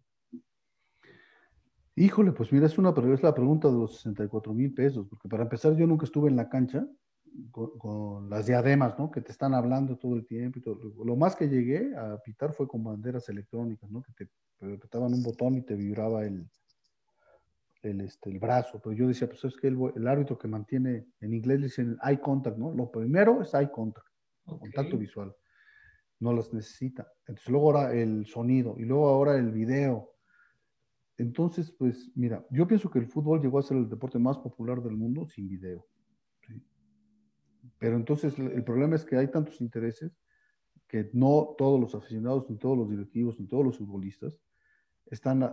Híjole, 1.96 2.34
pues 2.34 2.52
mira, 2.52 2.66
es, 2.66 2.78
una, 2.78 2.94
es 3.14 3.24
la 3.24 3.34
pregunta 3.34 3.70
de 3.70 3.76
los 3.76 3.96
64 3.96 4.54
mil 4.54 4.74
pesos, 4.74 5.08
porque 5.10 5.30
para 5.30 5.44
empezar 5.44 5.78
yo 5.78 5.88
nunca 5.88 6.06
estuve 6.06 6.30
en 6.30 6.36
la 6.36 6.50
cancha 6.50 6.86
con, 7.52 8.30
las 8.30 8.46
diademas, 8.46 8.98
¿no? 8.98 9.12
Que 9.12 9.22
te 9.22 9.32
están 9.32 9.54
hablando 9.54 9.98
todo 9.98 10.16
el 10.16 10.26
tiempo 10.26 10.60
y 10.60 10.62
todo. 10.62 10.80
Lo 11.04 11.16
más 11.16 11.36
que 11.36 11.48
llegué 11.48 11.96
a 11.96 12.18
pitar 12.18 12.54
fue 12.54 12.68
con 12.68 12.84
banderas 12.84 13.30
electrónicas, 13.30 13.90
¿no? 13.90 14.04
Que 14.04 14.26
te 14.26 14.74
apretaban 14.74 15.14
un 15.14 15.24
botón 15.24 15.56
y 15.56 15.62
te 15.62 15.76
vibraba 15.76 16.26
el, 16.26 16.50
el, 17.84 18.02
este, 18.02 18.30
el 18.30 18.40
brazo. 18.40 18.80
Pero 18.84 18.96
yo 18.96 19.08
decía, 19.08 19.28
pues 19.28 19.44
es 19.46 19.56
que 19.58 19.68
el, 19.68 19.78
el 19.96 20.08
árbitro 20.08 20.38
que 20.38 20.48
mantiene, 20.48 21.08
en 21.20 21.34
inglés 21.34 21.62
dicen 21.62 21.98
eye 22.04 22.20
contact, 22.20 22.58
¿no? 22.58 22.74
Lo 22.74 22.92
primero 22.92 23.42
es 23.42 23.54
eye 23.54 23.72
contact, 23.72 24.08
contacto 24.46 24.98
visual. 24.98 25.36
No 26.20 26.34
las 26.34 26.54
necesita. 26.54 27.08
Entonces 27.28 27.50
luego 27.50 27.72
ahora 27.72 27.94
el 27.94 28.26
sonido 28.26 28.76
y 28.78 28.86
luego 28.86 29.10
ahora 29.10 29.36
el 29.38 29.52
video 29.52 30.16
entonces, 31.18 31.72
pues 31.72 32.12
mira, 32.16 32.46
yo 32.50 32.68
pienso 32.68 32.90
que 32.90 33.00
el 33.00 33.08
fútbol 33.08 33.42
llegó 33.42 33.60
a 33.60 33.64
ser 33.64 33.78
el 33.78 33.90
deporte 33.90 34.20
más 34.20 34.38
popular 34.38 34.82
del 34.82 34.98
mundo 34.98 35.26
sin 35.28 35.48
video. 35.48 35.86
Pero 37.78 37.95
entonces 37.95 38.38
el 38.38 38.63
problema 38.63 38.95
es 38.95 39.05
que 39.05 39.18
hay 39.18 39.28
tantos 39.28 39.61
intereses 39.61 40.11
que 40.88 41.09
no 41.13 41.55
todos 41.57 41.80
los 41.80 41.95
aficionados, 41.95 42.49
ni 42.49 42.57
todos 42.57 42.78
los 42.78 42.89
directivos, 42.89 43.39
ni 43.39 43.47
todos 43.47 43.66
los 43.66 43.78
futbolistas 43.78 44.39
están, 45.07 45.51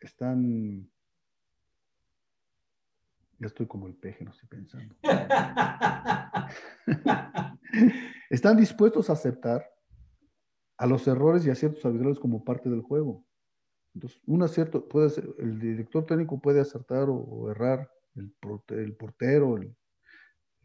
están, 0.00 0.88
ya 3.38 3.46
estoy 3.46 3.66
como 3.66 3.86
el 3.86 3.94
peje, 3.94 4.24
no 4.24 4.30
estoy 4.30 4.48
pensando. 4.48 4.94
están 8.30 8.56
dispuestos 8.56 9.10
a 9.10 9.14
aceptar 9.14 9.68
a 10.76 10.86
los 10.86 11.06
errores 11.06 11.46
y 11.46 11.50
aciertos 11.50 11.84
arbitrales 11.84 12.18
como 12.18 12.44
parte 12.44 12.68
del 12.68 12.82
juego. 12.82 13.24
Entonces, 13.94 14.20
un 14.26 14.42
acierto 14.42 14.88
puede 14.88 15.10
ser, 15.10 15.28
el 15.38 15.60
director 15.60 16.04
técnico 16.04 16.40
puede 16.40 16.60
acertar 16.60 17.06
o, 17.08 17.50
errar, 17.50 17.90
el, 18.16 18.94
portero, 18.94 19.56
el, 19.56 19.74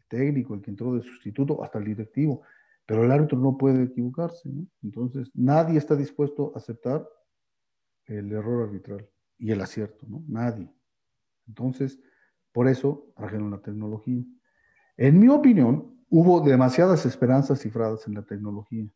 técnico, 0.08 0.54
el 0.54 0.62
que 0.62 0.70
entró 0.70 0.94
de 0.94 1.02
sustituto, 1.02 1.62
hasta 1.62 1.78
el 1.78 1.84
directivo, 1.84 2.42
pero 2.84 3.04
el 3.04 3.10
árbitro 3.12 3.38
no 3.38 3.56
puede 3.56 3.84
equivocarse. 3.84 4.50
Entonces, 4.82 5.30
nadie 5.34 5.78
está 5.78 5.94
dispuesto 5.94 6.52
a 6.54 6.58
aceptar 6.58 7.08
el 8.06 8.32
error 8.32 8.64
arbitral 8.64 9.08
y 9.38 9.52
el 9.52 9.60
acierto, 9.60 10.06
¿no? 10.08 10.24
Nadie. 10.26 10.68
Entonces, 11.46 12.00
por 12.52 12.68
eso 12.68 13.12
trajeron 13.16 13.50
la 13.50 13.62
tecnología. 13.62 14.24
En 14.96 15.18
mi 15.18 15.28
opinión, 15.28 16.04
hubo 16.08 16.40
demasiadas 16.40 17.06
esperanzas 17.06 17.60
cifradas 17.60 18.06
en 18.08 18.14
la 18.14 18.22
tecnología. 18.22 18.86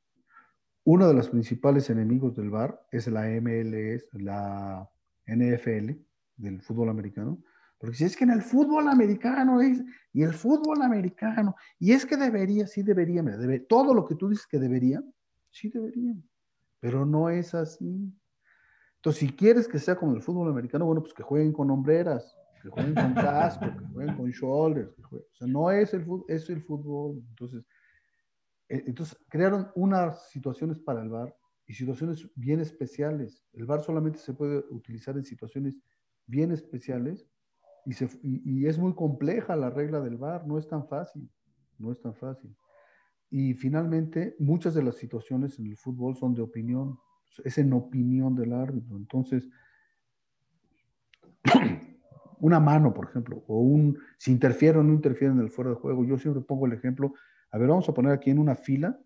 Uno 0.82 1.08
de 1.08 1.14
los 1.14 1.30
principales 1.30 1.88
enemigos 1.88 2.34
del 2.36 2.50
VAR 2.50 2.84
es 2.90 3.06
la 3.06 3.26
MLS, 3.40 4.06
la 4.12 4.90
NFL 5.26 5.92
del 6.36 6.60
fútbol 6.60 6.90
americano, 6.90 7.38
porque 7.84 7.98
si 7.98 8.04
es 8.04 8.16
que 8.16 8.24
en 8.24 8.30
el 8.30 8.40
fútbol 8.40 8.88
americano 8.88 9.60
es, 9.60 9.84
y 10.14 10.22
el 10.22 10.32
fútbol 10.32 10.80
americano, 10.80 11.54
y 11.78 11.92
es 11.92 12.06
que 12.06 12.16
debería, 12.16 12.66
sí 12.66 12.82
debería, 12.82 13.22
debe, 13.22 13.60
todo 13.60 13.92
lo 13.92 14.06
que 14.06 14.14
tú 14.14 14.30
dices 14.30 14.46
que 14.46 14.58
debería, 14.58 15.04
sí 15.50 15.68
debería, 15.68 16.14
pero 16.80 17.04
no 17.04 17.28
es 17.28 17.54
así. 17.54 18.10
Entonces, 18.96 19.20
si 19.20 19.28
quieres 19.36 19.68
que 19.68 19.78
sea 19.78 19.96
como 19.96 20.14
el 20.14 20.22
fútbol 20.22 20.48
americano, 20.48 20.86
bueno, 20.86 21.02
pues 21.02 21.12
que 21.12 21.22
jueguen 21.22 21.52
con 21.52 21.70
hombreras, 21.70 22.34
que 22.62 22.70
jueguen 22.70 22.94
con 22.94 23.12
casco, 23.12 23.66
que 23.66 23.84
jueguen 23.92 24.16
con 24.16 24.30
shoulders, 24.30 24.98
o 25.12 25.34
sea, 25.34 25.46
no 25.46 25.70
es 25.70 25.92
el, 25.92 26.06
es 26.28 26.48
el 26.48 26.62
fútbol. 26.62 27.22
Entonces, 27.28 27.66
eh, 28.70 28.82
entonces, 28.86 29.14
crearon 29.28 29.70
unas 29.74 30.30
situaciones 30.30 30.78
para 30.78 31.02
el 31.02 31.10
VAR 31.10 31.36
y 31.66 31.74
situaciones 31.74 32.26
bien 32.34 32.60
especiales. 32.60 33.44
El 33.52 33.66
VAR 33.66 33.82
solamente 33.82 34.20
se 34.20 34.32
puede 34.32 34.64
utilizar 34.70 35.18
en 35.18 35.24
situaciones 35.26 35.78
bien 36.26 36.50
especiales 36.50 37.28
y, 37.86 38.66
es 38.66 38.78
muy 38.78 38.94
compleja 38.94 39.56
la 39.56 39.70
regla 39.70 40.00
del 40.00 40.16
VAR, 40.16 40.46
no 40.46 40.58
es 40.58 40.68
tan 40.68 40.86
fácil, 40.86 41.30
no 41.78 41.92
es 41.92 42.00
tan 42.00 42.14
fácil. 42.14 42.56
Y 43.30 43.54
finalmente, 43.54 44.36
muchas 44.38 44.74
de 44.74 44.82
las 44.82 44.96
situaciones 44.96 45.58
en 45.58 45.66
el 45.66 45.76
fútbol 45.76 46.16
son 46.16 46.34
de 46.34 46.42
opinión, 46.42 46.98
es 47.44 47.58
en 47.58 47.72
opinión 47.72 48.34
del 48.34 48.52
árbitro. 48.52 48.96
Entonces, 48.96 49.48
una 52.40 52.60
mano, 52.60 52.94
por 52.94 53.08
ejemplo, 53.08 53.44
o 53.46 53.60
un, 53.60 53.98
si 54.18 54.30
interfiere 54.30 54.78
o 54.78 54.82
no 54.82 54.92
interfiere 54.92 55.32
en 55.32 55.40
el 55.40 55.50
fuera 55.50 55.70
de 55.70 55.76
juego, 55.76 56.04
yo 56.04 56.16
siempre 56.18 56.42
pongo 56.42 56.66
el 56.66 56.72
ejemplo 56.72 57.14
a 57.54 57.58
ver, 57.58 57.68
vamos 57.68 57.88
a 57.88 57.94
poner 57.94 58.10
aquí 58.10 58.30
en 58.30 58.40
una 58.40 58.56
fila 58.56 59.00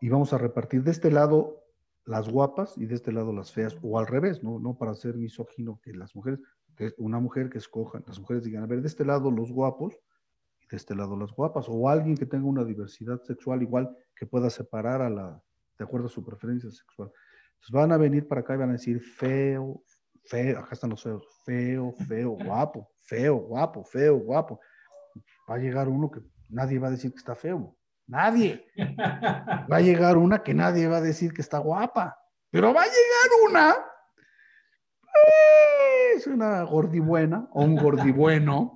y 0.00 0.08
vamos 0.08 0.32
a 0.32 0.38
repartir 0.38 0.82
de 0.82 0.92
este 0.92 1.10
lado 1.10 1.62
las 2.06 2.26
guapas 2.26 2.78
y 2.78 2.86
de 2.86 2.94
este 2.94 3.12
lado 3.12 3.34
las 3.34 3.52
feas, 3.52 3.76
o 3.82 3.98
al 3.98 4.06
revés, 4.06 4.42
no, 4.42 4.58
no 4.58 4.78
para 4.78 4.94
ser 4.94 5.16
misógino 5.16 5.78
que 5.82 5.92
las 5.92 6.16
mujeres, 6.16 6.40
que 6.90 6.94
una 7.02 7.20
mujer 7.20 7.50
que 7.50 7.58
escoja, 7.58 8.02
las 8.06 8.18
mujeres 8.18 8.44
digan, 8.44 8.64
a 8.64 8.66
ver, 8.66 8.80
de 8.80 8.88
este 8.88 9.04
lado 9.04 9.30
los 9.30 9.52
guapos 9.52 9.94
y 10.60 10.68
de 10.68 10.76
este 10.76 10.94
lado 10.94 11.16
las 11.16 11.32
guapas, 11.32 11.66
o 11.68 11.88
alguien 11.88 12.16
que 12.16 12.26
tenga 12.26 12.46
una 12.46 12.64
diversidad 12.64 13.20
sexual 13.22 13.62
igual 13.62 13.94
que 14.16 14.26
pueda 14.26 14.50
separar 14.50 15.02
a 15.02 15.10
la, 15.10 15.42
de 15.78 15.84
acuerdo 15.84 16.06
a 16.06 16.10
su 16.10 16.24
preferencia 16.24 16.70
sexual. 16.70 17.10
Entonces 17.54 17.70
van 17.70 17.92
a 17.92 17.96
venir 17.96 18.26
para 18.26 18.40
acá 18.40 18.54
y 18.54 18.58
van 18.58 18.70
a 18.70 18.72
decir 18.72 19.00
feo, 19.00 19.82
feo, 20.24 20.58
acá 20.58 20.70
están 20.72 20.90
los 20.90 21.02
feos, 21.02 21.26
feo, 21.44 21.92
feo, 22.08 22.30
guapo, 22.30 22.90
feo, 23.00 23.36
guapo, 23.36 23.84
feo, 23.84 24.16
guapo. 24.18 24.60
Va 25.48 25.56
a 25.56 25.58
llegar 25.58 25.88
uno 25.88 26.10
que 26.10 26.20
nadie 26.48 26.78
va 26.78 26.88
a 26.88 26.92
decir 26.92 27.12
que 27.12 27.18
está 27.18 27.34
feo. 27.34 27.76
Nadie. 28.06 28.66
Va 29.70 29.76
a 29.76 29.80
llegar 29.80 30.16
una 30.16 30.42
que 30.42 30.54
nadie 30.54 30.88
va 30.88 30.98
a 30.98 31.00
decir 31.02 31.32
que 31.32 31.42
está 31.42 31.58
guapa. 31.58 32.18
Pero 32.50 32.74
va 32.74 32.82
a 32.82 32.86
llegar 32.86 33.48
una. 33.48 33.70
Eh, 35.14 35.61
es 36.22 36.34
una 36.34 36.62
gordibuena 36.62 37.48
o 37.52 37.64
un 37.64 37.76
gordibueno. 37.76 38.72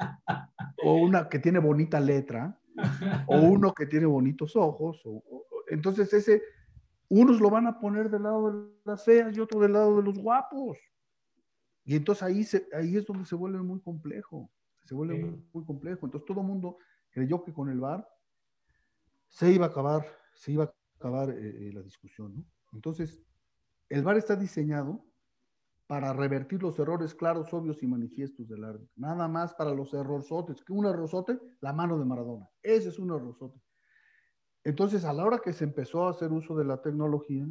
O 0.85 0.95
una 0.95 1.29
que 1.29 1.39
tiene 1.39 1.59
bonita 1.59 2.01
letra. 2.01 2.59
O 3.27 3.39
uno 3.39 3.73
que 3.73 3.87
tiene 3.87 4.07
bonitos 4.07 4.57
ojos. 4.57 5.03
entonces 5.69 6.13
ese, 6.13 6.43
unos 7.09 7.41
lo 7.41 7.51
van 7.51 7.67
a 7.67 7.79
poner 7.79 8.11
del 8.11 8.25
lado 8.25 8.51
de 8.51 8.69
las 8.85 9.05
feas 9.05 9.37
y 9.37 9.41
otro 9.41 9.61
del 9.61 9.73
lado 9.73 9.97
de 9.97 10.03
los 10.03 10.19
guapos. 10.19 10.79
Y 11.85 11.95
entonces 11.97 12.23
ahí, 12.23 12.43
se, 12.43 12.69
ahí 12.73 12.97
es 12.97 13.07
donde 13.07 13.25
se 13.25 13.37
vuelve 13.37 13.63
muy 13.63 13.81
complejo. 13.81 14.51
Se 14.85 14.95
vuelve 14.95 15.19
muy, 15.19 15.43
muy 15.53 15.65
complejo. 15.65 16.07
Entonces 16.07 16.27
todo 16.27 16.41
el 16.41 16.47
mundo 16.47 16.79
creyó 17.11 17.43
que 17.43 17.53
con 17.53 17.71
el 17.71 17.81
VAR 17.81 18.07
se 19.29 19.53
iba 19.53 19.67
a 19.67 19.69
acabar, 19.69 20.05
se 20.35 20.53
iba 20.53 20.65
a 20.65 20.75
acabar 20.99 21.31
eh, 21.31 21.69
eh, 21.69 21.73
la 21.73 21.83
discusión, 21.83 22.37
¿no? 22.37 22.45
Entonces, 22.73 23.23
el 23.89 24.03
VAR 24.03 24.17
está 24.17 24.37
diseñado 24.37 25.05
para 25.87 26.13
revertir 26.13 26.63
los 26.63 26.79
errores 26.79 27.15
claros, 27.15 27.53
obvios 27.53 27.83
y 27.83 27.87
manifiestos 27.87 28.49
del 28.49 28.65
árbitro. 28.65 28.93
Nada 28.97 29.29
más 29.29 29.55
para 29.55 29.73
los 29.73 29.95
errorzotes. 29.95 30.63
que 30.65 30.73
un 30.73 30.87
errorzote? 30.87 31.39
La 31.61 31.73
mano 31.73 31.99
de 31.99 32.05
Maradona. 32.05 32.49
Ese 32.63 32.89
es 32.89 32.99
un 32.99 33.11
errorzote. 33.11 33.61
Entonces, 34.65 35.05
a 35.05 35.13
la 35.13 35.25
hora 35.25 35.39
que 35.39 35.53
se 35.53 35.63
empezó 35.63 36.07
a 36.07 36.11
hacer 36.11 36.33
uso 36.33 36.57
de 36.57 36.65
la 36.65 36.83
tecnología, 36.83 37.47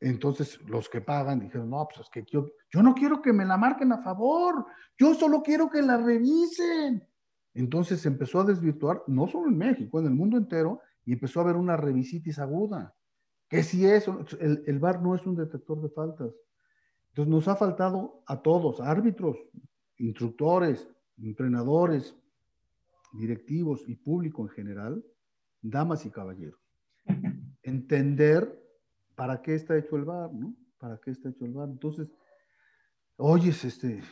entonces 0.00 0.60
los 0.62 0.88
que 0.88 1.00
pagan 1.00 1.38
dijeron, 1.38 1.70
no, 1.70 1.86
pues 1.86 2.00
es 2.00 2.10
que 2.10 2.24
yo, 2.28 2.48
no 2.82 2.94
quiero 2.94 3.22
que 3.22 3.32
me 3.32 3.44
la 3.44 3.56
marquen 3.56 3.92
a 3.92 4.02
favor, 4.02 4.66
yo 4.98 5.14
solo 5.14 5.42
quiero 5.42 5.70
que 5.70 5.80
la 5.82 5.98
revisen. 5.98 7.06
Entonces 7.54 8.00
se 8.00 8.08
empezó 8.08 8.40
a 8.40 8.44
desvirtuar, 8.44 9.04
no 9.06 9.28
solo 9.28 9.48
en 9.48 9.58
México, 9.58 10.00
en 10.00 10.06
el 10.06 10.14
mundo 10.14 10.36
entero, 10.36 10.80
y 11.04 11.12
empezó 11.12 11.38
a 11.38 11.44
haber 11.44 11.54
una 11.54 11.76
revisitis 11.76 12.40
aguda. 12.40 12.92
Que 13.48 13.62
si 13.62 13.86
eso, 13.86 14.24
el, 14.40 14.64
el 14.66 14.80
VAR 14.80 15.00
no 15.00 15.14
es 15.14 15.24
un 15.24 15.36
detector 15.36 15.80
de 15.80 15.90
faltas. 15.90 16.32
Entonces 17.12 17.30
nos 17.30 17.46
ha 17.46 17.56
faltado 17.56 18.22
a 18.26 18.40
todos, 18.40 18.80
árbitros, 18.80 19.36
instructores, 19.98 20.88
entrenadores, 21.18 22.16
directivos 23.12 23.86
y 23.86 23.96
público 23.96 24.42
en 24.42 24.48
general, 24.48 25.04
damas 25.60 26.06
y 26.06 26.10
caballeros, 26.10 26.58
entender 27.62 28.58
para 29.14 29.42
qué 29.42 29.54
está 29.54 29.76
hecho 29.76 29.96
el 29.96 30.06
bar, 30.06 30.32
¿no? 30.32 30.56
¿Para 30.78 30.98
qué 30.98 31.10
está 31.10 31.28
hecho 31.28 31.44
el 31.44 31.52
bar? 31.52 31.68
Entonces, 31.68 32.10
oyes, 33.16 33.62
este, 33.66 34.02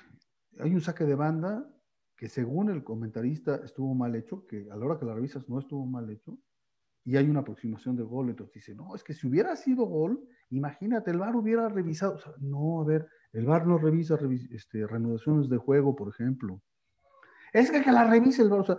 hay 0.59 0.75
un 0.75 0.83
saque 0.83 1.05
de 1.05 1.15
banda 1.15 1.67
que 2.19 2.29
según 2.29 2.69
el 2.69 2.85
comentarista 2.85 3.57
estuvo 3.65 3.95
mal 3.95 4.15
hecho, 4.15 4.47
que 4.47 4.69
a 4.71 4.77
la 4.77 4.85
hora 4.85 4.99
que 4.99 5.07
la 5.07 5.15
revisas 5.15 5.49
no 5.49 5.59
estuvo 5.59 5.87
mal 5.87 6.11
hecho, 6.11 6.39
y 7.05 7.17
hay 7.17 7.29
una 7.29 7.41
aproximación 7.41 7.97
de 7.97 8.03
gol, 8.03 8.31
entonces 8.31 8.55
dice, 8.55 8.75
no, 8.75 8.95
es 8.95 9.03
que 9.03 9.15
si 9.15 9.27
hubiera 9.27 9.57
sido 9.57 9.85
gol, 9.85 10.23
imagínate, 10.51 11.11
el 11.11 11.19
VAR 11.19 11.35
hubiera 11.35 11.69
revisado, 11.69 12.15
o 12.15 12.19
sea, 12.19 12.33
no, 12.39 12.81
a 12.81 12.85
ver, 12.85 13.09
el 13.33 13.47
VAR 13.47 13.67
no 13.67 13.79
revisa 13.79 14.19
este, 14.51 14.87
reanudaciones 14.87 15.49
de 15.49 15.57
juego, 15.57 15.97
por 15.97 16.09
ejemplo. 16.09 16.61
Es 17.53 17.71
que 17.71 17.83
que 17.83 17.93
la 17.93 18.05
revise 18.05 18.43
el 18.43 18.51
VAR, 18.51 18.61
o 18.61 18.65
sea, 18.65 18.77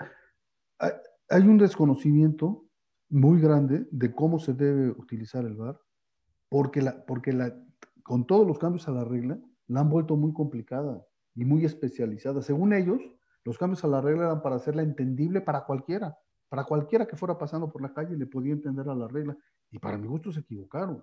hay 1.30 1.42
un 1.44 1.58
desconocimiento 1.58 2.66
muy 3.10 3.42
grande 3.42 3.88
de 3.92 4.14
cómo 4.14 4.40
se 4.40 4.54
debe 4.54 4.90
utilizar 4.90 5.46
el 5.46 5.56
VAR, 5.56 5.80
porque, 6.48 6.82
la, 6.82 7.06
porque 7.06 7.34
la, 7.34 7.56
con 8.04 8.28
todos 8.28 8.46
los 8.46 8.60
cambios 8.60 8.88
a 8.88 8.92
la 8.92 9.04
regla, 9.04 9.40
la 9.68 9.82
han 9.82 9.90
vuelto 9.90 10.16
muy 10.16 10.34
complicada 10.34 11.04
y 11.34 11.46
muy 11.46 11.66
especializada. 11.66 12.42
Según 12.42 12.74
ellos, 12.74 13.00
los 13.44 13.58
cambios 13.58 13.84
a 13.84 13.88
la 13.88 14.02
regla 14.02 14.26
eran 14.26 14.42
para 14.42 14.58
hacerla 14.58 14.84
entendible 14.84 15.42
para 15.42 15.66
cualquiera. 15.66 16.18
Para 16.52 16.66
cualquiera 16.66 17.08
que 17.08 17.16
fuera 17.16 17.38
pasando 17.38 17.72
por 17.72 17.82
la 17.82 17.94
calle 17.94 18.18
le 18.18 18.26
podía 18.26 18.52
entender 18.52 18.90
a 18.90 18.94
la 18.94 19.08
regla. 19.08 19.38
Y 19.72 19.80
para 19.80 19.98
mi 19.98 20.06
gusto 20.06 20.34
se 20.34 20.42
equivocaron, 20.42 21.02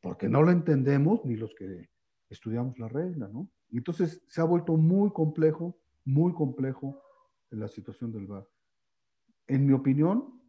porque 0.00 0.28
no 0.28 0.40
lo 0.40 0.52
entendemos 0.52 1.24
ni 1.24 1.34
los 1.34 1.52
que 1.56 1.90
estudiamos 2.30 2.78
la 2.78 2.86
regla, 2.86 3.26
¿no? 3.26 3.50
Entonces 3.72 4.22
se 4.28 4.40
ha 4.40 4.44
vuelto 4.44 4.76
muy 4.76 5.10
complejo, 5.10 5.76
muy 6.04 6.32
complejo 6.32 7.02
la 7.50 7.66
situación 7.66 8.12
del 8.12 8.28
VAR. 8.28 8.46
En 9.48 9.66
mi 9.66 9.72
opinión, 9.72 10.40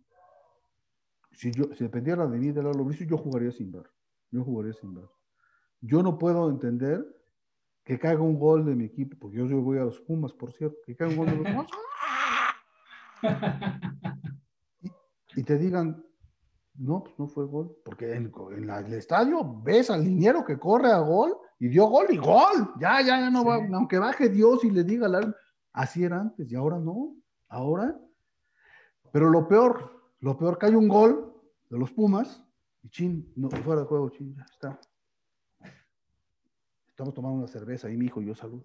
si, 1.31 1.51
yo, 1.51 1.73
si 1.73 1.83
dependiera 1.85 2.27
de 2.27 2.37
mí, 2.37 2.51
de 2.51 2.61
Lalo 2.61 2.85
Bricio, 2.85 3.07
yo 3.07 3.17
jugaría 3.17 3.51
sin 3.51 3.71
VAR. 3.71 3.89
Yo 4.29 4.43
jugaría 4.43 4.73
sin 4.73 4.93
VAR. 4.93 5.09
Yo 5.81 6.03
no 6.03 6.19
puedo 6.19 6.51
entender 6.51 7.03
que 7.83 7.97
caiga 7.97 8.21
un 8.21 8.37
gol 8.37 8.63
de 8.63 8.75
mi 8.75 8.85
equipo, 8.85 9.17
porque 9.19 9.37
yo, 9.37 9.47
yo 9.47 9.59
voy 9.59 9.79
a 9.79 9.85
los 9.85 9.99
Pumas, 10.01 10.33
por 10.33 10.53
cierto, 10.53 10.77
que 10.85 10.95
caiga 10.95 11.13
un 11.13 11.17
gol 11.17 11.25
de 11.31 11.35
los 11.37 11.51
Pumas. 11.51 11.67
y, 15.35 15.43
te 15.43 15.57
digan, 15.57 16.03
no, 16.75 17.03
pues 17.03 17.17
no 17.19 17.27
fue 17.27 17.45
gol, 17.45 17.75
porque 17.83 18.13
en, 18.13 18.31
el 18.51 18.93
estadio 18.93 19.61
ves 19.61 19.89
al 19.89 20.03
liniero 20.03 20.45
que 20.45 20.57
corre 20.57 20.91
a 20.91 20.99
gol 20.99 21.37
y 21.59 21.67
dio 21.67 21.87
gol 21.87 22.07
y 22.09 22.17
gol. 22.17 22.73
Ya, 22.79 23.01
ya, 23.01 23.19
ya 23.19 23.29
no 23.29 23.43
va, 23.43 23.55
aunque 23.73 23.99
baje 23.99 24.29
Dios 24.29 24.63
y 24.63 24.71
le 24.71 24.83
diga, 24.83 25.07
la, 25.07 25.35
así 25.73 26.03
era 26.03 26.21
antes 26.21 26.51
y 26.51 26.55
ahora 26.55 26.79
no, 26.79 27.15
ahora. 27.47 27.99
Pero 29.11 29.29
lo 29.29 29.47
peor, 29.47 30.13
lo 30.19 30.37
peor 30.37 30.57
que 30.57 30.67
hay 30.67 30.75
un 30.75 30.87
gol 30.87 31.33
de 31.69 31.77
los 31.77 31.91
Pumas 31.91 32.43
y 32.83 32.89
chin, 32.89 33.31
no, 33.35 33.49
fuera 33.49 33.81
de 33.81 33.87
juego, 33.87 34.09
chin, 34.09 34.35
ya 34.35 34.43
está. 34.43 34.79
Estamos 36.87 37.13
tomando 37.13 37.37
una 37.37 37.47
cerveza 37.47 37.89
y 37.89 37.97
mi 37.97 38.05
hijo 38.05 38.21
y 38.21 38.25
yo 38.25 38.35
salud. 38.35 38.61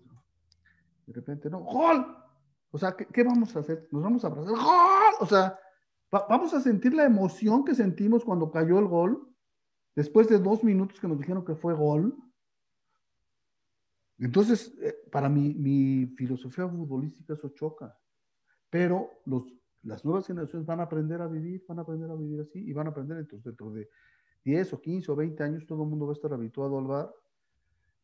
De 1.06 1.12
repente, 1.12 1.50
no, 1.50 1.60
gol, 1.60 2.23
o 2.74 2.78
sea, 2.78 2.96
¿qué, 2.96 3.22
vamos 3.22 3.54
a 3.54 3.60
hacer? 3.60 3.86
Nos 3.92 4.02
vamos 4.02 4.24
a 4.24 4.26
abrazar. 4.26 4.50
¡Gol! 4.50 5.14
O 5.20 5.26
sea, 5.26 5.56
vamos 6.10 6.52
a 6.54 6.60
sentir 6.60 6.92
la 6.92 7.04
emoción 7.04 7.64
que 7.64 7.72
sentimos 7.72 8.24
cuando 8.24 8.50
cayó 8.50 8.80
el 8.80 8.86
gol, 8.86 9.32
después 9.94 10.28
de 10.28 10.40
dos 10.40 10.64
minutos 10.64 10.98
que 10.98 11.06
nos 11.06 11.16
dijeron 11.16 11.44
que 11.44 11.54
fue 11.54 11.72
gol. 11.72 12.16
Entonces, 14.18 14.74
eh, 14.82 14.92
para 15.12 15.28
mí, 15.28 15.54
mi 15.54 16.06
filosofía 16.16 16.68
futbolística 16.68 17.34
eso 17.34 17.50
choca. 17.50 17.96
Pero 18.70 19.08
las 19.84 20.04
nuevas 20.04 20.26
generaciones 20.26 20.66
van 20.66 20.80
a 20.80 20.82
aprender 20.82 21.22
a 21.22 21.28
vivir, 21.28 21.64
van 21.68 21.78
a 21.78 21.82
aprender 21.82 22.10
a 22.10 22.16
vivir 22.16 22.40
así 22.40 22.58
y 22.58 22.72
van 22.72 22.88
a 22.88 22.90
aprender 22.90 23.18
entonces 23.18 23.44
dentro 23.44 23.70
de 23.70 23.88
10 24.42 24.72
o 24.72 24.80
15 24.80 25.12
o 25.12 25.14
20 25.14 25.44
años 25.44 25.64
todo 25.64 25.84
el 25.84 25.90
mundo 25.90 26.06
va 26.06 26.12
a 26.12 26.16
estar 26.16 26.32
habituado 26.32 26.76
al 26.76 26.86
bar. 26.88 27.14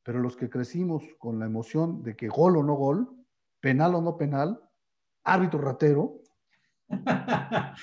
Pero 0.05 0.21
los 0.21 0.37
que 0.37 0.49
crecimos 0.49 1.03
con 1.19 1.41
la 1.41 1.47
emoción 1.47 2.05
de 2.05 2.15
que 2.15 2.29
gol 2.29 2.57
o 2.57 2.63
no 2.63 2.75
gol, 2.75 3.20
penal 3.61 3.95
o 3.95 4.01
no 4.01 4.17
penal, 4.17 4.61
árbitro 5.25 5.61
ratero, 5.61 6.23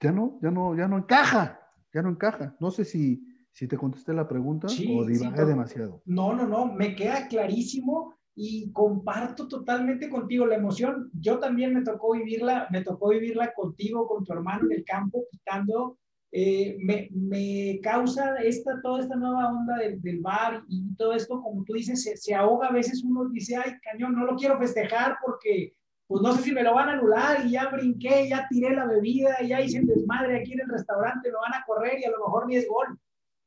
ya 0.00 0.12
no, 0.12 0.38
ya 0.42 0.50
no, 0.50 0.76
ya 0.76 0.88
no 0.88 0.98
encaja, 0.98 1.60
ya 1.92 2.02
no 2.02 2.10
encaja. 2.10 2.56
No 2.60 2.70
sé 2.70 2.84
si, 2.84 3.24
si 3.52 3.66
te 3.66 3.78
contesté 3.78 4.12
la 4.12 4.28
pregunta 4.28 4.66
o 4.66 5.04
divagué 5.06 5.44
demasiado. 5.44 6.02
No, 6.04 6.34
no, 6.34 6.46
no, 6.46 6.66
me 6.66 6.94
queda 6.94 7.28
clarísimo 7.28 8.14
y 8.34 8.72
comparto 8.72 9.48
totalmente 9.48 10.10
contigo 10.10 10.44
la 10.46 10.56
emoción. 10.56 11.10
Yo 11.14 11.38
también 11.38 11.72
me 11.72 11.82
tocó 11.82 12.12
vivirla, 12.12 12.66
me 12.70 12.82
tocó 12.82 13.10
vivirla 13.10 13.54
contigo, 13.54 14.06
con 14.06 14.24
tu 14.24 14.32
hermano 14.32 14.64
en 14.64 14.78
el 14.78 14.84
campo, 14.84 15.24
quitando 15.30 15.98
eh, 16.36 16.76
me, 16.80 17.08
me, 17.12 17.78
causa 17.80 18.34
esta, 18.38 18.82
toda 18.82 19.02
esta 19.02 19.14
nueva 19.14 19.52
onda 19.52 19.76
del, 19.76 20.02
del 20.02 20.18
bar 20.18 20.64
y 20.66 20.92
todo 20.96 21.12
esto, 21.12 21.40
como 21.40 21.62
tú 21.62 21.74
dices, 21.74 22.02
se, 22.02 22.16
se, 22.16 22.34
ahoga 22.34 22.66
a 22.66 22.72
veces 22.72 23.04
uno 23.04 23.28
dice, 23.28 23.54
ay, 23.54 23.74
cañón, 23.84 24.16
no 24.16 24.26
lo 24.26 24.34
quiero 24.34 24.58
festejar 24.58 25.16
porque, 25.24 25.76
pues 26.08 26.22
no 26.22 26.34
sé 26.34 26.42
si 26.42 26.50
me 26.50 26.64
lo 26.64 26.74
van 26.74 26.88
a 26.88 26.94
anular 26.94 27.46
y 27.46 27.52
ya 27.52 27.68
brinqué, 27.68 28.28
ya 28.28 28.48
tiré 28.50 28.74
la 28.74 28.84
bebida, 28.84 29.40
ya 29.46 29.60
hice 29.60 29.78
el 29.78 29.86
desmadre 29.86 30.40
aquí 30.40 30.54
en 30.54 30.62
el 30.62 30.70
restaurante, 30.70 31.30
lo 31.30 31.38
van 31.38 31.54
a 31.54 31.64
correr 31.64 32.00
y 32.00 32.04
a 32.04 32.10
lo 32.10 32.18
mejor 32.18 32.48
ni 32.48 32.56
es 32.56 32.66
gol. 32.66 32.98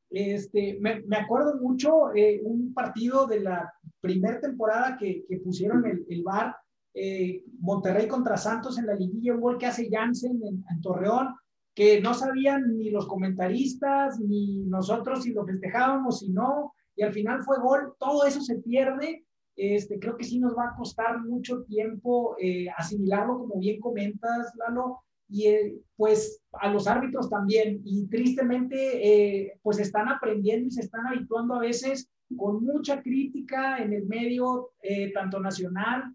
Este, 0.08 0.78
me, 0.80 1.02
me 1.02 1.18
acuerdo 1.18 1.56
mucho 1.60 2.14
eh, 2.14 2.40
un 2.42 2.72
partido 2.72 3.26
de 3.26 3.40
la 3.40 3.70
primera 4.00 4.40
temporada 4.40 4.96
que, 4.96 5.26
que 5.28 5.36
pusieron 5.40 5.84
el, 5.84 6.06
el 6.08 6.22
bar, 6.22 6.56
eh, 6.94 7.44
Monterrey 7.60 8.08
contra 8.08 8.38
Santos 8.38 8.78
en 8.78 8.86
la 8.86 8.94
liguilla, 8.94 9.34
un 9.34 9.42
gol 9.42 9.58
que 9.58 9.66
hace 9.66 9.90
Jansen 9.90 10.40
en, 10.42 10.64
en 10.70 10.80
Torreón, 10.80 11.34
que 11.78 12.00
no 12.00 12.12
sabían 12.12 12.76
ni 12.76 12.90
los 12.90 13.06
comentaristas, 13.06 14.18
ni 14.18 14.64
nosotros 14.64 15.22
si 15.22 15.32
lo 15.32 15.46
festejábamos, 15.46 16.18
si 16.18 16.30
no, 16.30 16.74
y 16.96 17.04
al 17.04 17.12
final 17.12 17.44
fue 17.44 17.60
gol, 17.60 17.94
todo 18.00 18.26
eso 18.26 18.40
se 18.40 18.56
pierde. 18.56 19.24
Este, 19.54 20.00
creo 20.00 20.16
que 20.16 20.24
sí 20.24 20.40
nos 20.40 20.56
va 20.58 20.70
a 20.70 20.76
costar 20.76 21.22
mucho 21.22 21.62
tiempo 21.62 22.34
eh, 22.40 22.66
asimilarlo, 22.76 23.38
como 23.38 23.60
bien 23.60 23.78
comentas, 23.78 24.52
Lalo, 24.56 25.04
y 25.28 25.46
eh, 25.46 25.76
pues 25.94 26.42
a 26.54 26.68
los 26.68 26.88
árbitros 26.88 27.30
también. 27.30 27.80
Y 27.84 28.08
tristemente, 28.08 29.44
eh, 29.44 29.60
pues 29.62 29.78
están 29.78 30.08
aprendiendo 30.08 30.66
y 30.66 30.72
se 30.72 30.80
están 30.80 31.06
habituando 31.06 31.54
a 31.54 31.60
veces 31.60 32.10
con 32.36 32.64
mucha 32.64 33.00
crítica 33.02 33.78
en 33.78 33.92
el 33.92 34.04
medio, 34.06 34.72
tanto 35.14 35.38
nacional 35.38 36.12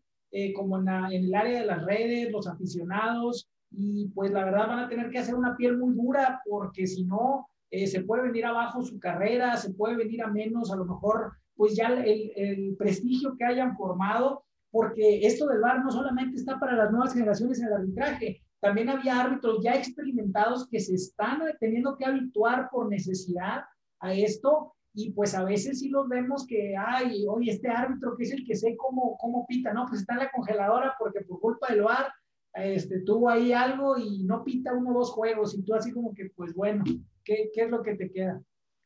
como 0.55 0.78
en, 0.78 0.89
en 0.89 1.24
el 1.24 1.34
área 1.34 1.61
de 1.61 1.66
las 1.66 1.86
redes, 1.86 2.32
los 2.32 2.47
aficionados 2.47 3.47
y 3.76 4.07
pues 4.09 4.32
la 4.32 4.45
verdad 4.45 4.67
van 4.67 4.80
a 4.80 4.89
tener 4.89 5.09
que 5.09 5.19
hacer 5.19 5.36
una 5.36 5.57
piel 5.57 5.78
muy 5.78 5.95
dura 5.95 6.41
porque 6.47 6.86
si 6.88 7.03
no, 7.05 7.47
eh, 7.71 7.88
se 7.88 8.01
puede 8.01 8.24
venir 8.24 8.45
abajo 8.45 8.84
su 8.84 8.99
carrera, 8.99 9.57
se 9.57 9.74
puede 9.74 9.95
venir 9.95 10.21
a 10.21 10.28
menos, 10.28 10.71
a 10.71 10.76
lo 10.76 10.86
mejor 10.86 11.34
pues 11.55 11.76
ya 11.76 11.88
el, 11.88 12.32
el, 12.36 12.76
prestigio 12.78 13.36
que 13.38 13.45
hayan 13.45 13.76
formado, 13.76 14.43
porque 14.71 15.26
esto 15.26 15.47
del 15.47 15.61
VAR 15.61 15.84
no 15.84 15.91
solamente 15.91 16.38
está 16.38 16.59
para 16.59 16.76
las 16.76 16.91
nuevas 16.91 17.13
generaciones 17.13 17.59
en 17.59 17.67
el 17.67 17.74
arbitraje, 17.74 18.41
también 18.59 18.89
había 18.89 19.19
árbitros 19.19 19.63
ya 19.63 19.74
experimentados 19.74 20.67
que 20.69 20.80
se 20.80 20.95
están 20.95 21.41
teniendo 21.59 21.97
que 21.97 22.05
habituar 22.05 22.69
por 22.71 22.89
necesidad 22.89 23.63
a 23.99 24.13
esto 24.13 24.74
y 24.93 25.11
pues 25.11 25.34
a 25.36 25.43
veces 25.43 25.80
sí 25.80 25.89
los 25.89 26.07
vemos 26.07 26.45
que, 26.47 26.76
ay, 26.78 27.26
oye, 27.28 27.51
este 27.51 27.69
árbitro 27.69 28.15
que 28.15 28.24
es 28.24 28.32
el 28.32 28.45
que 28.45 28.55
sé 28.55 28.76
cómo, 28.78 29.17
cómo 29.17 29.45
pita, 29.47 29.74
¿no? 29.74 29.86
Pues 29.88 30.01
está 30.01 30.13
en 30.13 30.19
la 30.19 30.32
congeladora 30.32 30.95
porque 30.99 31.21
por 31.21 31.39
culpa 31.39 31.67
del 31.69 31.82
VAR 31.82 32.11
este, 32.56 32.99
tuvo 32.99 33.30
ahí 33.30 33.51
algo 33.51 33.97
y 33.97 34.24
no 34.24 34.43
pita 34.43 34.74
uno 34.74 34.91
o 34.91 34.99
dos 34.99 35.12
juegos 35.12 35.56
y 35.56 35.64
tú 35.64 35.74
así 35.74 35.91
como 35.91 36.14
que, 36.14 36.32
pues 36.36 36.54
bueno, 36.54 36.84
¿qué, 37.24 37.49
¿qué, 37.54 37.64
es 37.64 37.72
lo 37.72 37.82
que 37.82 37.95
te 37.95 38.12
queda? 38.12 38.41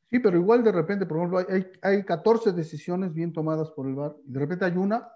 Sí, 0.09 0.19
pero 0.19 0.37
igual 0.37 0.63
de 0.63 0.71
repente, 0.71 1.05
por 1.05 1.17
ejemplo, 1.17 1.39
hay, 1.49 1.67
hay 1.81 2.03
14 2.03 2.53
decisiones 2.53 3.13
bien 3.13 3.33
tomadas 3.33 3.69
por 3.71 3.87
el 3.87 3.95
VAR 3.95 4.15
y 4.25 4.31
de 4.31 4.39
repente 4.39 4.65
hay 4.65 4.77
una, 4.77 5.09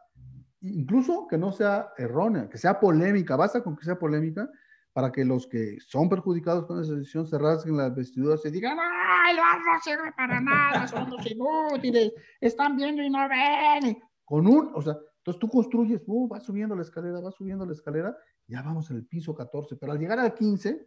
incluso 0.59 1.27
que 1.29 1.37
no 1.37 1.53
sea 1.53 1.93
errónea, 1.97 2.49
que 2.49 2.57
sea 2.57 2.79
polémica, 2.79 3.37
basta 3.37 3.63
con 3.63 3.77
que 3.77 3.85
sea 3.85 3.97
polémica 3.97 4.49
para 4.91 5.09
que 5.09 5.23
los 5.23 5.47
que 5.47 5.77
son 5.79 6.09
perjudicados 6.09 6.65
con 6.65 6.81
esa 6.81 6.93
decisión 6.95 7.25
se 7.25 7.37
rasguen 7.37 7.77
las 7.77 7.95
vestiduras 7.95 8.45
y 8.45 8.51
digan, 8.51 8.77
¡ay, 8.77 9.31
el 9.31 9.37
VAR 9.37 9.59
no 9.59 9.79
sirve 9.81 10.11
para 10.17 10.41
nada, 10.41 10.87
son 10.87 11.09
los 11.09 11.25
inútiles, 11.25 12.11
están 12.41 12.75
viendo 12.75 13.01
y 13.01 13.09
no 13.09 13.19
ven! 13.29 13.97
Con 14.25 14.45
un, 14.45 14.71
o 14.75 14.81
sea, 14.81 14.97
entonces 15.19 15.39
tú 15.39 15.47
construyes, 15.47 16.01
uh, 16.07 16.27
vas 16.27 16.43
subiendo 16.43 16.75
la 16.75 16.81
escalera, 16.81 17.21
vas 17.21 17.35
subiendo 17.35 17.65
la 17.65 17.73
escalera 17.73 18.17
ya 18.51 18.61
vamos 18.61 18.91
en 18.91 18.97
el 18.97 19.05
piso 19.05 19.33
14, 19.33 19.77
pero 19.77 19.93
al 19.93 19.99
llegar 19.99 20.19
al 20.19 20.33
15 20.33 20.85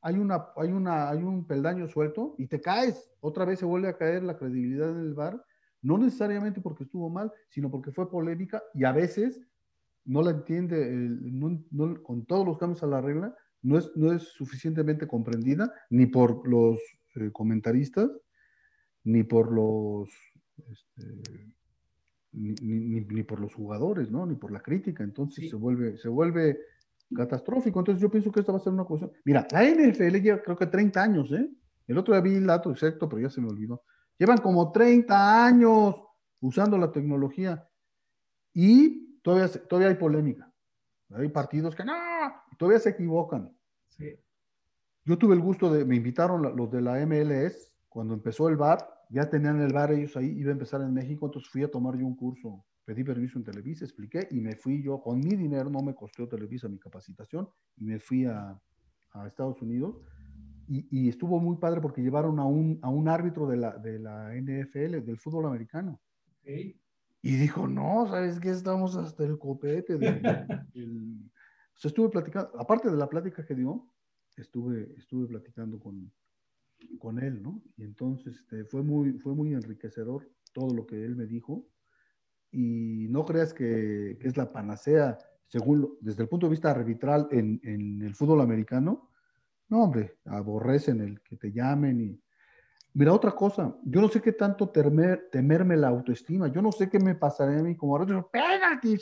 hay, 0.00 0.16
una, 0.16 0.46
hay, 0.56 0.72
una, 0.72 1.10
hay 1.10 1.22
un 1.22 1.46
peldaño 1.46 1.86
suelto 1.86 2.34
y 2.38 2.46
te 2.46 2.60
caes, 2.60 3.12
otra 3.20 3.44
vez 3.44 3.58
se 3.58 3.66
vuelve 3.66 3.88
a 3.88 3.96
caer 3.98 4.22
la 4.22 4.36
credibilidad 4.38 4.94
del 4.94 5.12
bar, 5.12 5.44
no 5.82 5.98
necesariamente 5.98 6.62
porque 6.62 6.84
estuvo 6.84 7.10
mal, 7.10 7.30
sino 7.50 7.70
porque 7.70 7.92
fue 7.92 8.10
polémica 8.10 8.62
y 8.72 8.84
a 8.84 8.92
veces 8.92 9.40
no 10.04 10.22
la 10.22 10.30
entiende, 10.30 11.18
con 12.02 12.24
todos 12.24 12.46
los 12.46 12.58
cambios 12.58 12.82
a 12.82 12.86
la 12.86 13.02
regla, 13.02 13.36
no 13.60 13.78
es, 13.78 13.92
no 13.94 14.12
es 14.12 14.22
suficientemente 14.22 15.06
comprendida 15.06 15.72
ni 15.90 16.06
por 16.06 16.48
los 16.48 16.80
eh, 17.14 17.30
comentaristas, 17.30 18.10
ni 19.04 19.22
por 19.22 19.52
los 19.52 20.08
este, 20.70 21.52
ni, 22.32 23.22
por 23.22 23.40
los 23.40 23.54
jugadores, 23.54 24.10
¿no? 24.10 24.26
Ni 24.26 24.34
por 24.34 24.52
la 24.52 24.62
crítica. 24.62 25.04
Entonces 25.04 25.50
se 25.50 25.56
vuelve, 25.56 25.98
se 25.98 26.08
vuelve 26.08 26.58
catastrófico. 27.14 27.78
Entonces 27.78 28.00
yo 28.00 28.10
pienso 28.10 28.30
que 28.30 28.40
esta 28.40 28.52
va 28.52 28.58
a 28.58 28.60
ser 28.60 28.72
una 28.72 28.84
cuestión. 28.84 29.12
Mira, 29.24 29.46
la 29.50 29.64
NFL 29.64 30.16
lleva 30.20 30.42
creo 30.42 30.56
que 30.56 30.66
30 30.66 31.02
años, 31.02 31.32
¿eh? 31.32 31.50
El 31.86 31.98
otro 31.98 32.14
día 32.14 32.22
vi 32.22 32.34
el 32.34 32.46
dato 32.46 32.70
exacto, 32.70 33.08
pero 33.08 33.22
ya 33.22 33.30
se 33.30 33.40
me 33.40 33.48
olvidó. 33.48 33.82
Llevan 34.18 34.38
como 34.38 34.70
30 34.72 35.46
años 35.46 35.96
usando 36.40 36.78
la 36.78 36.92
tecnología 36.92 37.68
y 38.54 39.18
todavía, 39.22 39.48
todavía 39.68 39.88
hay 39.88 39.96
polémica. 39.96 40.52
Hay 41.10 41.28
partidos 41.28 41.74
que 41.74 41.84
no, 41.84 41.92
todavía 42.58 42.78
se 42.78 42.90
equivocan. 42.90 43.54
Sí. 43.88 44.18
Yo 45.04 45.18
tuve 45.18 45.34
el 45.34 45.40
gusto 45.40 45.72
de, 45.72 45.84
me 45.84 45.96
invitaron 45.96 46.56
los 46.56 46.70
de 46.70 46.80
la 46.80 47.04
MLS 47.04 47.72
cuando 47.88 48.14
empezó 48.14 48.48
el 48.48 48.56
bar, 48.56 48.88
ya 49.10 49.28
tenían 49.28 49.60
el 49.60 49.72
bar 49.72 49.92
ellos 49.92 50.16
ahí, 50.16 50.30
iba 50.38 50.50
a 50.50 50.52
empezar 50.52 50.80
en 50.80 50.94
México, 50.94 51.26
entonces 51.26 51.50
fui 51.50 51.62
a 51.62 51.70
tomar 51.70 51.98
yo 51.98 52.06
un 52.06 52.16
curso, 52.16 52.64
pedí 52.84 53.04
permiso 53.04 53.38
en 53.38 53.44
Televisa, 53.44 53.84
expliqué 53.84 54.28
y 54.30 54.40
me 54.40 54.56
fui 54.56 54.82
yo, 54.82 55.00
con 55.00 55.20
mi 55.20 55.36
dinero, 55.36 55.70
no 55.70 55.80
me 55.82 55.94
costó 55.94 56.28
Televisa 56.28 56.68
mi 56.68 56.78
capacitación, 56.78 57.48
y 57.76 57.84
me 57.84 57.98
fui 57.98 58.24
a, 58.24 58.60
a 59.12 59.26
Estados 59.26 59.60
Unidos. 59.62 59.96
Y, 60.68 60.86
y, 60.90 61.08
estuvo 61.08 61.38
muy 61.40 61.56
padre 61.56 61.80
porque 61.80 62.02
llevaron 62.02 62.38
a 62.38 62.44
un, 62.46 62.78
a 62.82 62.88
un 62.88 63.08
árbitro 63.08 63.46
de 63.46 63.56
la, 63.56 63.76
de 63.76 63.98
la 63.98 64.32
NFL, 64.34 65.04
del 65.04 65.18
fútbol 65.18 65.46
americano. 65.46 66.00
Y 66.44 67.36
dijo, 67.36 67.68
no, 67.68 68.06
¿sabes 68.08 68.40
qué? 68.40 68.50
Estamos 68.50 68.96
hasta 68.96 69.24
el 69.24 69.38
copete. 69.38 69.94
o 69.94 69.98
sea, 69.98 71.88
estuve 71.88 72.08
platicando, 72.08 72.58
aparte 72.58 72.90
de 72.90 72.96
la 72.96 73.08
plática 73.08 73.44
que 73.44 73.54
dio, 73.54 73.92
estuve, 74.36 74.94
estuve 74.96 75.26
platicando 75.26 75.78
con, 75.78 76.10
con 76.98 77.18
él, 77.18 77.42
¿no? 77.42 77.62
Y 77.76 77.84
entonces 77.84 78.36
este, 78.36 78.64
fue, 78.64 78.82
muy, 78.82 79.18
fue 79.18 79.34
muy 79.34 79.52
enriquecedor 79.52 80.28
todo 80.52 80.74
lo 80.74 80.86
que 80.86 81.04
él 81.04 81.16
me 81.16 81.26
dijo. 81.26 81.66
Y 82.52 83.08
no 83.08 83.24
creas 83.24 83.52
que, 83.54 84.18
es 84.20 84.36
la 84.36 84.52
panacea, 84.52 85.18
según 85.48 85.96
desde 86.00 86.22
el 86.22 86.28
punto 86.28 86.46
de 86.46 86.50
vista 86.50 86.70
arbitral 86.70 87.28
en, 87.30 87.60
en, 87.64 88.02
el 88.02 88.14
fútbol 88.14 88.40
americano. 88.40 89.10
No, 89.68 89.84
hombre, 89.84 90.18
aborrecen 90.26 91.00
el 91.00 91.20
que 91.22 91.36
te 91.36 91.52
llamen 91.52 92.00
y... 92.00 92.22
Mira, 92.94 93.14
otra 93.14 93.30
cosa, 93.30 93.74
yo 93.84 94.02
no 94.02 94.08
sé 94.08 94.20
qué 94.20 94.32
tanto 94.32 94.68
temer, 94.68 95.30
temerme 95.32 95.78
la 95.78 95.88
autoestima, 95.88 96.48
yo 96.48 96.60
no 96.60 96.70
sé 96.70 96.90
qué 96.90 96.98
me 96.98 97.14
pasará 97.14 97.58
a 97.58 97.62
mí 97.62 97.74
como 97.74 97.98
penalti, 98.30 98.98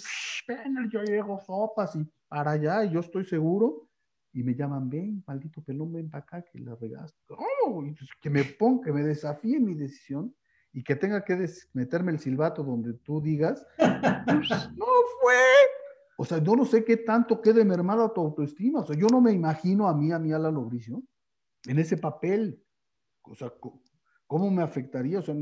penalti, 0.47 0.93
yo 0.93 1.03
llego 1.03 1.41
sopas 1.41 1.97
y 1.97 2.09
para 2.29 2.53
allá, 2.53 2.85
y 2.85 2.93
yo 2.93 3.01
estoy 3.01 3.25
seguro 3.25 3.89
y 4.33 4.45
me 4.45 4.55
llaman, 4.55 4.89
ven, 4.89 5.25
maldito 5.27 5.61
pelón, 5.63 5.93
ven 5.93 6.09
para 6.09 6.23
acá, 6.23 6.43
que 6.43 6.61
la 6.61 6.77
regaste. 6.77 7.19
Oh, 7.31 7.83
que 8.21 8.31
me 8.31 8.45
ponga, 8.45 8.85
que 8.85 8.93
me 8.93 9.03
desafíe 9.03 9.59
mi 9.59 9.75
decisión 9.75 10.35
y 10.73 10.85
que 10.85 10.97
tenga 10.97 11.25
que 11.25 11.49
meterme 11.73 12.13
el 12.13 12.19
silbato 12.19 12.63
donde 12.63 12.95
tú 12.95 13.21
digas, 13.21 13.67
pues, 13.79 14.51
no 14.77 14.87
fue. 15.21 15.35
O 16.17 16.25
sea, 16.25 16.39
yo 16.39 16.55
no 16.55 16.65
sé 16.65 16.85
qué 16.85 16.99
tanto 16.99 17.41
quede 17.41 17.65
mermada 17.65 18.13
tu 18.13 18.21
autoestima. 18.21 18.81
O 18.81 18.87
sea, 18.87 18.97
yo 18.97 19.07
no 19.11 19.21
me 19.21 19.33
imagino 19.33 19.89
a 19.89 19.95
mí, 19.95 20.13
a 20.13 20.19
mí, 20.19 20.33
a 20.33 20.39
la 20.39 20.51
Lobricio, 20.51 21.03
en 21.67 21.79
ese 21.79 21.97
papel. 21.97 22.63
O 23.23 23.35
sea, 23.35 23.53
¿cómo 24.27 24.51
me 24.51 24.63
afectaría? 24.63 25.19
O 25.19 25.23
sea, 25.23 25.35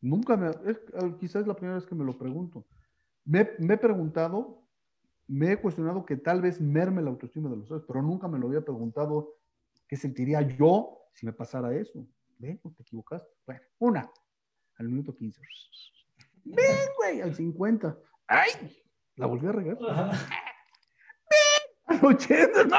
nunca 0.00 0.36
me, 0.36 0.50
quizás 1.18 1.42
es 1.42 1.46
la 1.46 1.54
primera 1.54 1.76
vez 1.76 1.86
que 1.86 1.94
me 1.94 2.04
lo 2.04 2.16
pregunto. 2.16 2.66
Me, 3.24 3.50
me 3.58 3.74
he 3.74 3.78
preguntado 3.78 4.62
me 5.32 5.52
he 5.52 5.56
cuestionado 5.60 6.04
que 6.04 6.16
tal 6.16 6.42
vez 6.42 6.60
merme 6.60 7.00
la 7.00 7.10
autoestima 7.10 7.48
de 7.48 7.56
los 7.56 7.70
otros, 7.70 7.84
pero 7.86 8.02
nunca 8.02 8.28
me 8.28 8.38
lo 8.38 8.48
había 8.48 8.62
preguntado 8.62 9.36
qué 9.88 9.96
sentiría 9.96 10.42
yo 10.42 10.98
si 11.14 11.24
me 11.24 11.32
pasara 11.32 11.74
eso. 11.74 12.06
¿Ven? 12.38 12.58
te 12.58 12.82
equivocaste. 12.82 13.28
Bueno, 13.46 13.60
una, 13.78 14.10
al 14.78 14.88
minuto 14.88 15.14
15. 15.14 15.40
Ven, 16.44 16.56
güey, 16.96 17.20
al 17.20 17.34
50. 17.34 17.98
¡Ay! 18.26 18.50
La 19.16 19.26
volví 19.26 19.46
a 19.46 19.52
regar. 19.52 19.78
¡Ven! 19.78 20.18
Al 21.86 22.04
80. 22.04 22.64
¡No! 22.64 22.76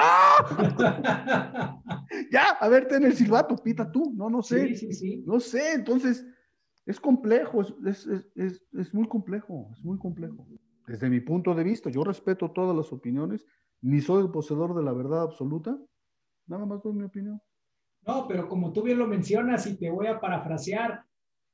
ya, 2.31 2.49
a 2.59 2.67
ver, 2.69 2.87
ten 2.87 3.03
el 3.03 3.15
silbato, 3.15 3.55
pita 3.57 3.91
tú. 3.91 4.13
No, 4.15 4.29
no 4.29 4.41
sé. 4.41 4.67
Sí, 4.69 4.75
sí, 4.75 4.93
sí. 4.93 5.23
No 5.25 5.39
sé, 5.39 5.73
entonces 5.73 6.25
es 6.85 6.99
complejo, 6.99 7.61
es, 7.61 8.05
es, 8.07 8.31
es, 8.35 8.61
es 8.73 8.93
muy 8.93 9.07
complejo, 9.07 9.69
es 9.73 9.83
muy 9.83 9.97
complejo 9.97 10.45
desde 10.87 11.09
mi 11.09 11.19
punto 11.21 11.53
de 11.53 11.63
vista, 11.63 11.89
yo 11.89 12.03
respeto 12.03 12.51
todas 12.51 12.75
las 12.75 12.91
opiniones, 12.91 13.45
ni 13.81 14.01
soy 14.01 14.23
el 14.23 14.31
poseedor 14.31 14.75
de 14.75 14.83
la 14.83 14.93
verdad 14.93 15.23
absoluta, 15.23 15.77
nada 16.47 16.65
más 16.65 16.81
doy 16.83 16.93
mi 16.93 17.03
opinión. 17.03 17.41
No, 18.05 18.27
pero 18.27 18.49
como 18.49 18.73
tú 18.73 18.83
bien 18.83 18.99
lo 18.99 19.07
mencionas 19.07 19.65
y 19.65 19.77
te 19.77 19.89
voy 19.89 20.07
a 20.07 20.19
parafrasear, 20.19 21.05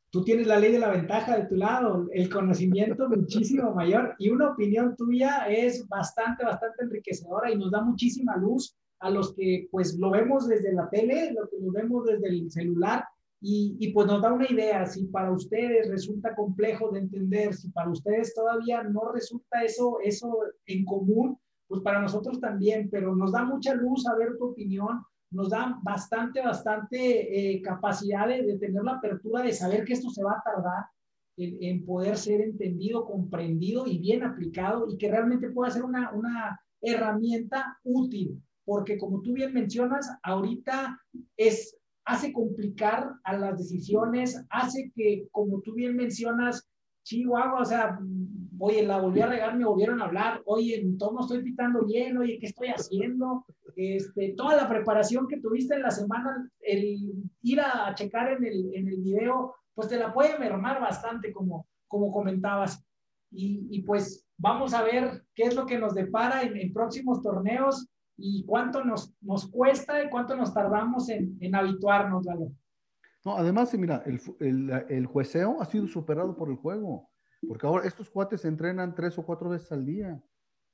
tú 0.09 0.23
tienes 0.23 0.47
la 0.47 0.59
ley 0.59 0.71
de 0.71 0.79
la 0.79 0.91
ventaja 0.91 1.37
de 1.37 1.45
tu 1.45 1.55
lado, 1.55 2.07
el 2.11 2.29
conocimiento 2.29 3.09
muchísimo 3.09 3.73
mayor. 3.73 4.15
Y 4.17 4.29
una 4.29 4.51
opinión 4.51 4.95
tuya 4.95 5.45
es 5.47 5.87
bastante, 5.87 6.45
bastante 6.45 6.83
enriquecedora 6.83 7.51
y 7.51 7.57
nos 7.57 7.71
da 7.71 7.81
muchísima 7.81 8.37
luz 8.37 8.75
a 8.99 9.09
los 9.09 9.33
que 9.33 9.67
pues 9.71 9.95
lo 9.97 10.11
vemos 10.11 10.47
desde 10.47 10.73
la 10.73 10.89
tele, 10.89 11.31
lo 11.31 11.47
que 11.49 11.57
lo 11.59 11.71
vemos 11.71 12.05
desde 12.05 12.27
el 12.27 12.51
celular 12.51 13.05
y, 13.41 13.91
pues 13.93 14.05
nos 14.07 14.21
da 14.21 14.33
una 14.33 14.51
idea, 14.51 14.85
si 14.85 15.05
para 15.05 15.31
ustedes 15.31 15.89
resulta 15.89 16.35
complejo 16.35 16.91
de 16.91 16.99
entender, 16.99 17.53
si 17.53 17.69
para 17.69 17.89
ustedes 17.89 18.33
todavía 18.33 18.83
no 18.83 19.11
resulta 19.13 19.63
eso, 19.63 19.99
eso 20.03 20.39
en 20.65 20.83
común, 20.83 21.39
pues 21.67 21.81
para 21.81 22.01
nosotros 22.01 22.41
también, 22.41 22.89
pero 22.91 23.15
nos 23.15 23.31
da 23.31 23.45
mucha 23.45 23.75
luz 23.75 24.03
saber 24.03 24.37
tu 24.37 24.47
opinión, 24.47 25.03
nos 25.31 25.49
da 25.49 25.79
bastante, 25.83 26.41
bastante 26.41 26.97
eh, 27.55 27.61
capacidad 27.61 28.27
de, 28.27 28.57
tener 28.57 28.83
la 28.83 28.93
apertura 28.93 29.43
de 29.43 29.53
saber 29.53 29.85
que 29.85 29.93
esto 29.93 30.09
se 30.09 30.23
va 30.23 30.33
a 30.33 30.43
tardar 30.43 30.85
en, 31.37 31.57
en, 31.61 31.85
poder 31.85 32.17
ser 32.17 32.41
entendido, 32.41 33.05
comprendido 33.05 33.85
y 33.87 33.99
bien 33.99 34.23
aplicado 34.23 34.87
y 34.89 34.97
que 34.97 35.09
realmente 35.09 35.49
pueda 35.49 35.71
ser 35.71 35.83
una, 35.83 36.11
una 36.11 36.59
herramienta 36.81 37.77
útil, 37.83 38.41
porque 38.65 38.97
como 38.97 39.21
tú 39.21 39.33
bien 39.33 39.53
mencionas, 39.53 40.09
ahorita 40.23 40.99
es 41.37 41.75
hace 42.05 42.33
complicar 42.33 43.13
a 43.23 43.37
las 43.37 43.57
decisiones, 43.57 44.43
hace 44.49 44.91
que, 44.95 45.27
como 45.31 45.61
tú 45.61 45.75
bien 45.75 45.95
mencionas, 45.95 46.67
Chihuahua, 47.03 47.61
o 47.61 47.65
sea, 47.65 47.99
oye, 48.57 48.85
la 48.85 48.99
volví 48.99 49.21
a 49.21 49.27
regar, 49.27 49.55
me 49.55 49.65
volvieron 49.65 50.01
a 50.01 50.05
hablar, 50.05 50.41
oye, 50.45 50.83
todo 50.97 51.13
no 51.13 51.21
estoy 51.21 51.43
pitando 51.43 51.85
bien, 51.85 52.17
oye, 52.17 52.39
¿qué 52.39 52.47
estoy 52.47 52.69
haciendo? 52.69 53.45
Este, 53.81 54.33
toda 54.35 54.57
la 54.57 54.67
preparación 54.67 55.25
que 55.25 55.39
tuviste 55.39 55.73
en 55.73 55.83
la 55.83 55.91
semana, 55.91 56.51
el 56.59 57.13
ir 57.43 57.61
a 57.61 57.95
checar 57.95 58.33
en 58.33 58.43
el, 58.43 58.75
en 58.75 58.89
el 58.89 58.97
video, 58.97 59.55
pues 59.73 59.87
te 59.87 59.95
la 59.95 60.13
puede 60.13 60.37
mermar 60.37 60.81
bastante, 60.81 61.31
como, 61.31 61.65
como 61.87 62.11
comentabas. 62.11 62.85
Y, 63.31 63.69
y 63.71 63.83
pues 63.83 64.27
vamos 64.37 64.73
a 64.73 64.83
ver 64.83 65.23
qué 65.33 65.43
es 65.43 65.55
lo 65.55 65.65
que 65.65 65.79
nos 65.79 65.95
depara 65.95 66.43
en, 66.43 66.57
en 66.57 66.73
próximos 66.73 67.21
torneos 67.21 67.87
y 68.17 68.43
cuánto 68.45 68.83
nos, 68.83 69.13
nos 69.21 69.49
cuesta 69.49 70.03
y 70.03 70.09
cuánto 70.09 70.35
nos 70.35 70.53
tardamos 70.53 71.07
en, 71.07 71.37
en 71.39 71.55
habituarnos, 71.55 72.25
¿vale? 72.25 72.51
No, 73.23 73.37
además, 73.37 73.73
mira, 73.77 74.03
el, 74.05 74.19
el, 74.41 74.85
el, 74.89 75.05
jueceo 75.05 75.61
ha 75.61 75.65
sido 75.65 75.87
superado 75.87 76.35
por 76.35 76.49
el 76.49 76.57
juego, 76.57 77.09
porque 77.47 77.65
ahora 77.65 77.87
estos 77.87 78.09
cuates 78.09 78.41
se 78.41 78.49
entrenan 78.49 78.93
tres 78.93 79.17
o 79.17 79.25
cuatro 79.25 79.47
veces 79.47 79.71
al 79.71 79.85
día. 79.85 80.21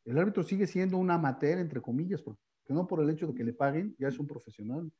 El 0.05 0.17
árbitro 0.17 0.41
sigue 0.41 0.65
siendo 0.65 0.97
un 0.97 1.11
amateur, 1.11 1.59
entre 1.59 1.81
comillas, 1.81 2.23
porque 2.23 2.41
no 2.73 2.87
por 2.87 3.01
el 3.01 3.09
hecho 3.09 3.27
de 3.27 3.33
que 3.33 3.43
le 3.43 3.53
paguen, 3.53 3.95
ya 3.99 4.07
es 4.07 4.19
un 4.19 4.27
profesional. 4.27 4.91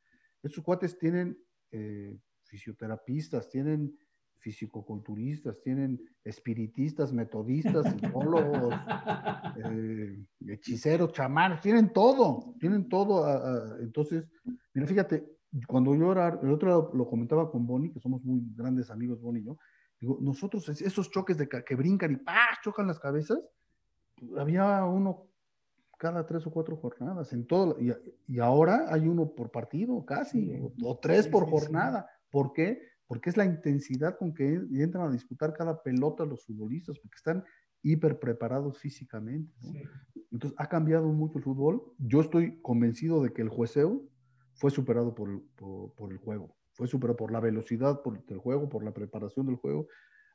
Estos 0.43 0.63
cuates 0.63 0.97
tienen 0.97 1.37
eh, 1.71 2.17
fisioterapistas, 2.43 3.49
tienen 3.49 3.97
fisicoculturistas, 4.37 5.59
tienen 5.61 5.99
espiritistas, 6.23 7.11
metodistas, 7.11 7.91
psicólogos, 7.91 8.75
eh, 9.65 10.23
hechiceros, 10.47 11.11
chamanes, 11.13 11.61
tienen 11.61 11.91
todo, 11.91 12.53
tienen 12.59 12.87
todo. 12.87 13.79
entonces, 13.79 14.27
mira, 14.73 14.85
fíjate, 14.85 15.25
cuando 15.67 15.95
yo 15.95 16.11
era, 16.11 16.39
el 16.41 16.51
otro 16.51 16.91
lo 16.93 17.07
comentaba 17.07 17.49
con 17.49 17.65
Bonnie, 17.65 17.91
que 17.91 17.99
somos 17.99 18.23
muy 18.23 18.41
grandes 18.55 18.91
amigos, 18.91 19.21
Bonnie 19.21 19.41
y 19.41 19.45
yo, 19.45 19.57
digo, 19.99 20.19
nosotros, 20.21 20.67
esos 20.69 21.09
choques 21.09 21.37
de 21.37 21.47
que 21.47 21.75
brincan 21.75 22.11
y 22.11 22.17
¡pah! 22.17 22.59
chocan 22.63 22.85
las 22.87 22.99
cabezas, 22.99 23.39
había 24.37 24.85
uno 24.85 25.27
cada 25.97 26.25
tres 26.25 26.45
o 26.47 26.51
cuatro 26.51 26.77
jornadas, 26.77 27.33
en 27.33 27.45
todo, 27.45 27.77
y, 27.79 27.91
y 28.27 28.39
ahora 28.39 28.85
hay 28.89 29.07
uno 29.07 29.31
por 29.33 29.51
partido 29.51 30.05
casi, 30.05 30.51
o, 30.59 30.73
o, 30.83 30.99
tres 30.99 31.27
por 31.27 31.49
jornada. 31.49 32.07
¿Por 32.29 32.53
qué? 32.53 32.81
porque 33.07 33.29
es 33.29 33.37
la 33.37 33.45
intensidad 33.45 34.17
con 34.17 34.33
que 34.33 34.53
entran 34.73 35.07
a 35.07 35.11
disputar 35.11 35.53
cada 35.53 35.81
pelota 35.81 36.25
los 36.25 36.43
futbolistas, 36.45 36.97
porque 36.99 37.15
están 37.15 37.43
hiper 37.83 38.19
preparados 38.19 38.79
físicamente. 38.79 39.53
Entonces, 40.31 40.57
ha 40.59 40.67
cambiado 40.67 41.07
mucho 41.07 41.37
el 41.37 41.43
fútbol. 41.43 41.83
Yo 41.99 42.21
estoy 42.21 42.59
convencido 42.61 43.21
de 43.21 43.31
que 43.31 43.43
el 43.43 43.49
jueceo 43.49 44.01
fue 44.53 44.71
superado 44.71 45.13
por, 45.13 45.29
el 45.29 46.17
juego, 46.17 46.55
fue 46.73 46.87
superado 46.87 47.17
por 47.17 47.31
la 47.31 47.39
velocidad 47.39 48.01
por, 48.01 48.25
del 48.25 48.39
juego, 48.39 48.69
por 48.69 48.83
la 48.83 48.93
preparación 48.93 49.45
del 49.45 49.57
juego. 49.57 49.87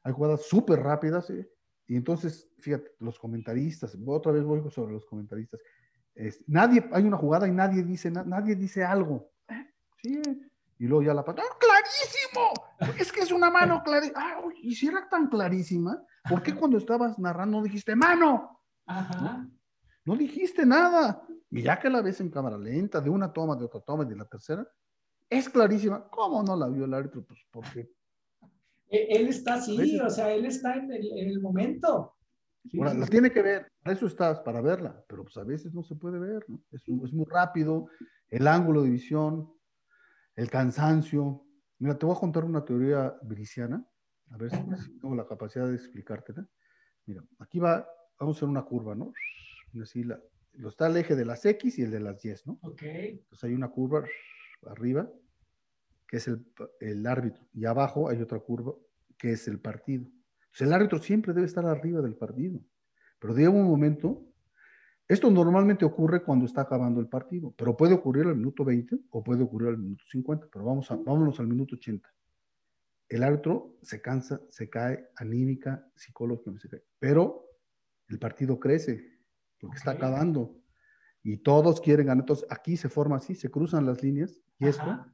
Hay 0.04 0.12
jugadas 0.12 0.42
súper 0.42 0.80
rápidas, 0.80 1.28
¿eh? 1.30 1.50
Y 1.91 1.97
entonces, 1.97 2.49
fíjate, 2.61 2.93
los 3.01 3.18
comentaristas, 3.18 3.99
otra 4.07 4.30
vez 4.30 4.45
voy 4.45 4.62
sobre 4.70 4.93
los 4.93 5.05
comentaristas. 5.05 5.59
nadie, 6.47 6.88
hay 6.93 7.03
una 7.03 7.16
jugada 7.16 7.49
y 7.49 7.51
nadie 7.51 7.82
dice, 7.82 8.12
nadie 8.12 8.55
dice 8.55 8.84
algo. 8.84 9.32
¿Eh? 9.49 9.74
Sí, 10.01 10.22
y 10.78 10.86
luego 10.86 11.03
ya 11.03 11.12
la 11.12 11.24
patada, 11.24 11.49
¡clarísimo! 11.59 12.53
clarísimo. 12.78 13.03
Es 13.03 13.11
que 13.11 13.22
es 13.22 13.32
una 13.32 13.51
mano 13.51 13.82
clarísima. 13.84 14.20
Ah, 14.20 14.41
y 14.62 14.72
si 14.76 14.86
era 14.86 15.09
tan 15.09 15.26
clarísima, 15.26 16.01
¿por 16.28 16.45
qué 16.45 16.55
cuando 16.55 16.78
estabas 16.78 17.18
narrando 17.18 17.59
no 17.59 17.64
dijiste 17.64 17.97
mano? 17.97 18.61
Ajá. 18.86 19.49
No, 20.05 20.14
dijiste 20.14 20.64
nada. 20.64 21.26
Y 21.51 21.62
ya 21.62 21.80
que 21.80 21.91
la 21.91 22.03
ves 22.03 22.20
en 22.20 22.30
cámara 22.30 22.57
lenta, 22.57 23.01
de 23.01 23.11
una 23.11 23.32
toma, 23.32 23.57
de 23.57 23.64
otra 23.64 23.80
toma, 23.80 24.05
de 24.05 24.14
la 24.14 24.26
tercera, 24.26 24.64
es 25.28 25.49
clarísima. 25.49 26.09
¿Cómo 26.09 26.41
no 26.45 26.55
la 26.55 26.68
vio 26.68 26.84
el 26.84 26.95
árbitro? 26.95 27.24
Pues 27.26 27.41
porque. 27.51 27.91
E, 28.91 29.07
él 29.11 29.28
está 29.28 29.55
así, 29.55 29.99
o 29.99 30.11
sea, 30.11 30.32
él 30.32 30.45
está 30.45 30.74
en 30.74 30.91
el, 30.93 31.41
momento. 31.41 32.14
Ahora, 32.76 32.93
la 32.93 33.07
tiene 33.07 33.30
que 33.30 33.43
ver, 33.43 33.72
para 33.82 33.97
eso 33.97 34.07
estás, 34.07 34.41
para 34.41 34.61
verla, 34.61 35.03
pero 35.09 35.22
pues 35.22 35.36
a 35.38 35.45
veces 35.45 35.72
no 35.72 35.82
se 35.82 35.95
puede 35.95 36.18
ver, 36.18 36.45
¿no? 36.49 36.62
Es, 36.72 36.82
es 36.82 37.12
muy 37.12 37.24
rápido, 37.24 37.86
el 38.28 38.47
ángulo 38.47 38.82
de 38.82 38.91
visión, 38.91 39.51
el 40.36 40.51
cansancio. 40.51 41.45
Mira, 41.78 41.99
te 41.99 42.07
voy 42.07 42.16
a 42.16 42.20
contar 42.20 42.45
una 42.45 42.64
teoría 42.64 43.16
briciana, 43.22 43.84
a 44.30 44.36
ver 44.36 44.51
si, 44.51 44.99
tengo 44.99 45.14
la 45.14 45.26
capacidad 45.26 45.66
de 45.66 45.74
explicártela. 45.74 46.47
Mira, 47.07 47.24
aquí 47.38 47.59
va, 47.59 47.86
vamos 48.18 48.36
a 48.36 48.38
hacer 48.38 48.49
una 48.49 48.62
curva, 48.62 48.95
¿no? 48.95 49.12
Así 49.80 50.05
la, 50.05 50.20
está 50.66 50.88
el 50.88 50.97
eje 50.97 51.16
de 51.16 51.24
las 51.24 51.45
X 51.45 51.78
y 51.78 51.82
el 51.82 51.91
de 51.91 52.01
las 52.01 52.24
Y, 52.24 52.32
¿no? 52.45 52.59
Ok. 52.62 52.82
Entonces 52.82 53.45
hay 53.45 53.55
una 53.55 53.68
curva 53.68 54.05
arriba, 54.66 55.11
que 56.11 56.16
es 56.16 56.26
el, 56.26 56.44
el 56.80 57.06
árbitro, 57.06 57.46
y 57.54 57.66
abajo 57.66 58.08
hay 58.08 58.20
otra 58.20 58.40
curva, 58.40 58.74
que 59.16 59.30
es 59.30 59.46
el 59.46 59.61
partido. 59.61 60.11
Entonces 60.40 60.66
el 60.66 60.72
árbitro 60.72 60.98
siempre 60.98 61.32
debe 61.32 61.46
estar 61.46 61.64
arriba 61.64 62.02
del 62.02 62.16
partido, 62.16 62.61
pero 63.20 63.32
llega 63.32 63.50
un 63.50 63.70
momento 63.70 64.26
esto 65.11 65.28
normalmente 65.28 65.84
ocurre 65.84 66.22
cuando 66.22 66.46
está 66.46 66.61
acabando 66.61 67.00
el 67.00 67.08
partido, 67.08 67.52
pero 67.58 67.76
puede 67.76 67.94
ocurrir 67.94 68.28
al 68.28 68.36
minuto 68.36 68.64
20 68.64 68.96
o 69.11 69.24
puede 69.24 69.42
ocurrir 69.42 69.70
al 69.70 69.78
minuto 69.78 70.04
50, 70.08 70.46
pero 70.52 70.64
vamos 70.64 70.88
a, 70.92 70.94
vámonos 70.94 71.40
al 71.40 71.48
minuto 71.48 71.74
80. 71.74 72.08
El 73.08 73.24
árbitro 73.24 73.76
se 73.82 74.00
cansa, 74.00 74.40
se 74.50 74.70
cae, 74.70 75.08
anímica, 75.16 75.84
psicológicamente 75.96 76.62
se 76.62 76.68
cae, 76.68 76.84
pero 77.00 77.44
el 78.06 78.20
partido 78.20 78.61
crece 78.61 79.18
porque 79.58 79.78
está 79.78 79.90
acabando 79.90 80.56
y 81.24 81.38
todos 81.38 81.80
quieren 81.80 82.06
ganar. 82.06 82.22
Entonces 82.22 82.46
aquí 82.48 82.76
se 82.76 82.88
forma 82.88 83.16
así, 83.16 83.34
se 83.34 83.50
cruzan 83.50 83.86
las 83.86 84.04
líneas 84.04 84.40
y 84.61 84.68
esto, 84.68 85.04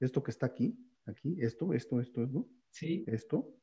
esto 0.00 0.22
que 0.22 0.30
está 0.30 0.46
aquí, 0.46 0.78
aquí, 1.06 1.36
esto, 1.40 1.72
esto, 1.72 2.00
esto, 2.00 2.22
esto, 2.22 2.48
¿Sí? 2.70 3.04
esto, 3.06 3.54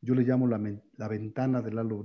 yo 0.00 0.14
le 0.14 0.22
llamo 0.22 0.46
la, 0.46 0.60
la 0.96 1.08
ventana 1.08 1.62
del 1.62 1.78
halo 1.78 2.02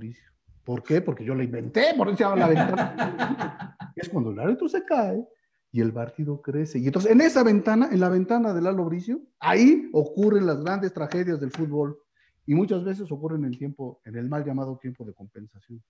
¿Por 0.64 0.82
qué? 0.82 1.00
Porque 1.00 1.24
yo 1.24 1.34
la 1.34 1.44
inventé, 1.44 1.94
por 1.96 2.08
eso 2.08 2.16
se 2.18 2.24
llama 2.24 2.36
la 2.36 2.48
ventana. 2.48 3.76
es 3.96 4.08
cuando 4.08 4.30
el 4.30 4.38
árbitro 4.38 4.68
se 4.68 4.84
cae 4.84 5.26
y 5.72 5.80
el 5.80 5.92
partido 5.92 6.40
crece. 6.40 6.78
Y 6.78 6.86
entonces 6.86 7.10
en 7.10 7.20
esa 7.20 7.42
ventana, 7.42 7.88
en 7.90 8.00
la 8.00 8.08
ventana 8.08 8.52
del 8.52 8.64
Lalo 8.64 8.84
Bricio, 8.84 9.20
ahí 9.40 9.88
ocurren 9.92 10.46
las 10.46 10.62
grandes 10.62 10.92
tragedias 10.92 11.40
del 11.40 11.50
fútbol 11.50 11.98
y 12.46 12.54
muchas 12.54 12.84
veces 12.84 13.10
ocurren 13.10 13.44
en 13.44 13.52
el 13.52 13.58
tiempo, 13.58 14.00
en 14.04 14.16
el 14.16 14.28
mal 14.28 14.44
llamado 14.44 14.78
tiempo 14.78 15.04
de 15.04 15.14
compensación. 15.14 15.82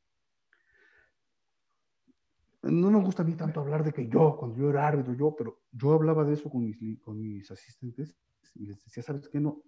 No 2.63 2.91
me 2.91 3.01
gusta 3.05 3.23
a 3.23 3.27
mí 3.27 3.35
tanto 3.35 3.61
hablar 3.61 3.85
de 3.85 3.93
que 3.93 4.09
yo, 4.09 4.37
cuando 4.37 4.57
yo 4.57 4.71
era 4.71 4.87
árbitro, 4.87 5.15
yo, 5.15 5.35
pero 5.37 5.61
yo 5.71 5.93
hablaba 5.93 6.25
de 6.25 6.35
eso 6.35 6.51
con 6.51 6.65
mis, 6.65 6.77
con 7.01 7.21
mis 7.21 7.51
asistentes 7.51 8.17
y 8.55 8.67
les 8.67 8.83
decía, 8.83 9.03
¿sabes 9.03 9.29
qué? 9.29 9.39
No, 9.39 9.63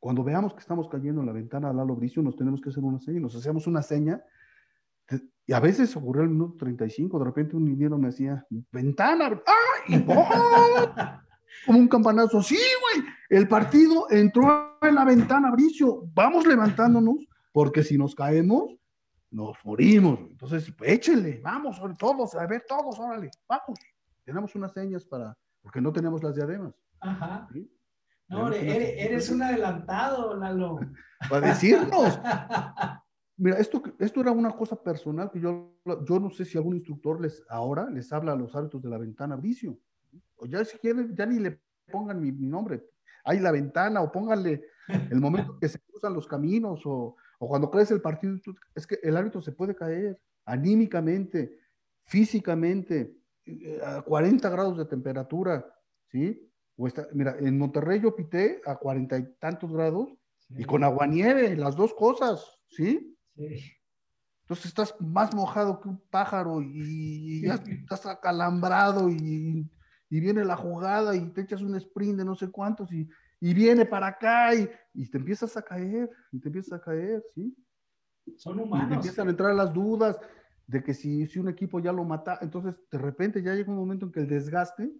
cuando 0.00 0.24
veamos 0.24 0.52
que 0.52 0.60
estamos 0.60 0.88
cayendo 0.88 1.20
en 1.20 1.28
la 1.28 1.32
ventana 1.32 1.68
del 1.68 1.76
Lalo 1.76 1.94
Bricio, 1.94 2.22
nos 2.22 2.34
tenemos 2.34 2.60
que 2.60 2.70
hacer 2.70 2.82
una 2.82 2.98
seña, 2.98 3.20
nos 3.20 3.36
hacemos 3.36 3.68
una 3.68 3.82
seña 3.82 4.20
y 5.46 5.52
a 5.52 5.60
veces 5.60 5.94
ocurrió 5.96 6.22
el 6.22 6.30
minuto 6.30 6.56
35, 6.58 7.18
de 7.18 7.24
repente 7.24 7.56
un 7.56 7.64
niñero 7.64 7.98
me 7.98 8.08
decía, 8.08 8.46
ventana, 8.70 9.42
¡ah! 9.46 9.52
Y 9.88 10.04
como 11.66 11.78
un 11.78 11.88
campanazo, 11.88 12.42
sí, 12.42 12.56
güey, 12.56 13.06
el 13.28 13.48
partido 13.48 14.06
entró 14.10 14.76
en 14.82 14.94
la 14.94 15.04
ventana, 15.04 15.50
Bricio, 15.50 16.04
vamos 16.14 16.46
levantándonos, 16.46 17.16
porque 17.52 17.82
si 17.82 17.98
nos 17.98 18.14
caemos, 18.14 18.76
nos 19.32 19.56
morimos. 19.64 20.20
Entonces, 20.20 20.72
échele, 20.82 21.40
vamos, 21.42 21.80
todos, 21.98 22.34
a 22.34 22.46
ver, 22.46 22.64
todos, 22.68 22.98
órale, 23.00 23.30
vamos. 23.48 23.78
Tenemos 24.24 24.54
unas 24.54 24.72
señas 24.72 25.04
para, 25.04 25.36
porque 25.60 25.80
no 25.80 25.92
tenemos 25.92 26.22
las 26.22 26.36
diademas. 26.36 26.74
Ajá. 27.00 27.48
No, 28.28 28.52
eres, 28.52 28.94
eres, 28.98 29.30
un 29.30 29.42
adelantado, 29.42 30.36
Lalo. 30.36 30.78
Para 31.28 31.48
decirnos. 31.48 32.20
Mira, 33.36 33.56
esto, 33.56 33.82
esto 33.98 34.20
era 34.20 34.30
una 34.30 34.52
cosa 34.52 34.76
personal 34.76 35.30
que 35.30 35.40
yo, 35.40 35.74
yo 36.06 36.20
no 36.20 36.30
sé 36.30 36.44
si 36.44 36.56
algún 36.56 36.76
instructor 36.76 37.20
les 37.20 37.42
ahora 37.48 37.90
les 37.90 38.12
habla 38.12 38.32
a 38.32 38.36
los 38.36 38.54
árbitros 38.54 38.82
de 38.82 38.90
la 38.90 38.98
ventana 38.98 39.36
vicio. 39.36 39.78
O 40.36 40.46
ya 40.46 40.64
si 40.64 40.78
quieren, 40.78 41.14
ya 41.16 41.26
ni 41.26 41.40
le 41.40 41.60
pongan 41.90 42.20
mi, 42.20 42.30
nombre. 42.32 42.84
Hay 43.24 43.40
la 43.40 43.50
ventana 43.50 44.00
o 44.02 44.12
pónganle 44.12 44.62
el 44.88 45.20
momento 45.20 45.58
que 45.58 45.68
se 45.68 45.80
cruzan 45.80 46.14
los 46.14 46.26
caminos 46.26 46.82
o, 46.84 47.16
o 47.42 47.48
cuando 47.48 47.72
crece 47.72 47.92
el 47.92 48.00
partido. 48.00 48.38
Es 48.72 48.86
que 48.86 49.00
el 49.02 49.16
árbitro 49.16 49.42
se 49.42 49.50
puede 49.50 49.74
caer 49.74 50.16
anímicamente, 50.44 51.58
físicamente, 52.04 53.16
eh, 53.44 53.80
a 53.84 54.02
40 54.02 54.48
grados 54.48 54.78
de 54.78 54.84
temperatura, 54.84 55.66
¿sí? 56.06 56.48
O 56.76 56.86
está, 56.86 57.08
mira, 57.12 57.36
en 57.40 57.58
Monterrey 57.58 58.00
yo 58.00 58.14
pité 58.14 58.60
a 58.64 58.76
cuarenta 58.76 59.18
y 59.18 59.24
tantos 59.40 59.72
grados 59.72 60.14
y 60.50 60.62
con 60.62 60.84
aguanieve, 60.84 61.56
las 61.56 61.74
dos 61.74 61.92
cosas, 61.94 62.60
¿sí? 62.68 63.18
Entonces 63.34 64.66
estás 64.66 64.94
más 65.00 65.34
mojado 65.34 65.80
que 65.80 65.88
un 65.88 66.00
pájaro 66.10 66.62
y, 66.62 67.42
ya 67.42 67.54
estás 67.54 68.06
acalambrado 68.06 69.10
y, 69.10 69.68
viene 70.08 70.44
la 70.44 70.56
jugada 70.56 71.16
y 71.16 71.28
te 71.30 71.40
echas 71.40 71.62
un 71.62 71.74
sprint 71.74 72.18
de 72.18 72.24
no 72.24 72.36
sé 72.36 72.52
cuántos 72.52 72.92
y, 72.92 73.08
viene 73.52 73.84
para 73.84 74.06
acá 74.06 74.54
y, 74.54 74.68
te 75.08 75.18
empiezas 75.18 75.56
a 75.56 75.62
caer, 75.62 76.08
y 76.30 76.38
te 76.38 76.48
empiezas 76.48 76.74
a 76.74 76.80
caer, 76.80 77.22
¿sí? 77.34 77.54
Son 78.36 78.60
humanos. 78.60 78.86
Y 78.86 78.88
te 78.88 78.94
empiezan 78.94 79.26
a 79.26 79.30
entrar 79.30 79.54
las 79.54 79.72
dudas 79.72 80.16
de 80.66 80.82
que 80.82 80.94
si, 80.94 81.26
si 81.26 81.38
un 81.40 81.48
equipo 81.48 81.80
ya 81.80 81.92
lo 81.92 82.04
mata, 82.04 82.38
entonces 82.40 82.76
de 82.90 82.98
repente 82.98 83.42
ya 83.42 83.54
llega 83.54 83.72
un 83.72 83.78
momento 83.78 84.06
en 84.06 84.12
que 84.12 84.20
el 84.20 84.28
desgaste 84.28 84.92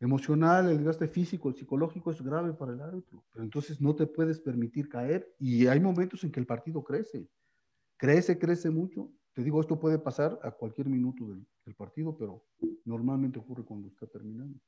emocional, 0.00 0.70
el 0.70 0.78
desgaste 0.78 1.08
físico, 1.08 1.48
el 1.48 1.56
psicológico 1.56 2.10
es 2.10 2.22
grave 2.22 2.52
para 2.52 2.72
el 2.72 2.80
árbitro. 2.80 3.24
Pero 3.32 3.44
entonces 3.44 3.80
no 3.80 3.94
te 3.94 4.06
puedes 4.06 4.40
permitir 4.40 4.88
caer 4.88 5.34
y 5.38 5.66
hay 5.66 5.80
momentos 5.80 6.22
en 6.24 6.30
que 6.30 6.40
el 6.40 6.46
partido 6.46 6.82
crece. 6.84 7.28
Crece, 7.96 8.38
crece 8.38 8.70
mucho. 8.70 9.10
Te 9.32 9.42
digo, 9.42 9.60
esto 9.60 9.78
puede 9.78 9.98
pasar 9.98 10.38
a 10.42 10.50
cualquier 10.50 10.88
minuto 10.88 11.26
del, 11.28 11.46
partido, 11.76 12.16
pero 12.16 12.44
normalmente 12.84 13.40
ocurre 13.40 13.64
cuando 13.64 13.88
está 13.88 14.06
terminando. 14.06 14.58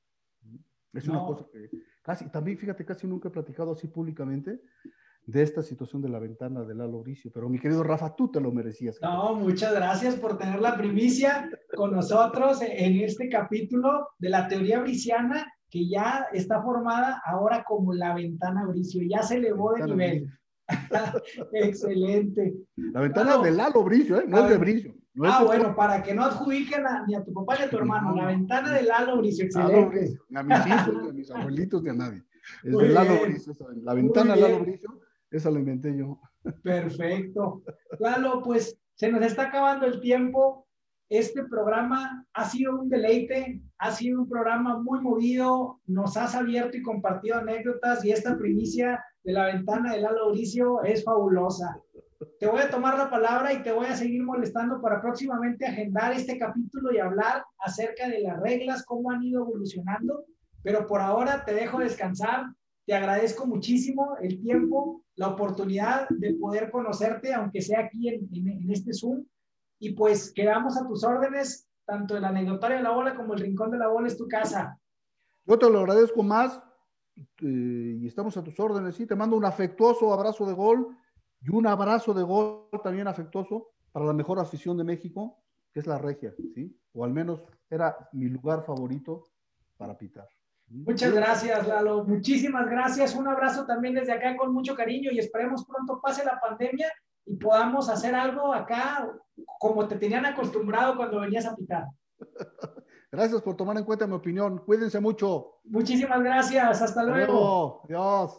Es 0.92 1.06
una 1.08 1.20
cosa 1.20 1.46
que 1.52 1.70
casi, 2.02 2.30
también 2.30 2.58
fíjate, 2.58 2.84
casi 2.84 3.06
nunca 3.06 3.28
he 3.28 3.32
platicado 3.32 3.72
así 3.72 3.88
públicamente, 3.88 4.60
de 5.28 5.42
esta 5.42 5.62
situación 5.62 6.00
de 6.00 6.08
la 6.08 6.18
ventana 6.18 6.64
del 6.64 6.78
Lalo 6.78 7.02
Bricio. 7.02 7.30
Pero 7.32 7.50
mi 7.50 7.58
querido 7.58 7.82
Rafa, 7.82 8.16
tú 8.16 8.30
te 8.30 8.40
lo 8.40 8.50
merecías. 8.50 8.98
No, 9.02 9.34
muchas 9.34 9.74
gracias 9.74 10.16
por 10.16 10.38
tener 10.38 10.58
la 10.58 10.76
primicia 10.78 11.50
con 11.76 11.92
nosotros 11.92 12.62
en 12.62 12.96
este 13.00 13.28
capítulo 13.28 14.08
de 14.18 14.30
la 14.30 14.48
teoría 14.48 14.80
briciana 14.80 15.46
que 15.68 15.86
ya 15.86 16.26
está 16.32 16.62
formada 16.62 17.20
ahora 17.26 17.62
como 17.64 17.92
la 17.92 18.14
ventana 18.14 18.64
Bricio. 18.66 19.02
Ya 19.06 19.22
se 19.22 19.36
elevó 19.36 19.74
de 19.74 19.84
nivel. 19.84 20.32
Excelente. 21.52 22.54
La 22.76 23.02
ventana 23.02 23.36
del 23.36 23.58
Lalo 23.58 23.84
Bricio, 23.84 24.20
¿eh? 24.20 24.24
no 24.26 24.44
es 24.44 24.48
de 24.48 24.56
Bricio. 24.56 24.94
Ah, 25.24 25.42
bueno, 25.44 25.74
para 25.74 26.02
que 26.02 26.14
no 26.14 26.24
adjudiquen 26.24 26.82
ni 27.06 27.14
a 27.14 27.24
tu 27.24 27.32
papá 27.32 27.56
ni 27.58 27.64
a 27.64 27.70
tu 27.70 27.78
hermano, 27.78 28.14
la 28.14 28.26
ventana 28.26 28.72
del 28.72 28.86
Lalo 28.86 29.18
Bricio. 29.18 29.44
Excelente. 29.44 30.18
Ni 30.28 30.38
a 30.38 30.42
mis 30.42 30.66
hijos, 30.66 31.02
ni 31.02 31.08
a 31.08 31.12
mis 31.12 31.30
abuelitos, 31.32 31.82
ni 31.82 31.90
a 31.90 31.94
nadie. 31.94 32.22
Es 32.62 32.76
del 32.76 32.94
Lalo 32.94 33.22
Bricio, 33.22 33.52
la 33.82 33.94
ventana 33.94 34.34
del 34.34 34.42
Lalo 34.42 34.60
Bricio 34.60 35.00
eso 35.30 35.50
lo 35.50 35.58
inventé 35.58 35.96
yo. 35.96 36.18
Perfecto. 36.62 37.62
Lalo, 37.98 38.42
pues 38.42 38.76
se 38.94 39.10
nos 39.10 39.22
está 39.22 39.44
acabando 39.44 39.86
el 39.86 40.00
tiempo. 40.00 40.66
Este 41.10 41.44
programa 41.44 42.26
ha 42.34 42.44
sido 42.44 42.80
un 42.80 42.88
deleite, 42.88 43.62
ha 43.78 43.90
sido 43.90 44.20
un 44.20 44.28
programa 44.28 44.78
muy 44.78 45.00
movido, 45.00 45.80
nos 45.86 46.16
has 46.18 46.34
abierto 46.34 46.76
y 46.76 46.82
compartido 46.82 47.38
anécdotas 47.38 48.04
y 48.04 48.10
esta 48.10 48.36
primicia 48.36 49.02
de 49.24 49.32
la 49.32 49.46
ventana 49.46 49.94
de 49.94 50.02
Lalo 50.02 50.26
Mauricio 50.26 50.82
es 50.82 51.04
fabulosa. 51.04 51.80
Te 52.40 52.48
voy 52.48 52.60
a 52.60 52.70
tomar 52.70 52.98
la 52.98 53.08
palabra 53.08 53.52
y 53.52 53.62
te 53.62 53.70
voy 53.70 53.86
a 53.86 53.96
seguir 53.96 54.24
molestando 54.24 54.80
para 54.80 55.00
próximamente 55.00 55.64
agendar 55.64 56.12
este 56.12 56.36
capítulo 56.36 56.92
y 56.92 56.98
hablar 56.98 57.44
acerca 57.60 58.08
de 58.08 58.20
las 58.20 58.40
reglas, 58.40 58.84
cómo 58.84 59.12
han 59.12 59.22
ido 59.22 59.42
evolucionando, 59.42 60.24
pero 60.62 60.84
por 60.88 61.00
ahora 61.00 61.44
te 61.44 61.54
dejo 61.54 61.78
descansar. 61.78 62.46
Te 62.86 62.94
agradezco 62.94 63.46
muchísimo 63.46 64.16
el 64.20 64.40
tiempo, 64.40 65.04
la 65.14 65.28
oportunidad 65.28 66.08
de 66.08 66.34
poder 66.34 66.70
conocerte, 66.70 67.34
aunque 67.34 67.60
sea 67.60 67.80
aquí 67.80 68.08
en, 68.08 68.28
en, 68.32 68.70
este 68.70 68.92
Zoom. 68.92 69.24
Y 69.78 69.92
pues 69.92 70.32
quedamos 70.32 70.76
a 70.76 70.88
tus 70.88 71.04
órdenes, 71.04 71.68
tanto 71.84 72.16
el 72.16 72.24
anecdotario 72.24 72.78
de 72.78 72.82
la 72.82 72.90
bola 72.90 73.14
como 73.14 73.34
el 73.34 73.40
rincón 73.40 73.70
de 73.70 73.78
la 73.78 73.88
bola 73.88 74.08
es 74.08 74.16
tu 74.16 74.26
casa. 74.26 74.76
Yo 75.44 75.56
te 75.56 75.70
lo 75.70 75.80
agradezco 75.80 76.22
más 76.24 76.60
eh, 77.16 77.98
y 78.00 78.06
estamos 78.06 78.36
a 78.36 78.42
tus 78.42 78.58
órdenes. 78.58 78.96
Sí, 78.96 79.06
te 79.06 79.14
mando 79.14 79.36
un 79.36 79.44
afectuoso 79.44 80.12
abrazo 80.12 80.46
de 80.46 80.54
gol 80.54 80.96
y 81.40 81.50
un 81.50 81.66
abrazo 81.66 82.14
de 82.14 82.22
gol 82.22 82.68
también 82.82 83.08
afectuoso 83.08 83.70
para 83.92 84.06
la 84.06 84.12
mejor 84.12 84.38
afición 84.38 84.76
de 84.76 84.84
México, 84.84 85.38
que 85.72 85.80
es 85.80 85.86
la 85.86 85.98
regia, 85.98 86.32
¿sí? 86.54 86.76
O 86.94 87.04
al 87.04 87.12
menos 87.12 87.42
era 87.70 88.08
mi 88.12 88.28
lugar 88.28 88.64
favorito 88.64 89.24
para 89.76 89.96
pitar. 89.96 90.28
Muchas 90.68 91.12
gracias, 91.12 91.66
Lalo. 91.66 92.04
Muchísimas 92.04 92.68
gracias. 92.68 93.14
Un 93.14 93.28
abrazo 93.28 93.64
también 93.64 93.94
desde 93.94 94.12
acá 94.12 94.36
con 94.36 94.52
mucho 94.52 94.74
cariño 94.74 95.10
y 95.10 95.18
esperemos 95.18 95.64
pronto 95.64 96.00
pase 96.00 96.24
la 96.24 96.38
pandemia 96.40 96.92
y 97.24 97.36
podamos 97.36 97.88
hacer 97.88 98.14
algo 98.14 98.52
acá 98.52 99.10
como 99.58 99.86
te 99.88 99.96
tenían 99.96 100.26
acostumbrado 100.26 100.96
cuando 100.96 101.20
venías 101.20 101.46
a 101.46 101.56
pitar. 101.56 101.86
Gracias 103.10 103.40
por 103.40 103.56
tomar 103.56 103.76
en 103.78 103.84
cuenta 103.84 104.06
mi 104.06 104.14
opinión. 104.14 104.58
Cuídense 104.58 105.00
mucho. 105.00 105.60
Muchísimas 105.64 106.22
gracias. 106.22 106.82
Hasta, 106.82 107.02
luego. 107.02 107.82
Adiós. 107.84 108.38